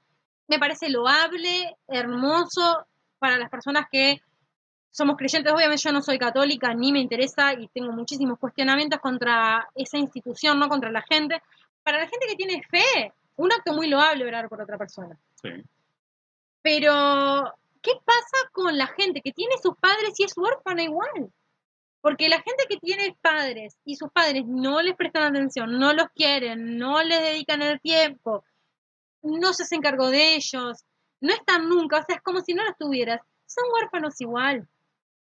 Me 0.47 0.59
parece 0.59 0.89
loable, 0.89 1.77
hermoso 1.87 2.85
para 3.19 3.37
las 3.37 3.49
personas 3.49 3.85
que 3.91 4.21
somos 4.91 5.15
creyentes. 5.15 5.53
Obviamente 5.53 5.83
yo 5.83 5.91
no 5.91 6.01
soy 6.01 6.17
católica 6.17 6.73
ni 6.73 6.91
me 6.91 6.99
interesa 6.99 7.53
y 7.53 7.67
tengo 7.69 7.91
muchísimos 7.91 8.39
cuestionamientos 8.39 8.99
contra 8.99 9.69
esa 9.75 9.97
institución, 9.97 10.59
no 10.59 10.67
contra 10.67 10.91
la 10.91 11.01
gente. 11.03 11.41
Para 11.83 11.99
la 11.99 12.07
gente 12.07 12.27
que 12.27 12.35
tiene 12.35 12.61
fe, 12.63 13.13
un 13.37 13.51
acto 13.51 13.73
muy 13.73 13.87
loable 13.87 14.25
orar 14.25 14.49
por 14.49 14.61
otra 14.61 14.77
persona. 14.77 15.17
Sí. 15.41 15.49
Pero, 16.61 17.53
¿qué 17.81 17.91
pasa 18.03 18.49
con 18.51 18.77
la 18.77 18.87
gente 18.87 19.21
que 19.21 19.31
tiene 19.31 19.55
sus 19.61 19.77
padres 19.77 20.13
y 20.17 20.23
es 20.23 20.35
huérfana 20.35 20.83
igual? 20.83 21.31
Porque 22.01 22.29
la 22.29 22.37
gente 22.37 22.65
que 22.69 22.77
tiene 22.77 23.17
padres 23.21 23.77
y 23.83 23.95
sus 23.95 24.09
padres 24.11 24.43
no 24.47 24.81
les 24.81 24.95
prestan 24.95 25.23
atención, 25.35 25.77
no 25.77 25.93
los 25.93 26.07
quieren, 26.15 26.77
no 26.77 27.03
les 27.03 27.21
dedican 27.21 27.61
el 27.61 27.79
tiempo, 27.81 28.43
no 29.21 29.53
se 29.53 29.63
hacen 29.63 29.81
cargo 29.81 30.09
de 30.09 30.35
ellos, 30.35 30.85
no 31.19 31.33
están 31.33 31.67
nunca, 31.67 31.97
o 31.99 32.03
sea, 32.05 32.15
es 32.15 32.21
como 32.21 32.39
si 32.41 32.53
no 32.53 32.63
los 32.63 32.77
tuvieras, 32.77 33.19
son 33.45 33.65
huérfanos 33.73 34.19
igual. 34.21 34.67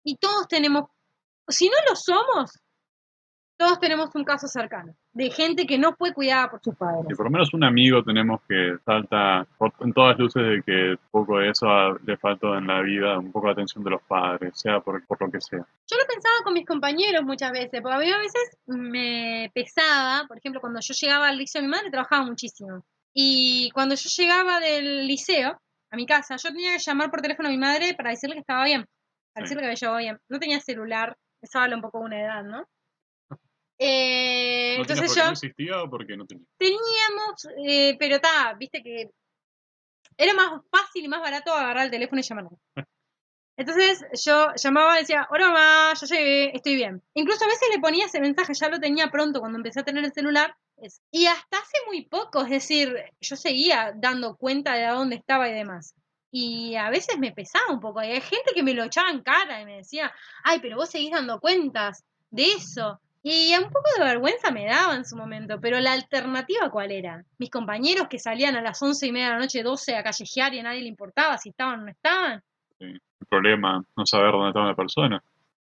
Y 0.03 0.17
todos 0.17 0.47
tenemos, 0.47 0.89
si 1.47 1.69
no 1.69 1.75
lo 1.88 1.95
somos, 1.95 2.59
todos 3.57 3.79
tenemos 3.79 4.09
un 4.15 4.23
caso 4.23 4.47
cercano 4.47 4.95
de 5.13 5.30
gente 5.30 5.67
que 5.67 5.78
no 5.78 5.93
fue 5.93 6.12
cuidada 6.12 6.49
por 6.49 6.60
sus 6.63 6.76
padres. 6.76 7.06
Y 7.10 7.13
por 7.13 7.26
lo 7.28 7.32
menos 7.32 7.54
un 7.54 7.63
amigo 7.63 8.04
tenemos 8.04 8.41
que 8.49 8.78
salta 8.84 9.45
por- 9.58 9.73
en 9.82 9.93
todas 9.93 10.17
luces 10.17 10.41
de 10.43 10.63
que 10.63 10.91
un 10.91 11.10
poco 11.12 11.38
de 11.38 11.49
eso 11.52 11.67
le 12.04 12.17
falta 12.17 12.58
en 12.58 12.65
la 12.65 12.82
vida, 12.82 13.19
un 13.19 13.32
poco 13.32 13.45
de 13.47 13.54
atención 13.54 13.84
de 13.84 13.91
los 13.91 14.02
padres, 14.04 14.60
sea 14.60 14.80
por, 14.80 15.06
por 15.06 15.21
lo 15.21 15.30
que 15.32 15.39
sea. 15.39 15.60
Yo 15.60 15.97
lo 15.97 16.06
pensaba 16.08 16.36
con 16.43 16.54
mis 16.54 16.65
compañeros 16.65 17.23
muchas 17.23 17.52
veces, 17.52 17.80
porque 17.82 17.95
a 17.95 17.99
mí 17.99 18.12
a 18.12 18.17
veces 18.17 18.58
me 18.65 19.52
pesaba, 19.54 20.26
por 20.28 20.38
ejemplo, 20.38 20.60
cuando 20.62 20.80
yo 20.82 20.93
llegaba 20.99 21.28
al 21.28 21.38
liceo, 21.38 21.62
mi 21.62 21.67
madre 21.67 21.91
trabajaba 21.91 22.26
muchísimo. 22.26 22.84
Y 23.13 23.69
cuando 23.71 23.93
yo 23.95 24.10
llegaba 24.17 24.60
del 24.60 25.06
liceo 25.06 25.60
a 25.91 25.95
mi 25.95 26.08
casa, 26.08 26.38
yo 26.38 26.49
tenía 26.49 26.71
que 26.73 26.80
llamar 26.80 27.12
por 27.12 27.21
teléfono 27.21 27.49
a 27.49 27.52
mi 27.52 27.60
madre 27.60 27.93
para 27.95 28.10
decirle 28.10 28.34
que 28.36 28.39
estaba 28.41 28.65
bien, 28.65 28.86
para 29.34 29.45
Sí. 29.45 29.54
decirle 29.54 29.62
que 29.62 29.65
había 29.67 29.76
llegado 29.76 29.97
bien. 29.99 30.17
No 30.28 30.39
tenía 30.39 30.60
celular, 30.60 31.15
eso 31.39 31.60
habla 31.60 31.76
un 31.76 31.84
poco 31.84 31.99
de 31.99 32.06
una 32.06 32.19
edad, 32.19 32.43
¿no? 32.43 32.65
Eh, 33.79 34.75
¿No 34.77 34.86
tenía 34.86 35.03
entonces 35.03 35.15
yo 35.15 35.25
no 35.25 35.31
existía 35.31 35.83
o 35.83 35.89
porque 35.89 36.15
no 36.15 36.25
tenía? 36.25 36.45
teníamos, 36.57 37.47
eh, 37.65 37.95
pero 37.99 38.15
está, 38.15 38.53
viste 38.53 38.81
que 38.83 39.12
era 40.17 40.33
más 40.33 40.62
fácil 40.69 41.05
y 41.05 41.07
más 41.07 41.21
barato 41.21 41.53
agarrar 41.53 41.86
el 41.86 41.91
teléfono 41.91 42.19
y 42.19 42.23
llamar. 42.23 42.45
Entonces 43.55 44.03
yo 44.25 44.47
llamaba 44.55 44.97
y 44.97 45.01
decía, 45.01 45.27
hola 45.29 45.47
mamá, 45.47 45.93
ya 45.93 46.07
llegué, 46.07 46.55
estoy 46.55 46.75
bien. 46.75 47.03
Incluso 47.13 47.43
a 47.45 47.47
veces 47.47 47.69
le 47.71 47.79
ponía 47.79 48.05
ese 48.05 48.19
mensaje, 48.19 48.53
ya 48.53 48.69
lo 48.69 48.79
tenía 48.79 49.12
pronto 49.12 49.39
cuando 49.39 49.57
empecé 49.57 49.81
a 49.81 49.86
tener 49.86 50.03
el 50.03 50.13
celular. 50.13 50.55
Y 51.12 51.27
hasta 51.27 51.57
hace 51.57 51.77
muy 51.86 52.05
poco, 52.05 52.41
es 52.41 52.49
decir, 52.49 52.95
yo 53.21 53.36
seguía 53.36 53.93
dando 53.95 54.36
cuenta 54.36 54.73
de 54.73 54.86
a 54.86 54.93
dónde 54.93 55.15
estaba 55.15 55.47
y 55.47 55.53
demás. 55.53 55.93
Y 56.31 56.75
a 56.75 56.89
veces 56.89 57.19
me 57.19 57.31
pesaba 57.31 57.71
un 57.71 57.79
poco. 57.79 58.01
Y 58.01 58.07
hay 58.07 58.21
gente 58.21 58.53
que 58.55 58.63
me 58.63 58.73
lo 58.73 58.83
echaba 58.83 59.12
en 59.12 59.21
cara 59.21 59.62
y 59.62 59.65
me 59.65 59.77
decía, 59.77 60.12
ay, 60.43 60.59
pero 60.59 60.75
vos 60.75 60.89
seguís 60.89 61.12
dando 61.12 61.39
cuentas 61.39 62.03
de 62.31 62.45
eso. 62.53 62.99
Y 63.25 63.55
un 63.55 63.71
poco 63.71 63.89
de 63.97 64.03
vergüenza 64.03 64.51
me 64.51 64.65
daba 64.65 64.95
en 64.95 65.05
su 65.05 65.15
momento, 65.15 65.57
pero 65.62 65.79
la 65.79 65.93
alternativa 65.93 66.69
cuál 66.69 66.91
era? 66.91 67.23
Mis 67.38 67.49
compañeros 67.49 68.09
que 68.09 68.19
salían 68.19 68.57
a 68.57 68.62
las 68.62 68.81
once 68.81 69.07
y 69.07 69.13
media 69.13 69.27
de 69.27 69.33
la 69.33 69.39
noche, 69.39 69.63
12 69.63 69.95
a 69.95 70.03
callejear 70.03 70.53
y 70.53 70.59
a 70.59 70.63
nadie 70.63 70.81
le 70.81 70.89
importaba 70.89 71.38
si 71.38 71.49
estaban 71.49 71.79
o 71.79 71.83
no 71.83 71.89
estaban. 71.89 72.43
El 72.79 72.99
problema, 73.29 73.81
no 73.95 74.05
saber 74.05 74.33
dónde 74.33 74.49
está 74.49 74.59
una 74.59 74.75
persona. 74.75 75.23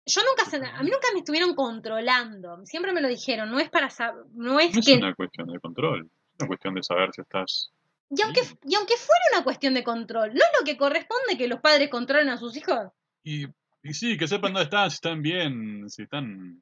Yo 0.05 0.21
nunca, 0.21 0.69
a 0.77 0.81
mí 0.81 0.89
nunca 0.89 1.07
me 1.13 1.19
estuvieron 1.19 1.53
controlando, 1.53 2.65
siempre 2.65 2.93
me 2.93 3.01
lo 3.01 3.09
dijeron, 3.09 3.51
no 3.51 3.59
es 3.59 3.69
para 3.69 3.89
saber, 3.89 4.23
no 4.33 4.57
es 4.59 4.73
No 4.73 4.79
es 4.79 4.85
que... 4.85 4.95
una 4.95 5.13
cuestión 5.13 5.47
de 5.47 5.59
control, 5.59 6.05
es 6.05 6.39
una 6.39 6.47
cuestión 6.47 6.73
de 6.73 6.83
saber 6.83 7.09
si 7.13 7.21
estás... 7.21 7.71
Y 8.09 8.21
aunque, 8.21 8.41
y 8.65 8.75
aunque 8.75 8.95
fuera 8.95 9.21
una 9.33 9.43
cuestión 9.43 9.73
de 9.73 9.83
control, 9.83 10.33
¿no 10.33 10.39
es 10.39 10.59
lo 10.59 10.65
que 10.65 10.77
corresponde 10.77 11.37
que 11.37 11.47
los 11.49 11.59
padres 11.59 11.89
controlen 11.89 12.29
a 12.29 12.37
sus 12.37 12.55
hijos? 12.55 12.91
Y, 13.23 13.45
y 13.83 13.93
sí, 13.93 14.17
que 14.17 14.27
sepan 14.27 14.53
dónde 14.53 14.63
están, 14.63 14.89
si 14.89 14.95
están 14.95 15.21
bien, 15.21 15.89
si 15.89 16.03
están 16.03 16.61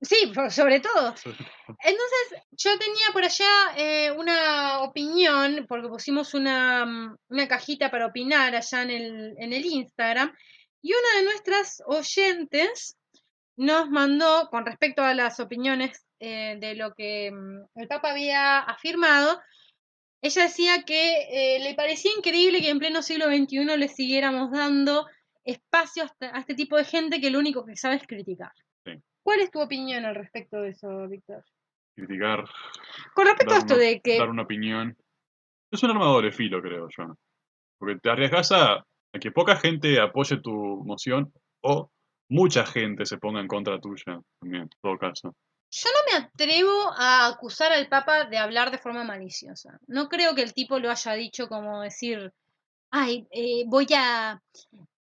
Sí, 0.00 0.32
sobre 0.50 0.80
todo. 0.80 1.14
Entonces, 1.80 2.42
yo 2.52 2.78
tenía 2.78 3.06
por 3.12 3.24
allá 3.24 3.48
eh, 3.76 4.12
una 4.12 4.82
opinión, 4.82 5.66
porque 5.68 5.88
pusimos 5.88 6.34
una, 6.34 6.86
mm, 6.86 7.16
una 7.30 7.48
cajita 7.48 7.90
para 7.90 8.06
opinar 8.06 8.54
allá 8.54 8.82
en 8.82 8.90
el, 8.90 9.34
en 9.38 9.52
el 9.52 9.64
Instagram, 9.64 10.32
y 10.82 10.92
una 10.92 11.18
de 11.18 11.24
nuestras 11.24 11.82
oyentes 11.86 12.96
nos 13.56 13.90
mandó, 13.90 14.48
con 14.50 14.64
respecto 14.64 15.02
a 15.02 15.14
las 15.14 15.40
opiniones 15.40 16.04
eh, 16.20 16.56
de 16.60 16.76
lo 16.76 16.94
que 16.94 17.32
mm, 17.32 17.80
el 17.80 17.88
Papa 17.88 18.12
había 18.12 18.58
afirmado, 18.60 19.40
ella 20.22 20.42
decía 20.42 20.82
que 20.84 21.56
eh, 21.56 21.60
le 21.60 21.74
parecía 21.74 22.10
increíble 22.16 22.60
que 22.60 22.70
en 22.70 22.78
pleno 22.78 23.02
siglo 23.02 23.26
XXI 23.26 23.76
le 23.76 23.88
siguiéramos 23.88 24.50
dando 24.52 25.06
espacio 25.44 26.04
este- 26.04 26.26
a 26.26 26.38
este 26.38 26.54
tipo 26.54 26.76
de 26.76 26.84
gente 26.84 27.20
que 27.20 27.30
lo 27.30 27.38
único 27.38 27.64
que 27.64 27.76
sabe 27.76 27.96
es 27.96 28.06
criticar. 28.06 28.52
¿Cuál 29.28 29.40
es 29.40 29.50
tu 29.50 29.60
opinión 29.60 30.06
al 30.06 30.14
respecto 30.14 30.62
de 30.62 30.70
eso, 30.70 31.06
Víctor? 31.06 31.44
Criticar, 31.94 32.48
Con 33.14 33.26
respecto 33.26 33.52
a 33.54 33.58
esto 33.58 33.74
una- 33.74 33.82
de 33.82 34.00
que 34.00 34.16
dar 34.18 34.30
una 34.30 34.44
opinión. 34.44 34.96
Es 35.70 35.82
un 35.82 35.90
arma 35.90 36.18
de 36.22 36.32
filo, 36.32 36.62
creo 36.62 36.88
yo. 36.96 37.14
Porque 37.78 37.96
te 38.00 38.08
arriesgas 38.08 38.52
a, 38.52 38.76
a 38.76 39.18
que 39.20 39.30
poca 39.30 39.56
gente 39.56 40.00
apoye 40.00 40.38
tu 40.40 40.82
moción 40.82 41.30
o 41.62 41.90
mucha 42.30 42.64
gente 42.64 43.04
se 43.04 43.18
ponga 43.18 43.40
en 43.42 43.48
contra 43.48 43.78
tuya, 43.78 44.18
también, 44.40 44.62
en 44.62 44.70
todo 44.80 44.96
caso. 44.96 45.34
yo 45.70 45.90
no 45.90 46.18
me 46.20 46.24
atrevo 46.26 46.90
a 46.96 47.26
acusar 47.26 47.70
al 47.72 47.86
Papa 47.90 48.24
de 48.24 48.38
hablar 48.38 48.70
de 48.70 48.78
forma 48.78 49.04
maliciosa. 49.04 49.78
No 49.88 50.08
creo 50.08 50.34
que 50.34 50.42
el 50.42 50.54
tipo 50.54 50.78
lo 50.78 50.90
haya 50.90 51.12
dicho 51.12 51.48
como 51.48 51.82
decir, 51.82 52.32
ay, 52.90 53.28
eh, 53.30 53.64
voy 53.66 53.88
a, 53.94 54.40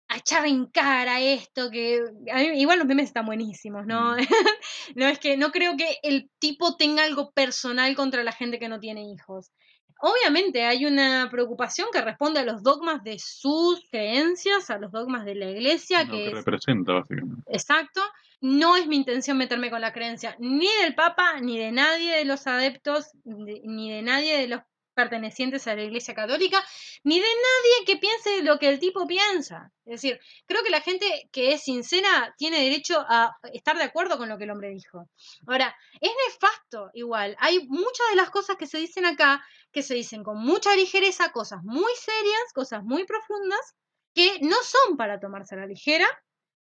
a 0.09 0.18
echar 0.18 0.46
en 0.46 0.66
cara 0.66 1.20
esto, 1.20 1.70
que 1.70 2.00
a 2.32 2.36
mí- 2.38 2.61
igual 2.61 2.78
los 2.78 2.86
memes 2.86 3.07
están 3.07 3.26
buenísimos, 3.26 3.86
¿no? 3.86 4.12
Mm. 4.14 4.16
no 4.96 5.07
es 5.09 5.18
que 5.18 5.36
no 5.36 5.50
creo 5.50 5.76
que 5.76 5.98
el 6.02 6.30
tipo 6.38 6.76
tenga 6.76 7.02
algo 7.04 7.32
personal 7.32 7.94
contra 7.96 8.22
la 8.24 8.32
gente 8.32 8.59
que 8.59 8.68
no 8.68 8.78
tiene 8.80 9.02
hijos. 9.11 9.50
Obviamente 9.98 10.64
hay 10.64 10.84
una 10.84 11.28
preocupación 11.30 11.88
que 11.90 12.02
responde 12.02 12.40
a 12.40 12.44
los 12.44 12.62
dogmas 12.62 13.02
de 13.02 13.18
sus 13.18 13.80
creencias, 13.90 14.68
a 14.68 14.78
los 14.78 14.92
dogmas 14.92 15.24
de 15.24 15.34
la 15.34 15.50
iglesia, 15.50 16.04
Lo 16.04 16.11
que 16.12 16.18
que 16.18 16.26
es 16.28 16.32
representa, 16.34 16.92
básicamente. 16.92 17.42
Exacto. 17.50 18.02
No 18.42 18.76
es 18.76 18.86
mi 18.86 18.96
intención 18.96 19.38
meterme 19.38 19.70
con 19.70 19.80
la 19.80 19.94
creencia 19.94 20.36
ni 20.38 20.68
del 20.82 20.94
Papa, 20.94 21.40
ni 21.40 21.59
de 21.59 21.72
nadie 21.72 22.14
de 22.14 22.26
los 22.26 22.46
adeptos, 22.46 23.07
de- 23.24 23.62
ni 23.64 23.90
de 23.90 24.02
nadie 24.02 24.36
de 24.38 24.48
los 24.48 24.61
pertenecientes 24.97 25.68
a 25.68 25.76
la 25.76 25.82
Iglesia 25.82 26.14
Católica, 26.14 26.64
ni 27.05 27.20
de 27.20 27.26
nadie 27.26 27.84
que 27.86 27.97
piense 27.99 28.42
lo 28.42 28.59
que 28.59 28.68
el 28.68 28.80
tipo 28.80 29.07
piensa. 29.07 29.70
Es 29.84 30.01
decir, 30.01 30.18
creo 30.47 30.64
que 30.64 30.70
la 30.70 30.80
gente 30.80 31.28
que 31.30 31.53
es 31.53 31.62
sincera 31.62 32.34
tiene 32.38 32.64
derecho 32.64 33.05
a 33.07 33.36
estar 33.53 33.76
de 33.76 33.84
acuerdo 33.84 34.16
con 34.16 34.28
lo 34.28 34.38
que 34.38 34.44
el 34.44 34.51
hombre 34.51 34.70
dijo. 34.70 35.09
Ahora, 35.47 35.76
es 36.01 36.11
nefasto 36.26 36.90
igual. 36.94 37.36
Hay 37.38 37.66
muchas 37.68 38.09
de 38.11 38.16
las 38.16 38.30
cosas 38.30 38.57
que 38.57 38.66
se 38.66 38.78
dicen 38.78 39.05
acá 39.05 39.44
que 39.70 39.82
se 39.82 39.94
dicen 39.94 40.24
con 40.24 40.38
mucha 40.38 40.74
ligereza, 40.74 41.30
cosas 41.32 41.61
muy 41.62 41.92
serias, 41.94 42.53
cosas 42.55 42.82
muy 42.82 43.05
profundas, 43.05 43.76
que 44.14 44.38
no 44.40 44.57
son 44.62 44.97
para 44.97 45.20
tomarse 45.20 45.55
a 45.55 45.59
la 45.59 45.66
ligera, 45.66 46.07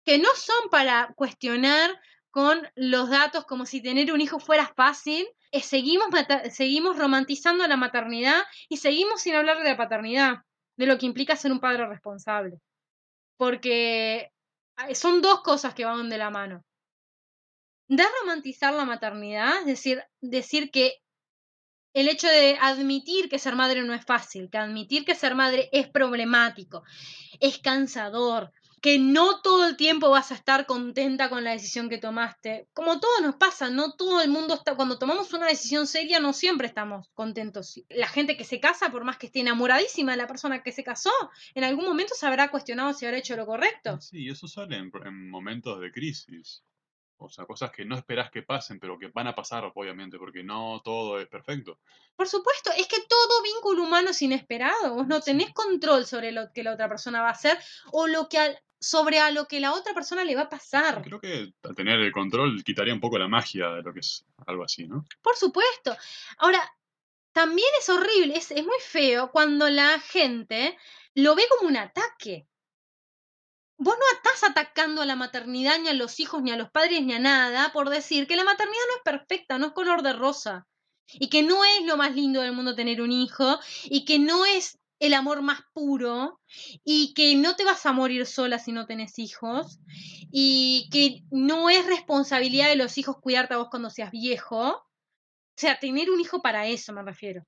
que 0.05 0.19
no 0.19 0.31
son 0.35 0.71
para 0.71 1.13
cuestionar 1.15 2.01
con 2.33 2.67
los 2.75 3.11
datos 3.11 3.45
como 3.45 3.67
si 3.67 3.83
tener 3.83 4.11
un 4.13 4.21
hijo 4.21 4.41
fuera 4.41 4.73
fácil. 4.75 5.29
Eh, 5.53 5.61
seguimos, 5.61 6.09
seguimos 6.51 6.99
romantizando 6.99 7.67
la 7.69 7.77
maternidad 7.77 8.43
y 8.69 8.79
seguimos 8.79 9.21
sin 9.21 9.35
hablar 9.35 9.59
de 9.59 9.69
la 9.69 9.77
paternidad, 9.77 10.39
de 10.77 10.87
lo 10.87 10.99
que 10.99 11.07
implica 11.07 11.37
ser 11.37 11.53
un 11.53 11.61
padre 11.61 11.87
responsable. 11.87 12.59
Porque 13.37 14.33
eh, 14.89 14.95
son 14.95 15.21
dos 15.21 15.43
cosas 15.43 15.75
que 15.75 15.85
van 15.85 16.09
de 16.09 16.19
la 16.19 16.31
mano. 16.31 16.65
De 17.87 18.05
romantizar 18.21 18.73
la 18.73 18.87
maternidad, 18.87 19.59
es 19.61 19.67
decir, 19.67 20.03
decir 20.23 20.71
que 20.71 21.03
el 21.93 22.09
hecho 22.09 22.29
de 22.29 22.57
admitir 22.63 23.29
que 23.29 23.39
ser 23.39 23.55
madre 23.55 23.83
no 23.83 23.93
es 23.93 24.07
fácil, 24.07 24.49
que 24.51 24.57
admitir 24.57 25.05
que 25.05 25.15
ser 25.15 25.35
madre 25.35 25.69
es 25.73 25.87
problemático, 25.91 26.83
es 27.41 27.59
cansador, 27.59 28.51
que 28.83 28.99
no 28.99 29.41
todo 29.41 29.69
el 29.69 29.77
tiempo 29.77 30.11
vas 30.11 30.33
a 30.33 30.35
estar 30.35 30.67
contenta 30.67 31.31
con 31.31 31.45
la 31.45 31.53
decisión 31.53 31.89
que 31.89 31.99
tomaste. 31.99 32.67
Como 32.75 32.99
todo 32.99 33.21
nos 33.23 33.37
pasa, 33.37 33.71
no 33.71 33.93
todo 33.93 34.21
el 34.21 34.29
mundo 34.29 34.55
está, 34.55 34.75
cuando 34.75 34.99
tomamos 34.99 35.33
una 35.33 35.47
decisión 35.47 35.87
seria 35.87 36.19
no 36.19 36.33
siempre 36.33 36.67
estamos 36.67 37.09
contentos. 37.15 37.81
La 37.89 38.09
gente 38.09 38.37
que 38.37 38.43
se 38.43 38.59
casa, 38.59 38.91
por 38.91 39.05
más 39.05 39.19
que 39.19 39.27
esté 39.27 39.39
enamoradísima 39.39 40.11
de 40.11 40.19
la 40.19 40.27
persona 40.27 40.65
que 40.65 40.73
se 40.73 40.83
casó, 40.83 41.13
en 41.55 41.63
algún 41.63 41.85
momento 41.85 42.17
se 42.17 42.27
habrá 42.27 42.51
cuestionado 42.51 42.93
si 42.93 43.07
habrá 43.07 43.19
hecho 43.19 43.37
lo 43.37 43.47
correcto. 43.47 44.01
Sí, 44.01 44.29
eso 44.29 44.49
sale 44.49 44.77
en, 44.77 45.31
momentos 45.31 45.81
de 45.81 45.93
crisis. 45.93 46.65
O 47.19 47.31
sea, 47.31 47.47
cosas 47.47 47.71
que 47.71 47.85
no 47.85 47.95
esperas 47.95 48.33
que 48.33 48.43
pasen, 48.43 48.81
pero 48.81 48.99
que 48.99 49.07
van 49.07 49.29
a 49.29 49.35
pasar, 49.37 49.71
obviamente, 49.77 50.19
porque 50.19 50.43
no 50.43 50.83
todo 50.85 51.21
es 51.21 51.29
perfecto. 51.29 51.79
Por 52.17 52.27
supuesto, 52.27 52.73
es 52.77 52.89
que 52.89 53.01
todo 53.09 53.43
vínculo 53.45 53.85
humano 53.85 54.11
es 54.11 54.21
inesperado. 54.23 54.97
Vos 54.97 55.07
no 55.07 55.21
tenés 55.21 55.53
control 55.53 56.05
sobre 56.05 56.33
lo 56.33 56.53
que 56.53 56.65
la 56.65 56.73
otra 56.73 56.89
persona 56.89 57.23
va 57.23 57.29
a 57.29 57.33
hacer 57.33 57.57
o 57.93 58.09
lo 58.09 58.29
que 58.29 58.59
sobre 58.83 59.21
a 59.21 59.31
lo 59.31 59.47
que 59.47 59.61
la 59.61 59.73
otra 59.73 59.95
persona 59.95 60.25
le 60.25 60.35
va 60.35 60.43
a 60.43 60.49
pasar. 60.49 61.03
Creo 61.03 61.21
que 61.21 61.55
tener 61.77 62.01
el 62.01 62.13
control 62.13 62.63
quitaría 62.65 62.93
un 62.93 63.01
poco 63.01 63.17
la 63.17 63.29
magia 63.29 63.69
de 63.69 63.83
lo 63.83 63.95
que 63.95 64.01
es 64.01 64.25
algo 64.47 64.65
así, 64.65 64.89
¿no? 64.89 65.05
Por 65.23 65.37
supuesto. 65.37 65.97
Ahora, 66.39 66.61
también 67.33 67.69
es 67.79 67.89
horrible, 67.89 68.37
es, 68.37 68.51
muy 68.51 68.79
feo 68.81 69.31
cuando 69.31 69.71
la 69.71 70.01
gente 70.01 70.77
lo 71.15 71.37
ve 71.37 71.45
como 71.49 71.69
un 71.69 71.77
ataque. 71.77 72.49
Vos 73.79 73.97
no 73.99 74.17
estás 74.17 74.51
atacando 74.51 75.01
a 75.01 75.07
la 75.07 75.17
maternidad, 75.17 75.79
ni 75.79 75.89
a 75.89 75.95
los 75.95 76.19
hijos, 76.21 76.43
ni 76.43 76.51
a 76.51 76.57
los 76.57 76.71
padres, 76.71 77.03
ni 77.03 77.15
a 77.15 77.21
nada, 77.21 77.73
por 77.73 77.89
decir 77.89 78.27
que 78.27 78.37
la 78.37 78.45
maternidad 78.45 78.83
no 78.91 78.97
es 78.97 79.03
perfecta, 79.03 79.59
no 79.59 79.67
es 79.67 79.73
color 79.73 80.03
de 80.03 80.13
rosa. 80.13 80.67
Y 81.09 81.29
que 81.29 81.43
no 81.43 81.65
es 81.65 81.85
lo 81.85 81.97
más 81.97 82.15
lindo 82.15 82.41
del 82.41 82.53
mundo 82.53 82.75
tener 82.75 83.01
un 83.01 83.13
hijo, 83.13 83.59
y 83.85 84.05
que 84.05 84.19
no 84.19 84.45
es 84.45 84.79
el 85.03 85.15
amor 85.15 85.43
más 85.43 85.63
puro 85.73 86.41
y 86.85 87.13
que 87.15 87.35
no 87.35 87.57
te 87.57 87.65
vas 87.65 87.85
a 87.87 87.93
morir 87.93 88.25
sola 88.25 88.61
si 88.61 88.71
no 88.71 88.87
tenés 88.87 89.19
hijos 89.19 89.81
y 90.31 90.89
que 90.93 91.25
no 91.33 91.71
es 91.71 91.85
responsabilidad 91.87 92.69
de 92.69 92.77
los 92.77 92.97
hijos 92.99 93.17
cuidarte 93.21 93.55
a 93.55 93.57
vos 93.57 93.67
cuando 93.69 93.91
seas 93.91 94.13
viejo. 94.13 94.69
O 94.69 94.85
sea, 95.57 95.81
tener 95.81 96.09
un 96.09 96.21
hijo 96.21 96.41
para 96.41 96.69
eso 96.69 96.93
me 96.93 97.03
refiero. 97.03 97.43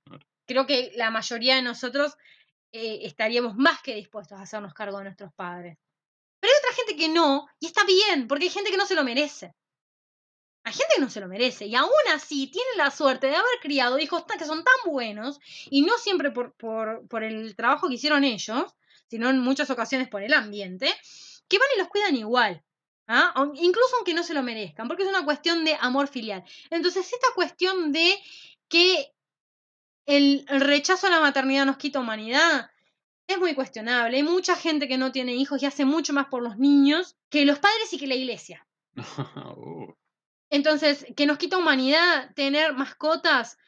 Creo 0.49 0.67
que 0.67 0.91
la 0.97 1.13
mayoría 1.13 1.55
de 1.55 1.63
nosotros 1.63 2.17
eh, 2.73 3.07
estaríamos 3.07 3.55
más 3.55 3.81
que 3.83 3.95
dispuestos 3.95 4.37
a 4.37 4.43
hacernos 4.43 4.75
cargo 4.75 4.99
de 4.99 5.05
nuestros 5.05 5.33
padres. 5.35 5.79
Pero 6.41 6.53
hay 6.53 6.59
otra 6.59 6.75
gente 6.75 6.97
que 6.97 7.09
no, 7.09 7.47
y 7.61 7.67
está 7.67 7.85
bien, 7.85 8.27
porque 8.27 8.47
hay 8.47 8.51
gente 8.51 8.73
que 8.73 8.77
no 8.77 8.87
se 8.87 8.97
lo 8.97 9.05
merece. 9.05 9.53
Hay 10.65 10.73
gente 10.73 10.95
que 10.97 11.01
no 11.03 11.11
se 11.11 11.21
lo 11.21 11.29
merece 11.29 11.67
y 11.67 11.75
aún 11.75 11.91
así 12.15 12.47
tiene 12.47 12.71
la 12.77 12.91
suerte 12.91 13.27
de 13.27 13.37
haber 13.37 13.61
criado 13.61 13.99
hijos 13.99 14.25
que 14.25 14.47
son 14.47 14.65
tan 14.65 14.93
buenos 14.93 15.39
y 15.71 15.83
no 15.83 15.99
siempre 15.99 16.31
por, 16.31 16.55
por, 16.55 17.23
el 17.23 17.55
trabajo 17.55 17.89
que 17.89 17.95
hicieron 17.95 18.25
ellos, 18.25 18.75
sino 19.09 19.29
en 19.29 19.41
muchas 19.41 19.69
ocasiones 19.69 20.09
por 20.09 20.23
el 20.23 20.33
ambiente, 20.33 20.91
que 21.49 21.59
van 21.59 21.69
y 21.77 21.79
los 21.79 21.89
cuidan 21.89 22.17
igual. 22.17 22.65
¿ah? 23.07 23.35
Incluso 23.57 23.97
aunque 23.97 24.15
no 24.15 24.23
se 24.23 24.33
lo 24.33 24.43
merezcan, 24.43 24.89
porque 24.89 25.03
es 25.03 25.09
una 25.09 25.25
cuestión 25.25 25.67
de 25.67 25.77
amor 25.79 26.09
filial. 26.09 26.43
Entonces, 26.71 27.13
esta 27.13 27.29
cuestión 27.35 27.93
de 27.93 28.19
que 28.69 29.13
el 30.07 30.47
rechazo 30.49 31.09
a 31.09 31.11
la 31.11 31.21
maternidad 31.21 31.67
nos 31.67 31.77
quita 31.77 32.01
humanidad, 32.01 32.71
es 33.27 33.39
muy 33.39 33.55
cuestionable. 33.55 34.17
Hay 34.17 34.23
mucha 34.23 34.57
gente 34.57 34.89
que 34.89 34.99
no 34.99 35.13
tiene 35.13 35.35
hijos 35.35 35.63
y 35.63 35.67
hace 35.67 35.85
mucho 35.85 36.13
más 36.13 36.27
por 36.27 36.43
los 36.43 36.59
niños 36.59 37.17
que 37.29 37.45
los 37.45 37.59
padres 37.59 37.93
y 37.93 37.99
que 37.99 38.07
la 38.07 38.15
iglesia. 38.15 38.67
Uh. 38.97 39.93
Entonces, 40.55 41.05
que 41.17 41.27
nos 41.27 41.39
quita 41.39 41.59
humanidad 41.59 42.33
tener 42.37 42.75
mascotas. 42.75 43.59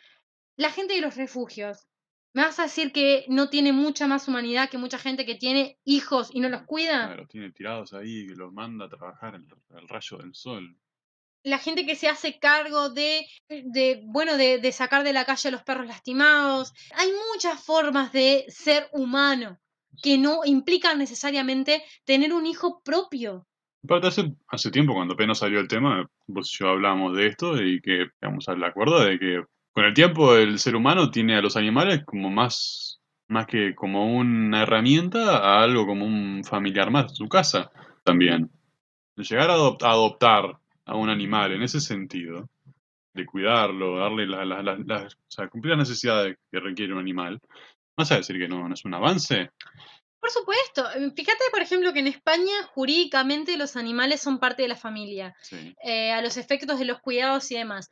La 0.56 0.70
gente 0.70 0.94
de 0.94 1.00
los 1.00 1.16
refugios. 1.16 1.88
¿Me 2.32 2.42
vas 2.42 2.60
a 2.60 2.62
decir 2.62 2.92
que 2.92 3.24
no 3.26 3.48
tiene 3.48 3.72
mucha 3.72 4.06
más 4.06 4.28
humanidad 4.28 4.70
que 4.70 4.78
mucha 4.78 4.96
gente 4.96 5.26
que 5.26 5.34
tiene 5.34 5.80
hijos 5.84 6.30
y 6.32 6.38
no 6.38 6.48
los 6.48 6.62
cuida? 6.62 7.12
Los 7.16 7.26
tiene 7.26 7.50
tirados 7.50 7.92
ahí, 7.92 8.28
que 8.28 8.36
los 8.36 8.52
manda 8.52 8.84
a 8.84 8.88
trabajar 8.88 9.34
el 9.34 9.88
rayo 9.88 10.18
del 10.18 10.32
sol. 10.36 10.78
La 11.42 11.58
gente 11.58 11.84
que 11.86 11.96
se 11.96 12.06
hace 12.06 12.38
cargo 12.38 12.88
de, 12.90 13.26
de 13.48 14.02
bueno, 14.04 14.36
de, 14.36 14.58
de 14.58 14.70
sacar 14.70 15.02
de 15.02 15.12
la 15.12 15.24
calle 15.24 15.48
a 15.48 15.52
los 15.52 15.64
perros 15.64 15.88
lastimados. 15.88 16.72
Hay 16.94 17.10
muchas 17.32 17.64
formas 17.64 18.12
de 18.12 18.44
ser 18.46 18.88
humano 18.92 19.58
que 20.04 20.18
no 20.18 20.44
implican 20.44 20.98
necesariamente 20.98 21.82
tener 22.04 22.32
un 22.32 22.46
hijo 22.46 22.80
propio. 22.84 23.48
Aparte, 23.86 24.08
hace, 24.08 24.32
hace 24.48 24.72
tiempo, 24.72 24.94
cuando 24.94 25.14
apenas 25.14 25.38
salió 25.38 25.60
el 25.60 25.68
tema, 25.68 26.04
vos 26.26 26.52
y 26.52 26.58
yo 26.58 26.70
hablamos 26.70 27.16
de 27.16 27.28
esto 27.28 27.62
y 27.62 27.80
que 27.80 28.08
vamos 28.20 28.48
al 28.48 28.64
acuerdo 28.64 28.98
de 29.04 29.16
que 29.16 29.44
con 29.70 29.84
el 29.84 29.94
tiempo 29.94 30.34
el 30.34 30.58
ser 30.58 30.74
humano 30.74 31.08
tiene 31.08 31.36
a 31.36 31.40
los 31.40 31.56
animales 31.56 32.02
como 32.04 32.28
más, 32.28 33.00
más 33.28 33.46
que 33.46 33.76
como 33.76 34.16
una 34.16 34.62
herramienta 34.62 35.36
a 35.36 35.62
algo 35.62 35.86
como 35.86 36.04
un 36.04 36.42
familiar 36.42 36.90
más 36.90 37.14
su 37.14 37.28
casa 37.28 37.70
también. 38.02 38.50
Llegar 39.14 39.50
a, 39.50 39.54
adoptar 39.54 40.58
a 40.84 40.96
un 40.96 41.08
animal 41.08 41.52
en 41.52 41.62
ese 41.62 41.80
sentido, 41.80 42.50
de 43.14 43.24
cuidarlo, 43.24 43.98
darle 43.98 44.26
la, 44.26 44.44
la, 44.44 44.74
o 44.74 45.08
sea, 45.28 45.46
cumplir 45.46 45.76
las 45.76 45.88
necesidades 45.88 46.36
que 46.50 46.58
requiere 46.58 46.92
un 46.92 46.98
animal, 46.98 47.38
¿vas 47.96 48.10
a 48.10 48.16
decir 48.16 48.36
que 48.36 48.48
no, 48.48 48.66
no 48.66 48.74
es 48.74 48.84
un 48.84 48.94
avance? 48.94 49.50
Por 50.26 50.32
supuesto. 50.32 50.90
Em, 50.90 51.14
fíjate, 51.14 51.44
por 51.52 51.62
ejemplo, 51.62 51.92
que 51.92 52.00
en 52.00 52.08
España 52.08 52.64
jurídicamente 52.74 53.56
los 53.56 53.76
animales 53.76 54.20
son 54.20 54.40
parte 54.40 54.62
de 54.62 54.68
la 54.68 54.74
familia, 54.74 55.36
eh, 55.84 56.10
a 56.10 56.20
los 56.20 56.36
efectos 56.36 56.80
de 56.80 56.84
los 56.84 56.98
cuidados 56.98 57.48
y 57.52 57.54
demás. 57.54 57.90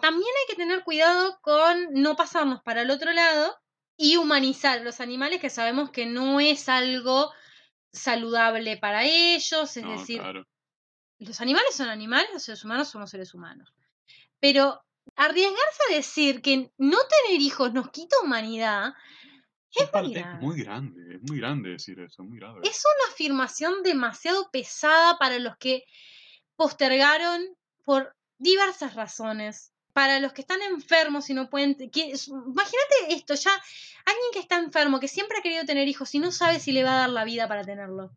También 0.00 0.26
hay 0.26 0.46
que 0.48 0.60
tener 0.60 0.82
cuidado 0.82 1.38
con 1.40 1.92
no 1.92 2.16
pasarnos 2.16 2.62
para 2.64 2.82
el 2.82 2.90
otro 2.90 3.12
lado 3.12 3.56
y 3.96 4.16
humanizar 4.16 4.80
los 4.80 5.00
animales 5.00 5.40
que 5.40 5.50
sabemos 5.50 5.90
que 5.90 6.04
no 6.04 6.40
es 6.40 6.68
algo 6.68 7.32
saludable 7.92 8.76
para 8.76 9.04
ellos, 9.04 9.76
es 9.76 9.86
decir, 9.86 10.20
los 11.20 11.40
animales 11.40 11.76
son 11.76 11.90
animales, 11.90 12.30
los 12.32 12.42
seres 12.42 12.64
humanos 12.64 12.88
somos 12.88 13.08
seres 13.10 13.34
humanos. 13.34 13.72
Pero 14.40 14.82
arriesgarse 15.14 15.82
a 15.90 15.94
decir 15.94 16.42
que 16.42 16.72
no 16.76 16.98
tener 17.24 17.40
hijos 17.40 17.72
nos 17.72 17.90
quita 17.90 18.16
humanidad, 18.24 18.94
es, 19.74 20.40
muy 20.40 20.62
grande, 20.62 21.16
es 21.16 21.22
muy 21.22 21.38
grande 21.38 21.70
decir 21.70 22.00
eso, 22.00 22.22
muy 22.22 22.38
grave. 22.38 22.60
Es 22.64 22.82
una 22.84 23.12
afirmación 23.12 23.82
demasiado 23.82 24.50
pesada 24.50 25.18
para 25.18 25.38
los 25.38 25.56
que 25.58 25.84
postergaron 26.56 27.42
por 27.84 28.14
diversas 28.38 28.94
razones. 28.94 29.72
Para 29.92 30.20
los 30.20 30.32
que 30.32 30.42
están 30.42 30.62
enfermos 30.62 31.28
y 31.28 31.34
no 31.34 31.50
pueden... 31.50 31.76
imagínate 31.80 32.96
esto, 33.08 33.34
ya 33.34 33.50
alguien 33.50 34.30
que 34.32 34.38
está 34.38 34.56
enfermo, 34.56 35.00
que 35.00 35.08
siempre 35.08 35.38
ha 35.38 35.42
querido 35.42 35.64
tener 35.64 35.88
hijos 35.88 36.14
y 36.14 36.20
no 36.20 36.30
sabe 36.30 36.60
si 36.60 36.70
le 36.70 36.84
va 36.84 36.92
a 36.92 36.98
dar 37.00 37.10
la 37.10 37.24
vida 37.24 37.48
para 37.48 37.64
tenerlo. 37.64 38.12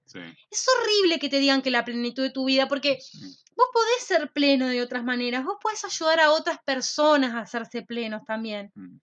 Es 0.52 0.66
horrible 0.68 1.18
que 1.18 1.30
te 1.30 1.40
digan 1.40 1.64
que 1.64 1.72
la 1.72 1.84
plenitud 1.84 2.22
de 2.22 2.30
tu 2.30 2.46
vida, 2.46 2.68
porque 2.68 3.00
vos 3.56 3.68
podés 3.74 4.04
ser 4.06 4.32
pleno 4.32 4.68
de 4.68 4.82
otras 4.82 5.04
maneras, 5.04 5.44
vos 5.44 5.58
podés 5.60 5.84
ayudar 5.84 6.20
a 6.20 6.32
otras 6.32 6.60
personas 6.64 7.34
a 7.34 7.40
hacerse 7.40 7.82
plenos 7.82 8.24
también. 8.26 8.72
Mm. 8.76 8.98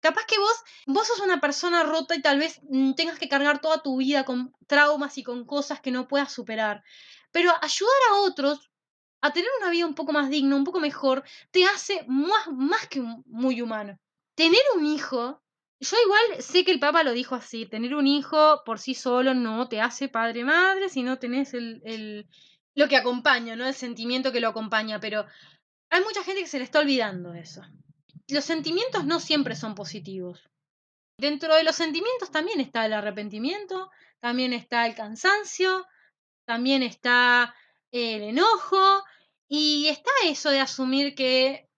Capaz 0.00 0.26
que 0.26 0.38
vos, 0.38 0.56
vos 0.86 1.06
sos 1.06 1.20
una 1.20 1.40
persona 1.40 1.82
rota 1.82 2.14
y 2.14 2.22
tal 2.22 2.38
vez 2.38 2.60
mm, 2.68 2.92
tengas 2.94 3.18
que 3.18 3.28
cargar 3.28 3.60
toda 3.60 3.82
tu 3.82 3.96
vida 3.96 4.24
con 4.24 4.52
traumas 4.66 5.18
y 5.18 5.24
con 5.24 5.44
cosas 5.44 5.80
que 5.80 5.90
no 5.90 6.06
puedas 6.06 6.32
superar. 6.32 6.84
Pero 7.32 7.50
ayudar 7.60 8.00
a 8.10 8.20
otros 8.22 8.70
a 9.20 9.32
tener 9.32 9.50
una 9.60 9.70
vida 9.70 9.86
un 9.86 9.94
poco 9.94 10.12
más 10.12 10.30
digna, 10.30 10.54
un 10.54 10.64
poco 10.64 10.78
mejor, 10.78 11.24
te 11.50 11.64
hace 11.66 12.04
más, 12.06 12.46
más 12.52 12.86
que 12.86 13.00
muy 13.26 13.60
humano. 13.60 13.98
Tener 14.36 14.62
un 14.76 14.86
hijo, 14.86 15.42
yo 15.80 15.96
igual 16.04 16.42
sé 16.42 16.64
que 16.64 16.70
el 16.70 16.78
Papa 16.78 17.02
lo 17.02 17.12
dijo 17.12 17.34
así, 17.34 17.66
tener 17.66 17.96
un 17.96 18.06
hijo 18.06 18.62
por 18.64 18.78
sí 18.78 18.94
solo 18.94 19.34
no 19.34 19.68
te 19.68 19.80
hace 19.80 20.08
padre-madre 20.08 20.88
si 20.88 21.02
no 21.02 21.18
tenés 21.18 21.54
el, 21.54 21.82
el, 21.84 22.28
lo 22.76 22.86
que 22.88 22.96
acompaña, 22.96 23.56
¿no? 23.56 23.66
El 23.66 23.74
sentimiento 23.74 24.30
que 24.30 24.40
lo 24.40 24.48
acompaña, 24.48 25.00
pero 25.00 25.26
hay 25.90 26.04
mucha 26.04 26.22
gente 26.22 26.42
que 26.42 26.48
se 26.48 26.58
le 26.58 26.64
está 26.64 26.78
olvidando 26.78 27.34
eso 27.34 27.62
los 28.28 28.44
sentimientos 28.44 29.04
no 29.04 29.20
siempre 29.20 29.56
son 29.56 29.74
positivos. 29.74 30.48
Dentro 31.18 31.54
de 31.54 31.64
los 31.64 31.76
sentimientos 31.76 32.30
también 32.30 32.60
está 32.60 32.86
el 32.86 32.92
arrepentimiento, 32.92 33.90
también 34.20 34.52
está 34.52 34.86
el 34.86 34.94
cansancio, 34.94 35.86
también 36.44 36.82
está 36.82 37.54
el 37.90 38.22
enojo 38.22 39.04
y 39.48 39.88
está 39.88 40.10
eso 40.26 40.50
de 40.50 40.60
asumir 40.60 41.14
que 41.14 41.68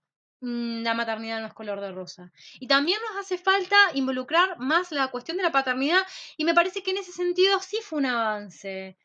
mm, 0.40 0.82
la 0.82 0.94
maternidad 0.94 1.40
no 1.40 1.46
es 1.46 1.54
color 1.54 1.80
de 1.80 1.92
rosa. 1.92 2.32
Y 2.58 2.66
también 2.66 3.00
nos 3.08 3.24
hace 3.24 3.38
falta 3.38 3.76
involucrar 3.94 4.58
más 4.58 4.92
la 4.92 5.08
cuestión 5.08 5.36
de 5.36 5.44
la 5.44 5.52
paternidad 5.52 6.02
y 6.36 6.44
me 6.44 6.54
parece 6.54 6.82
que 6.82 6.90
en 6.90 6.98
ese 6.98 7.12
sentido 7.12 7.60
sí 7.60 7.78
fue 7.82 8.00
un 8.00 8.06
avance. 8.06 8.98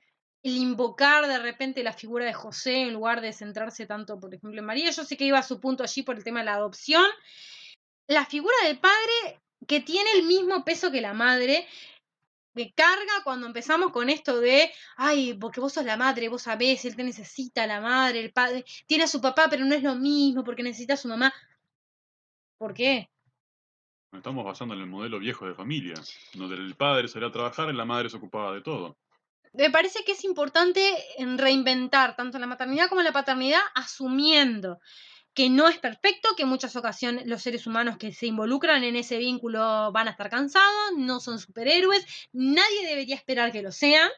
El 0.45 0.57
invocar 0.57 1.27
de 1.27 1.39
repente 1.39 1.81
la 1.81 1.91
figura 1.91 2.23
de 2.23 2.33
José 2.33 2.83
en 2.83 2.93
lugar 2.93 3.19
de 3.19 3.33
centrarse 3.33 3.87
tanto, 3.87 4.19
por 4.19 4.31
ejemplo, 4.31 4.59
en 4.59 4.65
María. 4.65 4.91
Yo 4.91 5.03
sé 5.03 5.17
que 5.17 5.25
iba 5.25 5.39
a 5.39 5.43
su 5.43 5.59
punto 5.59 5.81
allí 5.81 6.03
por 6.03 6.15
el 6.15 6.23
tema 6.23 6.41
de 6.41 6.45
la 6.45 6.53
adopción. 6.53 7.03
La 8.05 8.27
figura 8.27 8.53
del 8.63 8.77
padre 8.77 9.41
que 9.65 9.79
tiene 9.79 10.11
el 10.11 10.27
mismo 10.27 10.63
peso 10.63 10.91
que 10.91 11.01
la 11.01 11.15
madre, 11.15 11.65
me 12.53 12.71
carga 12.73 13.23
cuando 13.23 13.47
empezamos 13.47 13.91
con 13.91 14.07
esto 14.07 14.39
de, 14.39 14.71
ay, 14.97 15.33
porque 15.33 15.59
vos 15.59 15.73
sos 15.73 15.83
la 15.83 15.97
madre, 15.97 16.29
vos 16.29 16.43
sabés, 16.43 16.85
él 16.85 16.95
te 16.95 17.03
necesita, 17.03 17.65
la 17.65 17.81
madre, 17.81 18.19
el 18.19 18.31
padre, 18.31 18.63
tiene 18.85 19.05
a 19.05 19.07
su 19.07 19.19
papá, 19.19 19.47
pero 19.49 19.65
no 19.65 19.73
es 19.73 19.81
lo 19.81 19.95
mismo 19.95 20.43
porque 20.43 20.61
necesita 20.61 20.93
a 20.93 20.97
su 20.97 21.07
mamá. 21.07 21.33
¿Por 22.59 22.75
qué? 22.75 23.09
Estamos 24.13 24.45
basando 24.45 24.75
en 24.75 24.81
el 24.81 24.87
modelo 24.87 25.17
viejo 25.17 25.47
de 25.47 25.55
familia, 25.55 25.95
donde 26.35 26.55
el 26.55 26.75
padre 26.75 27.07
salía 27.07 27.29
a 27.29 27.31
trabajar 27.31 27.67
y 27.69 27.73
la 27.73 27.83
madre 27.83 28.11
se 28.11 28.17
ocupaba 28.17 28.53
de 28.53 28.61
todo. 28.61 28.95
Me 29.57 29.69
parece 29.69 30.03
que 30.03 30.13
es 30.13 30.23
importante 30.23 30.81
reinventar 31.37 32.15
tanto 32.15 32.39
la 32.39 32.47
maternidad 32.47 32.89
como 32.89 33.01
la 33.01 33.13
paternidad 33.13 33.61
asumiendo 33.73 34.79
que 35.33 35.49
no 35.49 35.67
es 35.67 35.77
perfecto, 35.77 36.29
que 36.35 36.43
en 36.43 36.49
muchas 36.49 36.75
ocasiones 36.77 37.27
los 37.27 37.41
seres 37.41 37.67
humanos 37.67 37.97
que 37.97 38.13
se 38.13 38.25
involucran 38.25 38.83
en 38.83 38.95
ese 38.95 39.17
vínculo 39.17 39.91
van 39.91 40.07
a 40.07 40.11
estar 40.11 40.29
cansados, 40.29 40.93
no 40.95 41.19
son 41.19 41.39
superhéroes, 41.39 42.05
nadie 42.31 42.87
debería 42.87 43.15
esperar 43.15 43.51
que 43.51 43.61
lo 43.61 43.71
sean. 43.71 44.09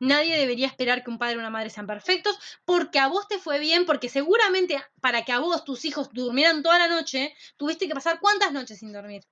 Nadie 0.00 0.36
debería 0.36 0.66
esperar 0.66 1.04
que 1.04 1.10
un 1.10 1.18
padre 1.18 1.36
o 1.36 1.38
una 1.38 1.48
madre 1.48 1.70
sean 1.70 1.86
perfectos, 1.86 2.36
porque 2.64 2.98
a 2.98 3.06
vos 3.06 3.28
te 3.28 3.38
fue 3.38 3.60
bien, 3.60 3.86
porque 3.86 4.08
seguramente 4.08 4.82
para 5.00 5.24
que 5.24 5.30
a 5.30 5.38
vos 5.38 5.64
tus 5.64 5.84
hijos 5.84 6.10
durmieran 6.12 6.62
toda 6.62 6.78
la 6.78 6.88
noche, 6.88 7.34
tuviste 7.56 7.86
que 7.86 7.94
pasar 7.94 8.18
cuántas 8.20 8.52
noches 8.52 8.80
sin 8.80 8.92
dormir. 8.92 9.22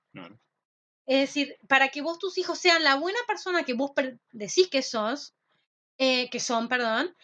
Es 1.05 1.19
decir, 1.19 1.57
para 1.67 1.89
que 1.89 2.01
vos 2.01 2.19
tus 2.19 2.37
hijos 2.37 2.59
sean 2.59 2.83
la 2.83 2.95
buena 2.95 3.19
persona 3.27 3.63
que 3.63 3.73
vos 3.73 3.91
decís 4.31 4.69
que 4.69 4.81
sos, 4.81 5.33
eh, 5.97 6.29
que 6.29 6.39
son, 6.39 6.67
perdón, 6.67 7.15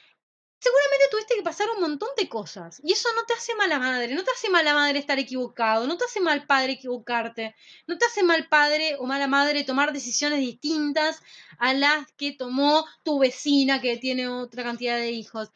seguramente 0.60 1.06
tuviste 1.12 1.36
que 1.36 1.44
pasar 1.44 1.70
un 1.76 1.82
montón 1.82 2.10
de 2.18 2.28
cosas. 2.28 2.82
Y 2.84 2.94
eso 2.94 3.10
no 3.16 3.24
te 3.26 3.34
hace 3.34 3.56
mala 3.56 3.80
madre, 3.80 4.14
no 4.16 4.24
te 4.24 4.32
hace 4.32 4.50
mala 4.50 4.74
madre 4.74 5.00
estar 5.00 5.20
equivocado, 5.20 5.88
no 5.88 5.98
te 5.98 6.06
hace 6.06 6.20
mal 6.20 6.46
padre 6.46 6.74
equivocarte, 6.74 7.56
no 7.86 7.98
te 7.98 8.06
hace 8.06 8.24
mal 8.24 8.48
padre 8.48 8.96
o 9.00 9.06
mala 9.06 9.28
madre 9.28 9.64
tomar 9.64 9.94
decisiones 9.94 10.40
distintas 10.40 11.22
a 11.60 11.74
las 11.74 12.12
que 12.14 12.32
tomó 12.32 12.86
tu 13.04 13.20
vecina 13.20 13.82
que 13.82 13.98
tiene 13.98 14.28
otra 14.28 14.64
cantidad 14.64 14.98
de 14.98 15.12
hijos. 15.12 15.52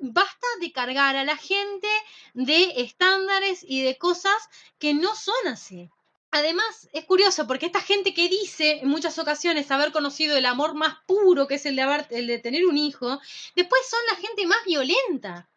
Basta 0.00 0.46
de 0.60 0.72
cargar 0.72 1.16
a 1.16 1.24
la 1.24 1.36
gente 1.36 1.88
de 2.34 2.72
estándares 2.76 3.64
y 3.66 3.82
de 3.82 3.96
cosas 3.98 4.36
que 4.78 4.94
no 4.94 5.14
son 5.14 5.46
así. 5.46 5.90
Además, 6.34 6.88
es 6.94 7.04
curioso 7.04 7.46
porque 7.46 7.66
esta 7.66 7.82
gente 7.82 8.14
que 8.14 8.28
dice 8.28 8.80
en 8.80 8.88
muchas 8.88 9.18
ocasiones 9.18 9.70
haber 9.70 9.92
conocido 9.92 10.34
el 10.34 10.46
amor 10.46 10.74
más 10.74 10.96
puro, 11.06 11.46
que 11.46 11.56
es 11.56 11.66
el 11.66 11.76
de, 11.76 11.82
haber, 11.82 12.06
el 12.08 12.26
de 12.26 12.38
tener 12.38 12.64
un 12.64 12.78
hijo, 12.78 13.20
después 13.54 13.82
son 13.88 14.00
la 14.10 14.16
gente 14.16 14.46
más 14.46 14.64
violenta 14.64 15.50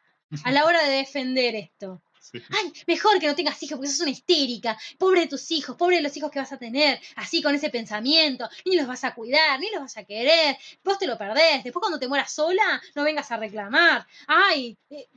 a 0.43 0.51
la 0.51 0.65
hora 0.65 0.83
de 0.83 0.97
defender 0.97 1.55
esto. 1.55 2.01
Ay, 2.49 2.73
mejor 2.87 3.19
que 3.19 3.27
no 3.27 3.35
tengas 3.35 3.61
hijos 3.63 3.77
porque 3.77 3.89
sos 3.89 4.01
una 4.01 4.11
histérica. 4.11 4.77
Pobre 4.97 5.21
de 5.21 5.27
tus 5.27 5.49
hijos, 5.51 5.77
pobre 5.77 5.97
de 5.97 6.01
los 6.01 6.17
hijos 6.17 6.29
que 6.29 6.39
vas 6.39 6.51
a 6.51 6.57
tener. 6.57 6.99
Así 7.15 7.41
con 7.41 7.55
ese 7.55 7.69
pensamiento. 7.69 8.49
Ni 8.65 8.75
los 8.75 8.85
vas 8.85 9.05
a 9.05 9.13
cuidar, 9.15 9.57
ni 9.61 9.69
los 9.71 9.79
vas 9.79 9.95
a 9.95 10.03
querer. 10.03 10.57
Vos 10.83 10.97
te 10.97 11.07
lo 11.07 11.17
perdés. 11.17 11.63
Después 11.63 11.81
cuando 11.81 11.99
te 11.99 12.09
mueras 12.09 12.33
sola, 12.33 12.81
no 12.95 13.03
vengas 13.03 13.31
a 13.31 13.37
reclamar. 13.37 14.05
Ay, 14.27 14.77
eh, 14.89 15.07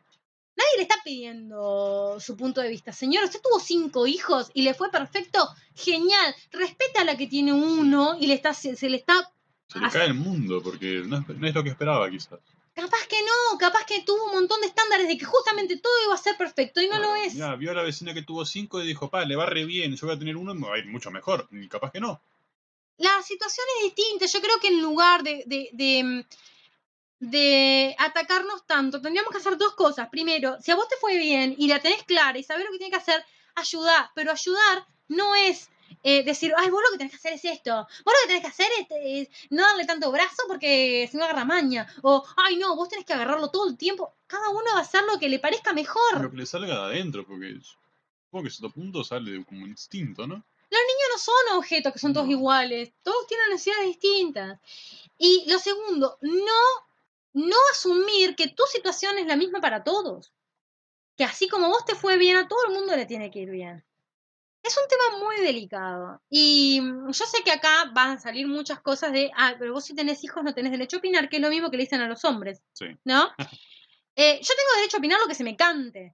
Nadie 0.58 0.76
le 0.76 0.82
está 0.82 0.96
pidiendo 1.04 2.18
su 2.18 2.36
punto 2.36 2.60
de 2.60 2.68
vista. 2.68 2.92
Señor, 2.92 3.22
usted 3.22 3.40
tuvo 3.40 3.60
cinco 3.60 4.08
hijos 4.08 4.50
y 4.54 4.62
le 4.62 4.74
fue 4.74 4.90
perfecto. 4.90 5.48
Genial. 5.76 6.34
Respeta 6.50 7.02
a 7.02 7.04
la 7.04 7.16
que 7.16 7.28
tiene 7.28 7.52
uno 7.52 8.16
y 8.18 8.26
le 8.26 8.34
está, 8.34 8.52
se, 8.54 8.74
le 8.88 8.96
está... 8.96 9.32
Se 9.68 9.78
le 9.78 9.88
cae 9.88 10.06
el 10.06 10.14
mundo 10.14 10.60
porque 10.60 11.04
no 11.06 11.18
es, 11.18 11.54
lo 11.54 11.62
que 11.62 11.70
esperaba 11.70 12.10
quizás. 12.10 12.40
Capaz 12.74 13.06
que 13.08 13.18
no, 13.22 13.58
capaz 13.58 13.84
que 13.86 14.02
tuvo 14.02 14.24
un 14.24 14.32
montón 14.32 14.60
de 14.60 14.66
estándares 14.66 15.06
de 15.06 15.16
que 15.16 15.24
justamente 15.24 15.76
todo 15.76 15.92
iba 16.04 16.14
a 16.14 16.18
ser 16.18 16.36
perfecto 16.36 16.80
y 16.80 16.88
no 16.88 16.98
lo 16.98 17.14
es. 17.14 17.34
Ya, 17.34 17.54
vio 17.54 17.70
a 17.70 17.74
la 17.74 17.82
vecina 17.82 18.12
que 18.12 18.22
tuvo 18.22 18.44
cinco 18.44 18.82
y 18.82 18.86
dijo, 18.86 19.10
pa, 19.10 19.24
le 19.24 19.36
va 19.36 19.46
re 19.46 19.64
bien, 19.64 19.94
yo 19.94 20.08
voy 20.08 20.16
a 20.16 20.18
tener 20.18 20.36
uno 20.36 20.54
y 20.54 20.58
me 20.58 20.66
va 20.66 20.74
a 20.74 20.78
ir 20.78 20.86
mucho 20.86 21.12
mejor. 21.12 21.46
Y 21.52 21.68
capaz 21.68 21.92
que 21.92 22.00
no. 22.00 22.20
La 22.96 23.22
situación 23.22 23.66
es 23.76 23.94
distinta. 23.94 24.26
Yo 24.26 24.40
creo 24.40 24.58
que 24.60 24.68
en 24.68 24.82
lugar 24.82 25.22
de 25.22 25.44
de 25.46 26.24
atacarnos 27.98 28.66
tanto, 28.66 29.00
tendríamos 29.00 29.32
que 29.32 29.38
hacer 29.38 29.56
dos 29.56 29.74
cosas. 29.74 30.08
Primero, 30.08 30.56
si 30.60 30.70
a 30.70 30.76
vos 30.76 30.88
te 30.88 30.96
fue 30.96 31.16
bien 31.16 31.54
y 31.58 31.68
la 31.68 31.80
tenés 31.80 32.04
clara 32.04 32.38
y 32.38 32.42
sabés 32.42 32.64
lo 32.64 32.72
que 32.72 32.78
tiene 32.78 32.90
que 32.90 32.98
hacer, 32.98 33.24
ayudar. 33.54 34.10
Pero 34.14 34.32
ayudar 34.32 34.86
no 35.08 35.34
es 35.34 35.70
eh, 36.02 36.22
decir, 36.22 36.52
ay, 36.56 36.70
vos 36.70 36.82
lo 36.84 36.92
que 36.92 36.98
tenés 36.98 37.12
que 37.12 37.16
hacer 37.16 37.32
es 37.32 37.44
esto. 37.44 37.74
Vos 37.74 38.14
lo 38.14 38.20
que 38.22 38.26
tenés 38.28 38.42
que 38.42 38.48
hacer 38.48 38.68
es, 38.90 39.28
no 39.50 39.62
darle 39.62 39.84
tanto 39.84 40.10
brazo 40.12 40.42
porque 40.46 41.08
se 41.10 41.16
no 41.16 41.24
agarra 41.24 41.44
maña. 41.44 41.86
O, 42.02 42.24
ay, 42.36 42.56
no, 42.56 42.76
vos 42.76 42.88
tenés 42.88 43.04
que 43.04 43.14
agarrarlo 43.14 43.50
todo 43.50 43.68
el 43.68 43.76
tiempo. 43.76 44.14
Cada 44.26 44.50
uno 44.50 44.64
va 44.74 44.78
a 44.78 44.82
hacer 44.82 45.02
lo 45.04 45.18
que 45.18 45.28
le 45.28 45.38
parezca 45.38 45.72
mejor. 45.72 46.20
Lo 46.20 46.30
que 46.30 46.36
le 46.36 46.46
salga 46.46 46.74
de 46.74 46.94
adentro, 46.94 47.26
porque 47.26 47.58
supongo 47.60 48.44
que 48.44 48.50
cierto 48.50 48.74
punto 48.74 49.04
sale 49.04 49.44
como 49.44 49.66
instinto, 49.66 50.26
¿no? 50.26 50.44
Los 50.70 50.80
niños 50.80 51.08
no 51.12 51.18
son 51.18 51.58
objetos 51.58 51.92
que 51.94 51.98
son 51.98 52.12
todos 52.12 52.28
iguales. 52.28 52.92
Todos 53.02 53.26
tienen 53.26 53.50
necesidades 53.50 53.86
distintas. 53.86 54.60
Y 55.16 55.50
lo 55.50 55.58
segundo, 55.58 56.18
no 56.20 56.87
no 57.38 57.56
asumir 57.70 58.34
que 58.34 58.48
tu 58.48 58.64
situación 58.64 59.16
es 59.18 59.26
la 59.26 59.36
misma 59.36 59.60
para 59.60 59.84
todos. 59.84 60.32
Que 61.16 61.24
así 61.24 61.48
como 61.48 61.68
vos 61.68 61.84
te 61.84 61.94
fue 61.94 62.16
bien, 62.18 62.36
a 62.36 62.48
todo 62.48 62.66
el 62.66 62.74
mundo 62.74 62.96
le 62.96 63.06
tiene 63.06 63.30
que 63.30 63.40
ir 63.40 63.50
bien. 63.50 63.84
Es 64.62 64.76
un 64.76 64.88
tema 64.88 65.24
muy 65.24 65.36
delicado. 65.36 66.20
Y 66.28 66.80
mm, 66.80 67.10
yo 67.10 67.24
sé 67.26 67.42
que 67.44 67.52
acá 67.52 67.90
van 67.94 68.16
a 68.16 68.20
salir 68.20 68.46
muchas 68.48 68.80
cosas 68.80 69.12
de, 69.12 69.30
ah, 69.36 69.54
pero 69.58 69.72
vos 69.72 69.84
si 69.84 69.94
tenés 69.94 70.22
hijos 70.24 70.42
no 70.42 70.52
tenés 70.52 70.72
derecho 70.72 70.96
a 70.96 70.98
opinar, 70.98 71.28
que 71.28 71.36
es 71.36 71.42
lo 71.42 71.50
mismo 71.50 71.70
que 71.70 71.76
le 71.76 71.84
dicen 71.84 72.00
a 72.00 72.08
los 72.08 72.24
hombres. 72.24 72.62
Sí. 72.72 72.86
¿No? 73.04 73.30
Eh, 74.20 74.40
yo 74.42 74.52
tengo 74.56 74.74
derecho 74.78 74.96
a 74.96 74.98
opinar 74.98 75.20
lo 75.20 75.28
que 75.28 75.36
se 75.36 75.44
me 75.44 75.54
cante. 75.54 76.12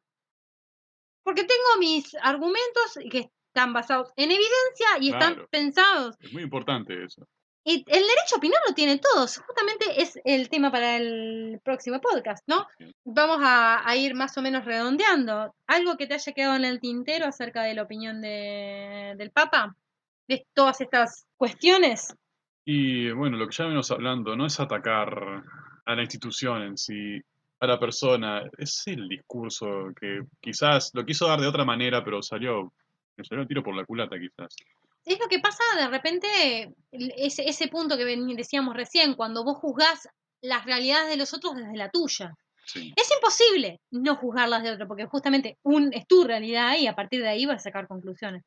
Porque 1.22 1.44
tengo 1.44 1.78
mis 1.78 2.14
argumentos 2.16 2.98
que 3.10 3.30
están 3.46 3.72
basados 3.72 4.12
en 4.16 4.30
evidencia 4.30 4.98
y 5.00 5.08
están 5.08 5.46
pensados. 5.50 6.14
Es 6.20 6.30
muy 6.30 6.42
importante 6.42 7.02
eso. 7.02 7.26
Y 7.66 7.76
el 7.76 8.02
derecho 8.02 8.34
a 8.34 8.38
opinar 8.38 8.60
lo 8.68 8.74
tienen 8.74 9.00
todos. 9.00 9.38
Justamente 9.38 9.86
es 9.96 10.20
el 10.24 10.50
tema 10.50 10.70
para 10.70 10.98
el 10.98 11.60
próximo 11.64 11.98
podcast, 11.98 12.46
¿no? 12.46 12.66
Vamos 13.04 13.38
a, 13.42 13.96
ir 13.96 14.14
más 14.14 14.36
o 14.36 14.42
menos 14.42 14.66
redondeando. 14.66 15.54
¿Algo 15.66 15.96
que 15.96 16.06
te 16.06 16.12
haya 16.12 16.32
quedado 16.32 16.56
en 16.56 16.66
el 16.66 16.78
tintero 16.78 17.26
acerca 17.26 17.62
de 17.62 17.74
la 17.74 17.82
opinión 17.84 18.20
de, 18.20 19.14
del 19.16 19.30
Papa? 19.30 19.74
De 20.28 20.46
todas 20.52 20.82
estas 20.82 21.26
cuestiones. 21.38 22.14
Y 22.66 23.10
bueno, 23.12 23.38
lo 23.38 23.46
que 23.46 23.56
ya 23.56 23.64
venimos 23.64 23.90
hablando 23.90 24.36
no 24.36 24.44
es 24.44 24.60
atacar 24.60 25.42
a 25.86 25.94
la 25.94 26.02
institución 26.02 26.62
en 26.62 26.76
sí, 26.76 27.18
a 27.60 27.66
la 27.66 27.80
persona. 27.80 28.42
Es 28.58 28.86
el 28.88 29.08
discurso 29.08 29.90
que 29.98 30.20
quizás 30.38 30.90
lo 30.92 31.06
quiso 31.06 31.28
dar 31.28 31.40
de 31.40 31.46
otra 31.46 31.64
manera, 31.64 32.04
pero 32.04 32.22
salió, 32.22 32.74
me 33.16 33.24
salió 33.24 33.40
el 33.40 33.48
tiro 33.48 33.62
por 33.62 33.74
la 33.74 33.86
culata 33.86 34.18
quizás 34.18 34.54
es 35.04 35.18
lo 35.18 35.28
que 35.28 35.38
pasa 35.38 35.62
de 35.76 35.88
repente, 35.88 36.74
ese, 36.90 37.48
ese 37.48 37.68
punto 37.68 37.96
que 37.96 38.04
decíamos 38.04 38.74
recién, 38.74 39.14
cuando 39.14 39.44
vos 39.44 39.58
juzgás 39.58 40.08
las 40.40 40.64
realidades 40.64 41.10
de 41.10 41.16
los 41.16 41.32
otros 41.34 41.56
desde 41.56 41.76
la 41.76 41.90
tuya. 41.90 42.34
Es 42.74 43.10
imposible 43.14 43.80
no 43.90 44.16
juzgarlas 44.16 44.62
de 44.62 44.70
otro, 44.70 44.88
porque 44.88 45.04
justamente 45.06 45.58
un, 45.62 45.92
es 45.92 46.06
tu 46.06 46.24
realidad 46.24 46.76
y 46.78 46.86
a 46.86 46.94
partir 46.94 47.20
de 47.20 47.28
ahí 47.28 47.44
vas 47.44 47.56
a 47.56 47.64
sacar 47.64 47.86
conclusiones. 47.86 48.42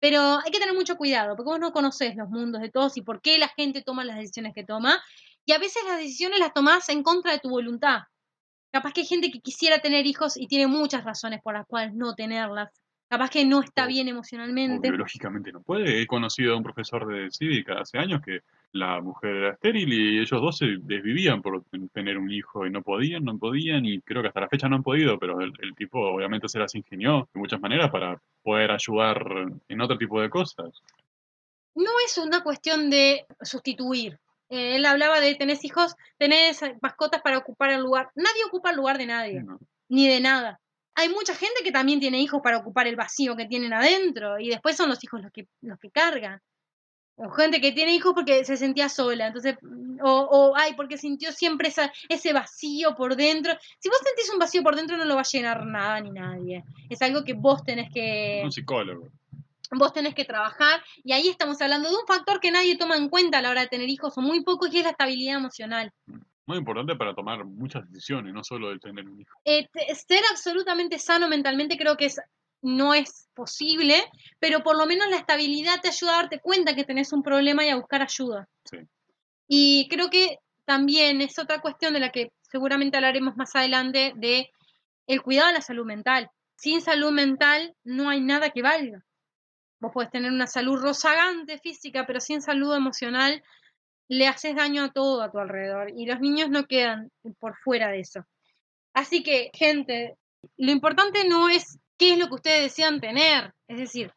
Pero 0.00 0.40
hay 0.44 0.50
que 0.50 0.58
tener 0.58 0.74
mucho 0.74 0.96
cuidado, 0.96 1.36
porque 1.36 1.50
vos 1.50 1.60
no 1.60 1.72
conoces 1.72 2.16
los 2.16 2.28
mundos 2.28 2.60
de 2.60 2.70
todos 2.70 2.96
y 2.96 3.02
por 3.02 3.20
qué 3.20 3.38
la 3.38 3.48
gente 3.48 3.82
toma 3.82 4.04
las 4.04 4.16
decisiones 4.16 4.52
que 4.52 4.64
toma. 4.64 5.00
Y 5.44 5.52
a 5.52 5.58
veces 5.58 5.82
las 5.86 5.98
decisiones 5.98 6.40
las 6.40 6.52
tomás 6.52 6.88
en 6.88 7.04
contra 7.04 7.32
de 7.32 7.38
tu 7.38 7.50
voluntad. 7.50 8.00
Capaz 8.72 8.92
que 8.92 9.02
hay 9.02 9.06
gente 9.06 9.30
que 9.30 9.40
quisiera 9.40 9.78
tener 9.78 10.06
hijos 10.06 10.36
y 10.36 10.48
tiene 10.48 10.66
muchas 10.66 11.04
razones 11.04 11.40
por 11.42 11.54
las 11.54 11.66
cuales 11.66 11.94
no 11.94 12.14
tenerlas 12.14 12.70
capaz 13.12 13.28
que 13.28 13.44
no 13.44 13.60
está 13.60 13.86
bien 13.86 14.08
emocionalmente. 14.08 14.88
biológicamente 14.88 15.52
no 15.52 15.60
puede. 15.60 16.00
He 16.00 16.06
conocido 16.06 16.54
a 16.54 16.56
un 16.56 16.62
profesor 16.62 17.06
de 17.06 17.30
cívica 17.30 17.74
hace 17.78 17.98
años 17.98 18.22
que 18.22 18.40
la 18.72 19.02
mujer 19.02 19.36
era 19.36 19.50
estéril 19.50 19.92
y 19.92 20.18
ellos 20.18 20.40
dos 20.40 20.56
se 20.56 20.78
desvivían 20.80 21.42
por 21.42 21.62
tener 21.92 22.16
un 22.16 22.30
hijo 22.30 22.66
y 22.66 22.70
no 22.70 22.80
podían, 22.80 23.22
no 23.22 23.36
podían 23.36 23.84
y 23.84 24.00
creo 24.00 24.22
que 24.22 24.28
hasta 24.28 24.40
la 24.40 24.48
fecha 24.48 24.66
no 24.66 24.76
han 24.76 24.82
podido, 24.82 25.18
pero 25.18 25.42
el, 25.42 25.52
tipo 25.76 26.00
obviamente 26.00 26.48
se 26.48 26.58
las 26.58 26.74
ingenió 26.74 27.28
de 27.34 27.38
muchas 27.38 27.60
maneras 27.60 27.90
para 27.90 28.18
poder 28.42 28.70
ayudar 28.70 29.22
en 29.68 29.80
otro 29.82 29.98
tipo 29.98 30.18
de 30.18 30.30
cosas. 30.30 30.80
No 31.74 31.90
es 32.06 32.16
una 32.16 32.42
cuestión 32.42 32.88
de 32.88 33.26
sustituir. 33.42 34.18
Eh, 34.48 34.76
él 34.76 34.86
hablaba 34.86 35.20
de 35.20 35.34
tenés 35.34 35.62
hijos, 35.66 35.96
tenés 36.16 36.62
mascotas 36.80 37.20
para 37.20 37.36
ocupar 37.36 37.72
el 37.72 37.82
lugar. 37.82 38.10
Nadie 38.14 38.42
ocupa 38.46 38.70
el 38.70 38.76
lugar 38.76 38.96
de 38.96 39.04
nadie, 39.04 39.44
ni 39.90 40.08
de 40.08 40.20
nada. 40.20 40.61
Hay 40.94 41.08
mucha 41.08 41.34
gente 41.34 41.62
que 41.64 41.72
también 41.72 42.00
tiene 42.00 42.20
hijos 42.20 42.40
para 42.42 42.58
ocupar 42.58 42.86
el 42.86 42.96
vacío 42.96 43.36
que 43.36 43.46
tienen 43.46 43.72
adentro 43.72 44.38
y 44.38 44.48
después 44.48 44.76
son 44.76 44.88
los 44.88 45.02
hijos 45.02 45.22
los 45.22 45.32
que, 45.32 45.46
los 45.60 45.78
que 45.78 45.90
cargan. 45.90 46.40
O 47.16 47.30
gente 47.30 47.60
que 47.60 47.72
tiene 47.72 47.94
hijos 47.94 48.14
porque 48.14 48.42
se 48.44 48.56
sentía 48.56 48.88
sola, 48.88 49.26
entonces, 49.26 49.56
o, 50.02 50.10
o 50.10 50.56
ay, 50.56 50.72
porque 50.74 50.96
sintió 50.96 51.30
siempre 51.30 51.68
esa, 51.68 51.92
ese 52.08 52.32
vacío 52.32 52.94
por 52.96 53.16
dentro. 53.16 53.52
Si 53.78 53.88
vos 53.90 53.98
sentís 54.02 54.32
un 54.32 54.38
vacío 54.38 54.62
por 54.62 54.76
dentro 54.76 54.96
no 54.96 55.04
lo 55.04 55.14
va 55.14 55.20
a 55.20 55.30
llenar 55.30 55.64
nada 55.66 56.00
ni 56.00 56.10
nadie. 56.10 56.64
Es 56.88 57.02
algo 57.02 57.22
que 57.22 57.34
vos 57.34 57.62
tenés 57.64 57.92
que 57.92 58.40
Un 58.42 58.50
psicólogo. 58.50 59.08
vos 59.72 59.92
tenés 59.92 60.14
que 60.14 60.24
trabajar 60.24 60.82
y 61.04 61.12
ahí 61.12 61.28
estamos 61.28 61.60
hablando 61.60 61.90
de 61.90 61.96
un 61.96 62.06
factor 62.06 62.40
que 62.40 62.50
nadie 62.50 62.78
toma 62.78 62.96
en 62.96 63.10
cuenta 63.10 63.38
a 63.38 63.42
la 63.42 63.50
hora 63.50 63.60
de 63.60 63.68
tener 63.68 63.90
hijos 63.90 64.16
o 64.16 64.22
muy 64.22 64.42
poco 64.42 64.66
y 64.66 64.78
es 64.78 64.84
la 64.84 64.90
estabilidad 64.90 65.36
emocional. 65.36 65.92
Muy 66.46 66.58
importante 66.58 66.96
para 66.96 67.14
tomar 67.14 67.44
muchas 67.44 67.88
decisiones, 67.90 68.34
no 68.34 68.42
solo 68.42 68.72
el 68.72 68.80
tener 68.80 69.08
un 69.08 69.20
hijo. 69.20 69.38
Eh, 69.44 69.68
ser 69.94 70.22
absolutamente 70.30 70.98
sano 70.98 71.28
mentalmente 71.28 71.76
creo 71.76 71.96
que 71.96 72.06
es, 72.06 72.20
no 72.62 72.94
es 72.94 73.28
posible, 73.34 74.02
pero 74.40 74.62
por 74.62 74.76
lo 74.76 74.86
menos 74.86 75.08
la 75.08 75.16
estabilidad 75.16 75.80
te 75.80 75.88
ayuda 75.88 76.14
a 76.14 76.22
darte 76.22 76.40
cuenta 76.40 76.74
que 76.74 76.84
tenés 76.84 77.12
un 77.12 77.22
problema 77.22 77.64
y 77.64 77.68
a 77.68 77.76
buscar 77.76 78.02
ayuda. 78.02 78.48
Sí. 78.64 78.78
Y 79.46 79.88
creo 79.88 80.10
que 80.10 80.38
también 80.64 81.20
es 81.20 81.38
otra 81.38 81.60
cuestión 81.60 81.92
de 81.92 82.00
la 82.00 82.10
que 82.10 82.32
seguramente 82.42 82.96
hablaremos 82.96 83.36
más 83.36 83.54
adelante 83.54 84.12
de 84.16 84.50
el 85.06 85.22
cuidado 85.22 85.48
de 85.48 85.54
la 85.54 85.60
salud 85.60 85.84
mental. 85.84 86.30
Sin 86.56 86.80
salud 86.80 87.10
mental 87.10 87.74
no 87.84 88.08
hay 88.08 88.20
nada 88.20 88.50
que 88.50 88.62
valga. 88.62 89.04
Vos 89.80 89.92
podés 89.92 90.10
tener 90.10 90.30
una 90.30 90.46
salud 90.46 90.80
rozagante 90.80 91.58
física, 91.58 92.06
pero 92.06 92.20
sin 92.20 92.40
salud 92.40 92.74
emocional 92.74 93.42
le 94.12 94.28
haces 94.28 94.54
daño 94.54 94.84
a 94.84 94.92
todo 94.92 95.22
a 95.22 95.32
tu 95.32 95.38
alrededor 95.38 95.90
y 95.96 96.04
los 96.04 96.20
niños 96.20 96.50
no 96.50 96.66
quedan 96.66 97.10
por 97.38 97.56
fuera 97.56 97.88
de 97.88 98.00
eso. 98.00 98.26
Así 98.92 99.22
que, 99.22 99.50
gente, 99.54 100.18
lo 100.58 100.70
importante 100.70 101.26
no 101.26 101.48
es 101.48 101.78
qué 101.96 102.12
es 102.12 102.18
lo 102.18 102.28
que 102.28 102.34
ustedes 102.34 102.62
desean 102.62 103.00
tener, 103.00 103.54
es 103.68 103.78
decir, 103.78 104.12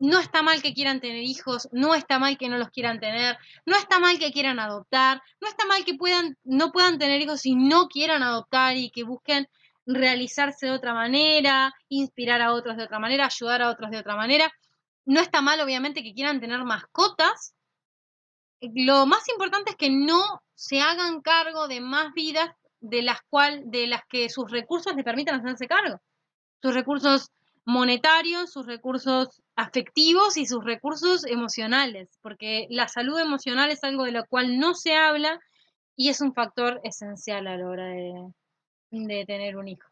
no 0.00 0.18
está 0.18 0.42
mal 0.42 0.60
que 0.60 0.74
quieran 0.74 1.00
tener 1.00 1.22
hijos, 1.22 1.68
no 1.70 1.94
está 1.94 2.18
mal 2.18 2.36
que 2.36 2.48
no 2.48 2.58
los 2.58 2.70
quieran 2.70 2.98
tener, 2.98 3.38
no 3.64 3.76
está 3.76 4.00
mal 4.00 4.18
que 4.18 4.32
quieran 4.32 4.58
adoptar, 4.58 5.22
no 5.40 5.48
está 5.48 5.66
mal 5.66 5.84
que 5.84 5.94
puedan 5.94 6.36
no 6.42 6.72
puedan 6.72 6.98
tener 6.98 7.20
hijos 7.20 7.46
y 7.46 7.54
no 7.54 7.86
quieran 7.86 8.24
adoptar 8.24 8.76
y 8.76 8.90
que 8.90 9.04
busquen 9.04 9.48
realizarse 9.86 10.66
de 10.66 10.72
otra 10.72 10.94
manera, 10.94 11.72
inspirar 11.88 12.42
a 12.42 12.54
otros 12.54 12.76
de 12.76 12.82
otra 12.82 12.98
manera, 12.98 13.26
ayudar 13.26 13.62
a 13.62 13.70
otros 13.70 13.92
de 13.92 13.98
otra 13.98 14.16
manera. 14.16 14.50
No 15.06 15.20
está 15.20 15.42
mal, 15.42 15.60
obviamente, 15.60 16.02
que 16.02 16.12
quieran 16.12 16.40
tener 16.40 16.64
mascotas. 16.64 17.54
Lo 18.60 19.06
más 19.06 19.28
importante 19.28 19.70
es 19.70 19.76
que 19.76 19.90
no 19.90 20.42
se 20.54 20.80
hagan 20.80 21.20
cargo 21.20 21.68
de 21.68 21.80
más 21.80 22.12
vidas 22.14 22.50
de 22.80 23.02
las 23.02 23.20
cual, 23.28 23.62
de 23.66 23.86
las 23.86 24.02
que 24.08 24.28
sus 24.28 24.50
recursos 24.50 24.94
les 24.94 25.04
permitan 25.04 25.40
hacerse 25.40 25.66
cargo. 25.66 26.00
Sus 26.60 26.74
recursos 26.74 27.30
monetarios, 27.64 28.50
sus 28.50 28.66
recursos 28.66 29.42
afectivos 29.54 30.36
y 30.36 30.46
sus 30.46 30.64
recursos 30.64 31.26
emocionales, 31.26 32.08
porque 32.22 32.66
la 32.70 32.88
salud 32.88 33.18
emocional 33.18 33.70
es 33.70 33.84
algo 33.84 34.04
de 34.04 34.12
lo 34.12 34.24
cual 34.26 34.58
no 34.58 34.74
se 34.74 34.94
habla 34.94 35.38
y 35.94 36.08
es 36.08 36.20
un 36.20 36.32
factor 36.32 36.80
esencial 36.82 37.46
a 37.46 37.56
la 37.56 37.68
hora 37.68 37.86
de, 37.88 38.32
de 38.90 39.24
tener 39.26 39.56
un 39.56 39.68
hijo. 39.68 39.88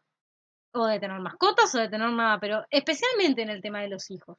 O 0.73 0.85
de 0.87 0.99
tener 0.99 1.19
mascotas 1.19 1.73
o 1.75 1.79
de 1.79 1.89
tener 1.89 2.09
nada, 2.11 2.39
pero 2.39 2.65
especialmente 2.69 3.41
en 3.41 3.49
el 3.49 3.61
tema 3.61 3.81
de 3.81 3.89
los 3.89 4.09
hijos. 4.11 4.37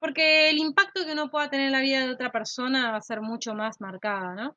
Porque 0.00 0.50
el 0.50 0.58
impacto 0.58 1.04
que 1.04 1.12
uno 1.12 1.30
pueda 1.30 1.50
tener 1.50 1.66
en 1.66 1.72
la 1.72 1.80
vida 1.80 2.00
de 2.00 2.10
otra 2.10 2.32
persona 2.32 2.90
va 2.90 2.96
a 2.96 3.02
ser 3.02 3.20
mucho 3.20 3.54
más 3.54 3.80
marcada, 3.80 4.34
¿no? 4.34 4.56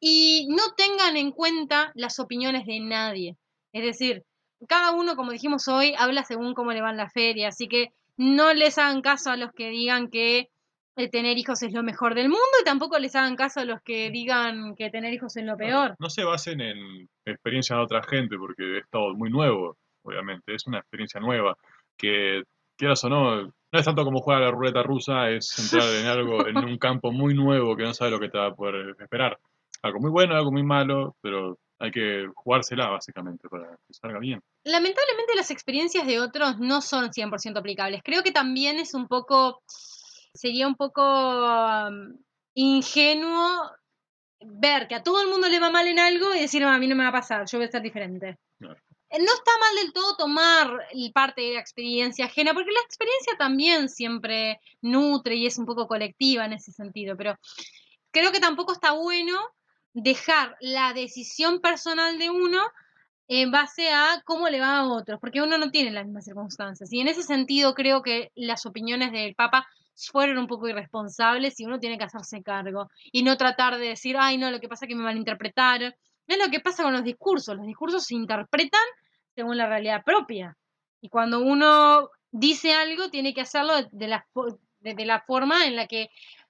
Y 0.00 0.48
no 0.50 0.74
tengan 0.76 1.16
en 1.16 1.30
cuenta 1.30 1.92
las 1.94 2.18
opiniones 2.18 2.66
de 2.66 2.80
nadie. 2.80 3.36
Es 3.72 3.84
decir, 3.84 4.24
cada 4.68 4.92
uno, 4.92 5.16
como 5.16 5.32
dijimos 5.32 5.68
hoy, 5.68 5.94
habla 5.96 6.24
según 6.24 6.54
cómo 6.54 6.72
le 6.72 6.82
va 6.82 6.90
en 6.90 6.96
la 6.96 7.08
feria, 7.08 7.48
así 7.48 7.68
que 7.68 7.92
no 8.16 8.52
les 8.52 8.78
hagan 8.78 9.00
caso 9.00 9.30
a 9.30 9.36
los 9.36 9.52
que 9.52 9.70
digan 9.70 10.08
que 10.08 10.50
eh, 10.96 11.08
tener 11.08 11.38
hijos 11.38 11.62
es 11.62 11.72
lo 11.72 11.82
mejor 11.82 12.14
del 12.14 12.28
mundo 12.28 12.42
y 12.60 12.64
tampoco 12.64 12.98
les 12.98 13.16
hagan 13.16 13.34
caso 13.34 13.60
a 13.60 13.64
los 13.64 13.80
que 13.82 14.10
digan 14.10 14.74
que 14.76 14.90
tener 14.90 15.14
hijos 15.14 15.36
es 15.36 15.44
lo 15.44 15.56
peor. 15.56 15.96
No 15.98 16.10
se 16.10 16.22
basen 16.22 16.60
en 16.60 17.08
experiencias 17.24 17.78
de 17.78 17.84
otra 17.84 18.02
gente, 18.02 18.36
porque 18.36 18.78
es 18.78 18.84
todo 18.90 19.14
muy 19.14 19.30
nuevo, 19.30 19.78
obviamente. 20.02 20.54
Es 20.54 20.66
una 20.66 20.80
experiencia 20.80 21.18
nueva, 21.18 21.56
que 21.96 22.42
quieras 22.76 23.02
o 23.04 23.08
no, 23.08 23.52
no 23.72 23.78
es 23.78 23.84
tanto 23.86 24.04
como 24.04 24.20
jugar 24.20 24.42
a 24.42 24.46
la 24.46 24.50
ruleta 24.50 24.82
rusa, 24.82 25.30
es 25.30 25.58
entrar 25.58 25.88
en 25.94 26.06
algo, 26.06 26.46
en 26.46 26.58
un 26.58 26.78
campo 26.78 27.10
muy 27.10 27.34
nuevo 27.34 27.74
que 27.74 27.84
no 27.84 27.94
sabes 27.94 28.12
lo 28.12 28.20
que 28.20 28.28
te 28.28 28.38
va 28.38 28.48
a 28.48 28.54
poder 28.54 28.94
esperar. 29.00 29.38
Algo 29.82 29.98
muy 29.98 30.10
bueno, 30.10 30.34
algo 30.36 30.52
muy 30.52 30.62
malo, 30.62 31.16
pero 31.22 31.58
hay 31.78 31.90
que 31.90 32.26
jugársela 32.34 32.88
básicamente 32.90 33.48
para 33.48 33.68
que 33.70 33.94
salga 33.94 34.18
bien. 34.20 34.40
Lamentablemente 34.64 35.34
las 35.34 35.50
experiencias 35.50 36.06
de 36.06 36.20
otros 36.20 36.58
no 36.60 36.82
son 36.82 37.10
100% 37.12 37.58
aplicables. 37.58 38.02
Creo 38.04 38.22
que 38.22 38.30
también 38.30 38.78
es 38.78 38.94
un 38.94 39.08
poco, 39.08 39.62
sería 39.66 40.68
un 40.68 40.76
poco 40.76 41.02
um, 41.02 42.16
ingenuo 42.54 43.70
ver 44.44 44.86
que 44.86 44.96
a 44.96 45.02
todo 45.02 45.22
el 45.22 45.28
mundo 45.28 45.48
le 45.48 45.58
va 45.60 45.70
mal 45.70 45.86
en 45.86 45.98
algo 45.98 46.34
y 46.34 46.40
decir, 46.40 46.62
"Ah, 46.64 46.74
a 46.74 46.78
mí 46.78 46.86
no 46.86 46.94
me 46.94 47.04
va 47.04 47.08
a 47.08 47.12
pasar, 47.20 47.46
yo 47.50 47.58
voy 47.58 47.62
a 47.64 47.66
estar 47.66 47.82
diferente. 47.82 48.36
Claro. 48.58 48.78
Eh, 49.12 49.18
No 49.18 49.32
está 49.32 49.50
mal 49.60 49.76
del 49.76 49.92
todo 49.92 50.16
tomar 50.16 50.78
parte 51.12 51.42
de 51.42 51.54
la 51.54 51.60
experiencia 51.60 52.24
ajena, 52.24 52.54
porque 52.54 52.72
la 52.72 52.80
experiencia 52.80 53.34
también 53.38 53.88
siempre 53.88 54.60
nutre 54.80 55.36
y 55.36 55.46
es 55.46 55.58
un 55.58 55.66
poco 55.66 55.86
colectiva 55.86 56.46
en 56.46 56.54
ese 56.54 56.72
sentido, 56.72 57.16
pero 57.16 57.38
creo 58.10 58.32
que 58.32 58.40
tampoco 58.40 58.72
está 58.72 58.92
bueno 58.92 59.38
dejar 59.92 60.56
la 60.60 60.94
decisión 60.94 61.60
personal 61.60 62.18
de 62.18 62.30
uno 62.30 62.62
en 63.28 63.50
base 63.50 63.90
a 63.90 64.22
cómo 64.24 64.48
le 64.48 64.60
va 64.60 64.78
a 64.78 64.88
otros, 64.88 65.20
porque 65.20 65.42
uno 65.42 65.58
no 65.58 65.70
tiene 65.70 65.90
las 65.90 66.06
mismas 66.06 66.24
circunstancias. 66.24 66.92
Y 66.92 67.00
en 67.00 67.08
ese 67.08 67.22
sentido 67.22 67.74
creo 67.74 68.02
que 68.02 68.32
las 68.34 68.66
opiniones 68.66 69.12
del 69.12 69.34
Papa 69.34 69.66
fueron 69.94 70.38
un 70.38 70.46
poco 70.46 70.68
irresponsables 70.68 71.60
y 71.60 71.66
uno 71.66 71.78
tiene 71.78 71.98
que 71.98 72.04
hacerse 72.04 72.42
cargo 72.42 72.90
y 73.12 73.22
no 73.22 73.36
tratar 73.36 73.78
de 73.78 73.88
decir, 73.88 74.16
ay, 74.18 74.38
no, 74.38 74.50
lo 74.50 74.60
que 74.60 74.68
pasa 74.68 74.86
es 74.86 74.88
que 74.88 74.96
me 74.96 75.04
malinterpretaron. 75.04 75.94
Es 76.26 76.38
lo 76.38 76.50
que 76.50 76.60
pasa 76.60 76.82
con 76.82 76.92
los 76.92 77.04
discursos. 77.04 77.56
Los 77.56 77.66
discursos 77.66 78.04
se 78.04 78.14
interpretan 78.14 78.80
según 79.34 79.56
la 79.56 79.66
realidad 79.66 80.02
propia. 80.04 80.56
Y 81.00 81.08
cuando 81.08 81.40
uno 81.40 82.10
dice 82.30 82.72
algo, 82.74 83.10
tiene 83.10 83.34
que 83.34 83.40
hacerlo 83.40 83.74
de, 83.90 84.08
la, 84.08 84.26
de- 84.80 85.04
la 85.04 85.20
forma 85.22 85.66
en 85.66 85.76
la 85.76 85.86
que 85.86 86.08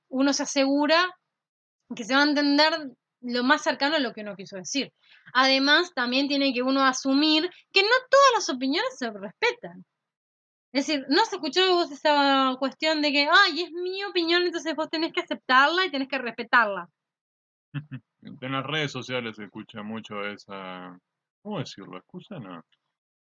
uno 0.08 0.32
se 0.32 0.42
asegura 0.42 1.10
que 1.94 2.04
se 2.04 2.14
va 2.14 2.20
a 2.20 2.28
entender 2.28 2.72
lo 3.20 3.44
más 3.44 3.62
cercano 3.62 3.96
a 3.96 4.00
lo 4.00 4.12
que 4.12 4.22
uno 4.22 4.36
quiso 4.36 4.56
decir. 4.56 4.92
Además, 5.32 5.92
también 5.94 6.28
tiene 6.28 6.52
que 6.52 6.62
uno 6.62 6.84
asumir 6.84 7.48
que 7.72 7.82
no 7.82 7.88
todas 8.10 8.32
las 8.34 8.48
opiniones 8.50 8.98
se 8.98 9.10
respetan. 9.10 9.84
Es 10.72 10.86
decir, 10.86 11.04
no 11.08 11.24
se 11.26 11.36
escuchó 11.36 11.74
vos 11.74 11.90
esa 11.92 12.56
cuestión 12.58 13.02
de 13.02 13.12
que, 13.12 13.28
ay, 13.30 13.62
es 13.62 13.70
mi 13.72 14.02
opinión, 14.04 14.42
entonces 14.42 14.74
vos 14.74 14.88
tenés 14.88 15.12
que 15.12 15.20
aceptarla 15.20 15.84
y 15.84 15.90
tenés 15.90 16.08
que 16.08 16.18
respetarla. 16.18 16.88
En 18.22 18.52
las 18.52 18.64
redes 18.64 18.92
sociales 18.92 19.34
se 19.36 19.44
escucha 19.44 19.82
mucho 19.82 20.24
esa... 20.24 20.96
¿Cómo 21.42 21.58
decirlo? 21.58 21.96
¿Excusa? 21.98 22.38
No. 22.38 22.62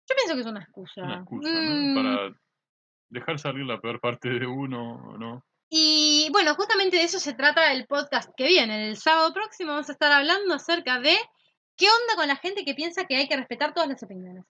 Yo 0.06 0.14
pienso 0.16 0.34
que 0.34 0.40
es 0.40 0.46
una 0.46 0.60
excusa. 0.60 1.02
Una 1.02 1.16
excusa, 1.16 1.50
Mm, 1.50 1.94
¿no? 1.94 2.02
Para 2.02 2.34
dejar 3.10 3.38
salir 3.38 3.64
la 3.64 3.80
peor 3.80 4.00
parte 4.00 4.28
de 4.28 4.46
uno, 4.46 5.16
¿no? 5.18 5.44
Y 5.70 6.28
bueno, 6.30 6.54
justamente 6.54 6.96
de 6.98 7.04
eso 7.04 7.18
se 7.18 7.34
trata 7.34 7.72
el 7.72 7.86
podcast 7.86 8.30
que 8.36 8.46
viene. 8.46 8.88
El 8.88 8.96
sábado 8.96 9.32
próximo 9.32 9.72
vamos 9.72 9.88
a 9.88 9.92
estar 9.92 10.12
hablando 10.12 10.54
acerca 10.54 11.00
de 11.00 11.16
qué 11.76 11.86
onda 11.86 12.14
con 12.16 12.28
la 12.28 12.36
gente 12.36 12.64
que 12.64 12.74
piensa 12.74 13.06
que 13.06 13.16
hay 13.16 13.26
que 13.28 13.36
respetar 13.36 13.74
todas 13.74 13.88
las 13.88 14.02
opiniones. 14.02 14.44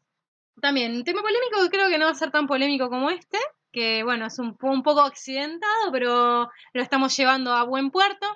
También, 0.61 0.95
un 0.95 1.05
tema 1.05 1.23
polémico 1.23 1.63
que 1.63 1.71
creo 1.71 1.89
que 1.89 1.99
no 1.99 2.07
va 2.07 2.11
a 2.13 2.17
ser 2.17 2.31
tan 2.31 2.47
polémico 2.47 2.89
como 2.91 3.11
este, 3.11 3.39
que 3.73 4.03
bueno, 4.05 4.27
es 4.27 4.39
un, 4.39 4.57
un 4.61 4.83
poco 4.83 5.01
accidentado, 5.01 5.91
pero 5.93 6.51
lo 6.73 6.83
estamos 6.83 7.17
llevando 7.17 7.53
a 7.53 7.65
buen 7.65 7.91
puerto. 7.91 8.27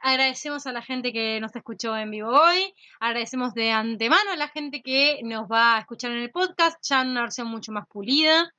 Agradecemos 0.00 0.66
a 0.66 0.72
la 0.72 0.82
gente 0.82 1.12
que 1.12 1.40
nos 1.40 1.54
escuchó 1.54 1.96
en 1.96 2.10
vivo 2.10 2.30
hoy, 2.30 2.74
agradecemos 3.00 3.54
de 3.54 3.70
antemano 3.70 4.30
a 4.32 4.36
la 4.36 4.48
gente 4.48 4.82
que 4.82 5.20
nos 5.22 5.48
va 5.48 5.76
a 5.76 5.80
escuchar 5.80 6.10
en 6.12 6.18
el 6.18 6.30
podcast, 6.30 6.78
ya 6.82 7.02
en 7.02 7.08
una 7.08 7.22
versión 7.22 7.48
mucho 7.48 7.72
más 7.72 7.86
pulida. 7.86 8.52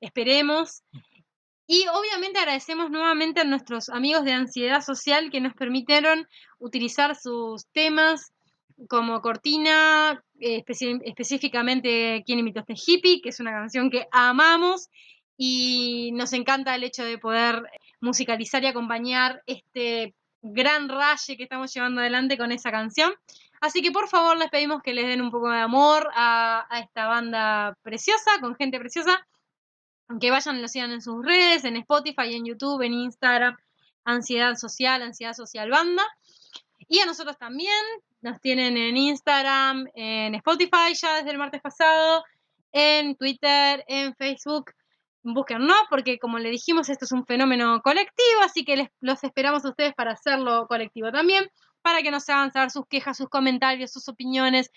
Esperemos. 0.00 0.82
Y 1.66 1.86
obviamente 1.88 2.38
agradecemos 2.38 2.90
nuevamente 2.90 3.40
a 3.40 3.44
nuestros 3.44 3.90
amigos 3.90 4.24
de 4.24 4.32
Ansiedad 4.32 4.80
Social 4.80 5.30
que 5.30 5.40
nos 5.40 5.54
permitieron 5.54 6.26
utilizar 6.58 7.14
sus 7.14 7.66
temas 7.72 8.32
como 8.88 9.20
cortina, 9.20 10.22
eh, 10.40 10.62
específicamente 11.04 12.22
¿Quién 12.24 12.38
invitó 12.38 12.60
a 12.60 12.64
este 12.66 12.74
hippie? 12.74 13.20
que 13.20 13.30
es 13.30 13.40
una 13.40 13.50
canción 13.50 13.90
que 13.90 14.06
amamos 14.12 14.88
y 15.36 16.10
nos 16.12 16.32
encanta 16.32 16.74
el 16.74 16.84
hecho 16.84 17.04
de 17.04 17.18
poder 17.18 17.62
musicalizar 18.00 18.62
y 18.62 18.66
acompañar 18.66 19.42
este 19.46 20.14
gran 20.42 20.88
raye 20.88 21.36
que 21.36 21.42
estamos 21.42 21.72
llevando 21.72 22.00
adelante 22.00 22.38
con 22.38 22.52
esa 22.52 22.70
canción. 22.70 23.12
Así 23.60 23.82
que 23.82 23.90
por 23.90 24.08
favor 24.08 24.36
les 24.36 24.50
pedimos 24.50 24.82
que 24.82 24.94
les 24.94 25.06
den 25.06 25.20
un 25.20 25.30
poco 25.30 25.50
de 25.50 25.58
amor 25.58 26.08
a, 26.14 26.66
esta 26.82 27.08
banda 27.08 27.76
preciosa, 27.82 28.30
con 28.40 28.54
gente 28.54 28.78
preciosa 28.78 29.26
que 30.20 30.30
vayan 30.30 30.56
y 30.56 30.62
lo 30.62 30.68
sigan 30.68 30.92
en 30.92 31.02
sus 31.02 31.24
redes, 31.24 31.64
en 31.64 31.76
Spotify, 31.76 32.34
en 32.34 32.46
YouTube, 32.46 32.82
en 32.82 32.94
Instagram, 32.94 33.56
Ansiedad 34.04 34.54
Social, 34.54 35.02
Ansiedad 35.02 35.34
Social 35.34 35.70
Banda. 35.70 36.04
Y 36.88 37.00
a 37.00 37.06
nosotros 37.06 37.36
también, 37.36 37.84
nos 38.22 38.40
tienen 38.40 38.76
en 38.76 38.96
Instagram, 38.96 39.86
en 39.94 40.34
Spotify 40.36 40.94
ya 40.94 41.16
desde 41.16 41.30
el 41.30 41.38
martes 41.38 41.60
pasado, 41.60 42.24
en 42.72 43.16
Twitter, 43.16 43.84
en 43.86 44.14
Facebook. 44.14 44.72
Búsquennos 45.22 45.76
porque 45.90 46.18
como 46.18 46.38
le 46.38 46.50
dijimos, 46.50 46.88
esto 46.88 47.04
es 47.04 47.12
un 47.12 47.26
fenómeno 47.26 47.80
colectivo, 47.82 48.40
así 48.44 48.64
que 48.64 48.76
les, 48.76 48.88
los 49.00 49.22
esperamos 49.24 49.64
a 49.64 49.70
ustedes 49.70 49.94
para 49.94 50.12
hacerlo 50.12 50.66
colectivo 50.68 51.10
también, 51.10 51.44
para 51.82 52.02
que 52.02 52.10
nos 52.10 52.28
hagan 52.28 52.52
saber 52.52 52.70
sus 52.70 52.86
quejas, 52.86 53.16
sus 53.16 53.28
comentarios, 53.28 53.92
sus 53.92 54.08
opiniones, 54.08 54.70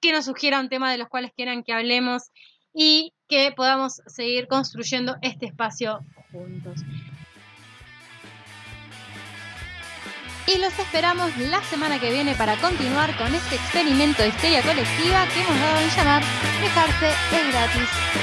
que 0.00 0.12
nos 0.12 0.24
sugieran 0.24 0.68
temas 0.68 0.92
de 0.92 0.98
los 0.98 1.08
cuales 1.08 1.32
quieran 1.36 1.62
que 1.62 1.72
hablemos 1.72 2.30
y 2.74 3.12
que 3.28 3.52
podamos 3.52 4.00
seguir 4.06 4.48
construyendo 4.48 5.16
este 5.22 5.46
espacio 5.46 6.00
juntos. 6.30 6.80
Y 10.46 10.58
los 10.58 10.76
esperamos 10.76 11.36
la 11.38 11.62
semana 11.62 12.00
que 12.00 12.10
viene 12.10 12.34
para 12.34 12.56
continuar 12.56 13.16
con 13.16 13.32
este 13.32 13.54
experimento 13.54 14.22
de 14.22 14.28
histeria 14.28 14.60
colectiva 14.62 15.26
que 15.28 15.40
hemos 15.40 15.60
dado 15.60 15.80
en 15.80 15.88
llamar 15.90 16.22
Dejarse 16.60 17.08
es 17.08 17.52
gratis. 17.52 18.21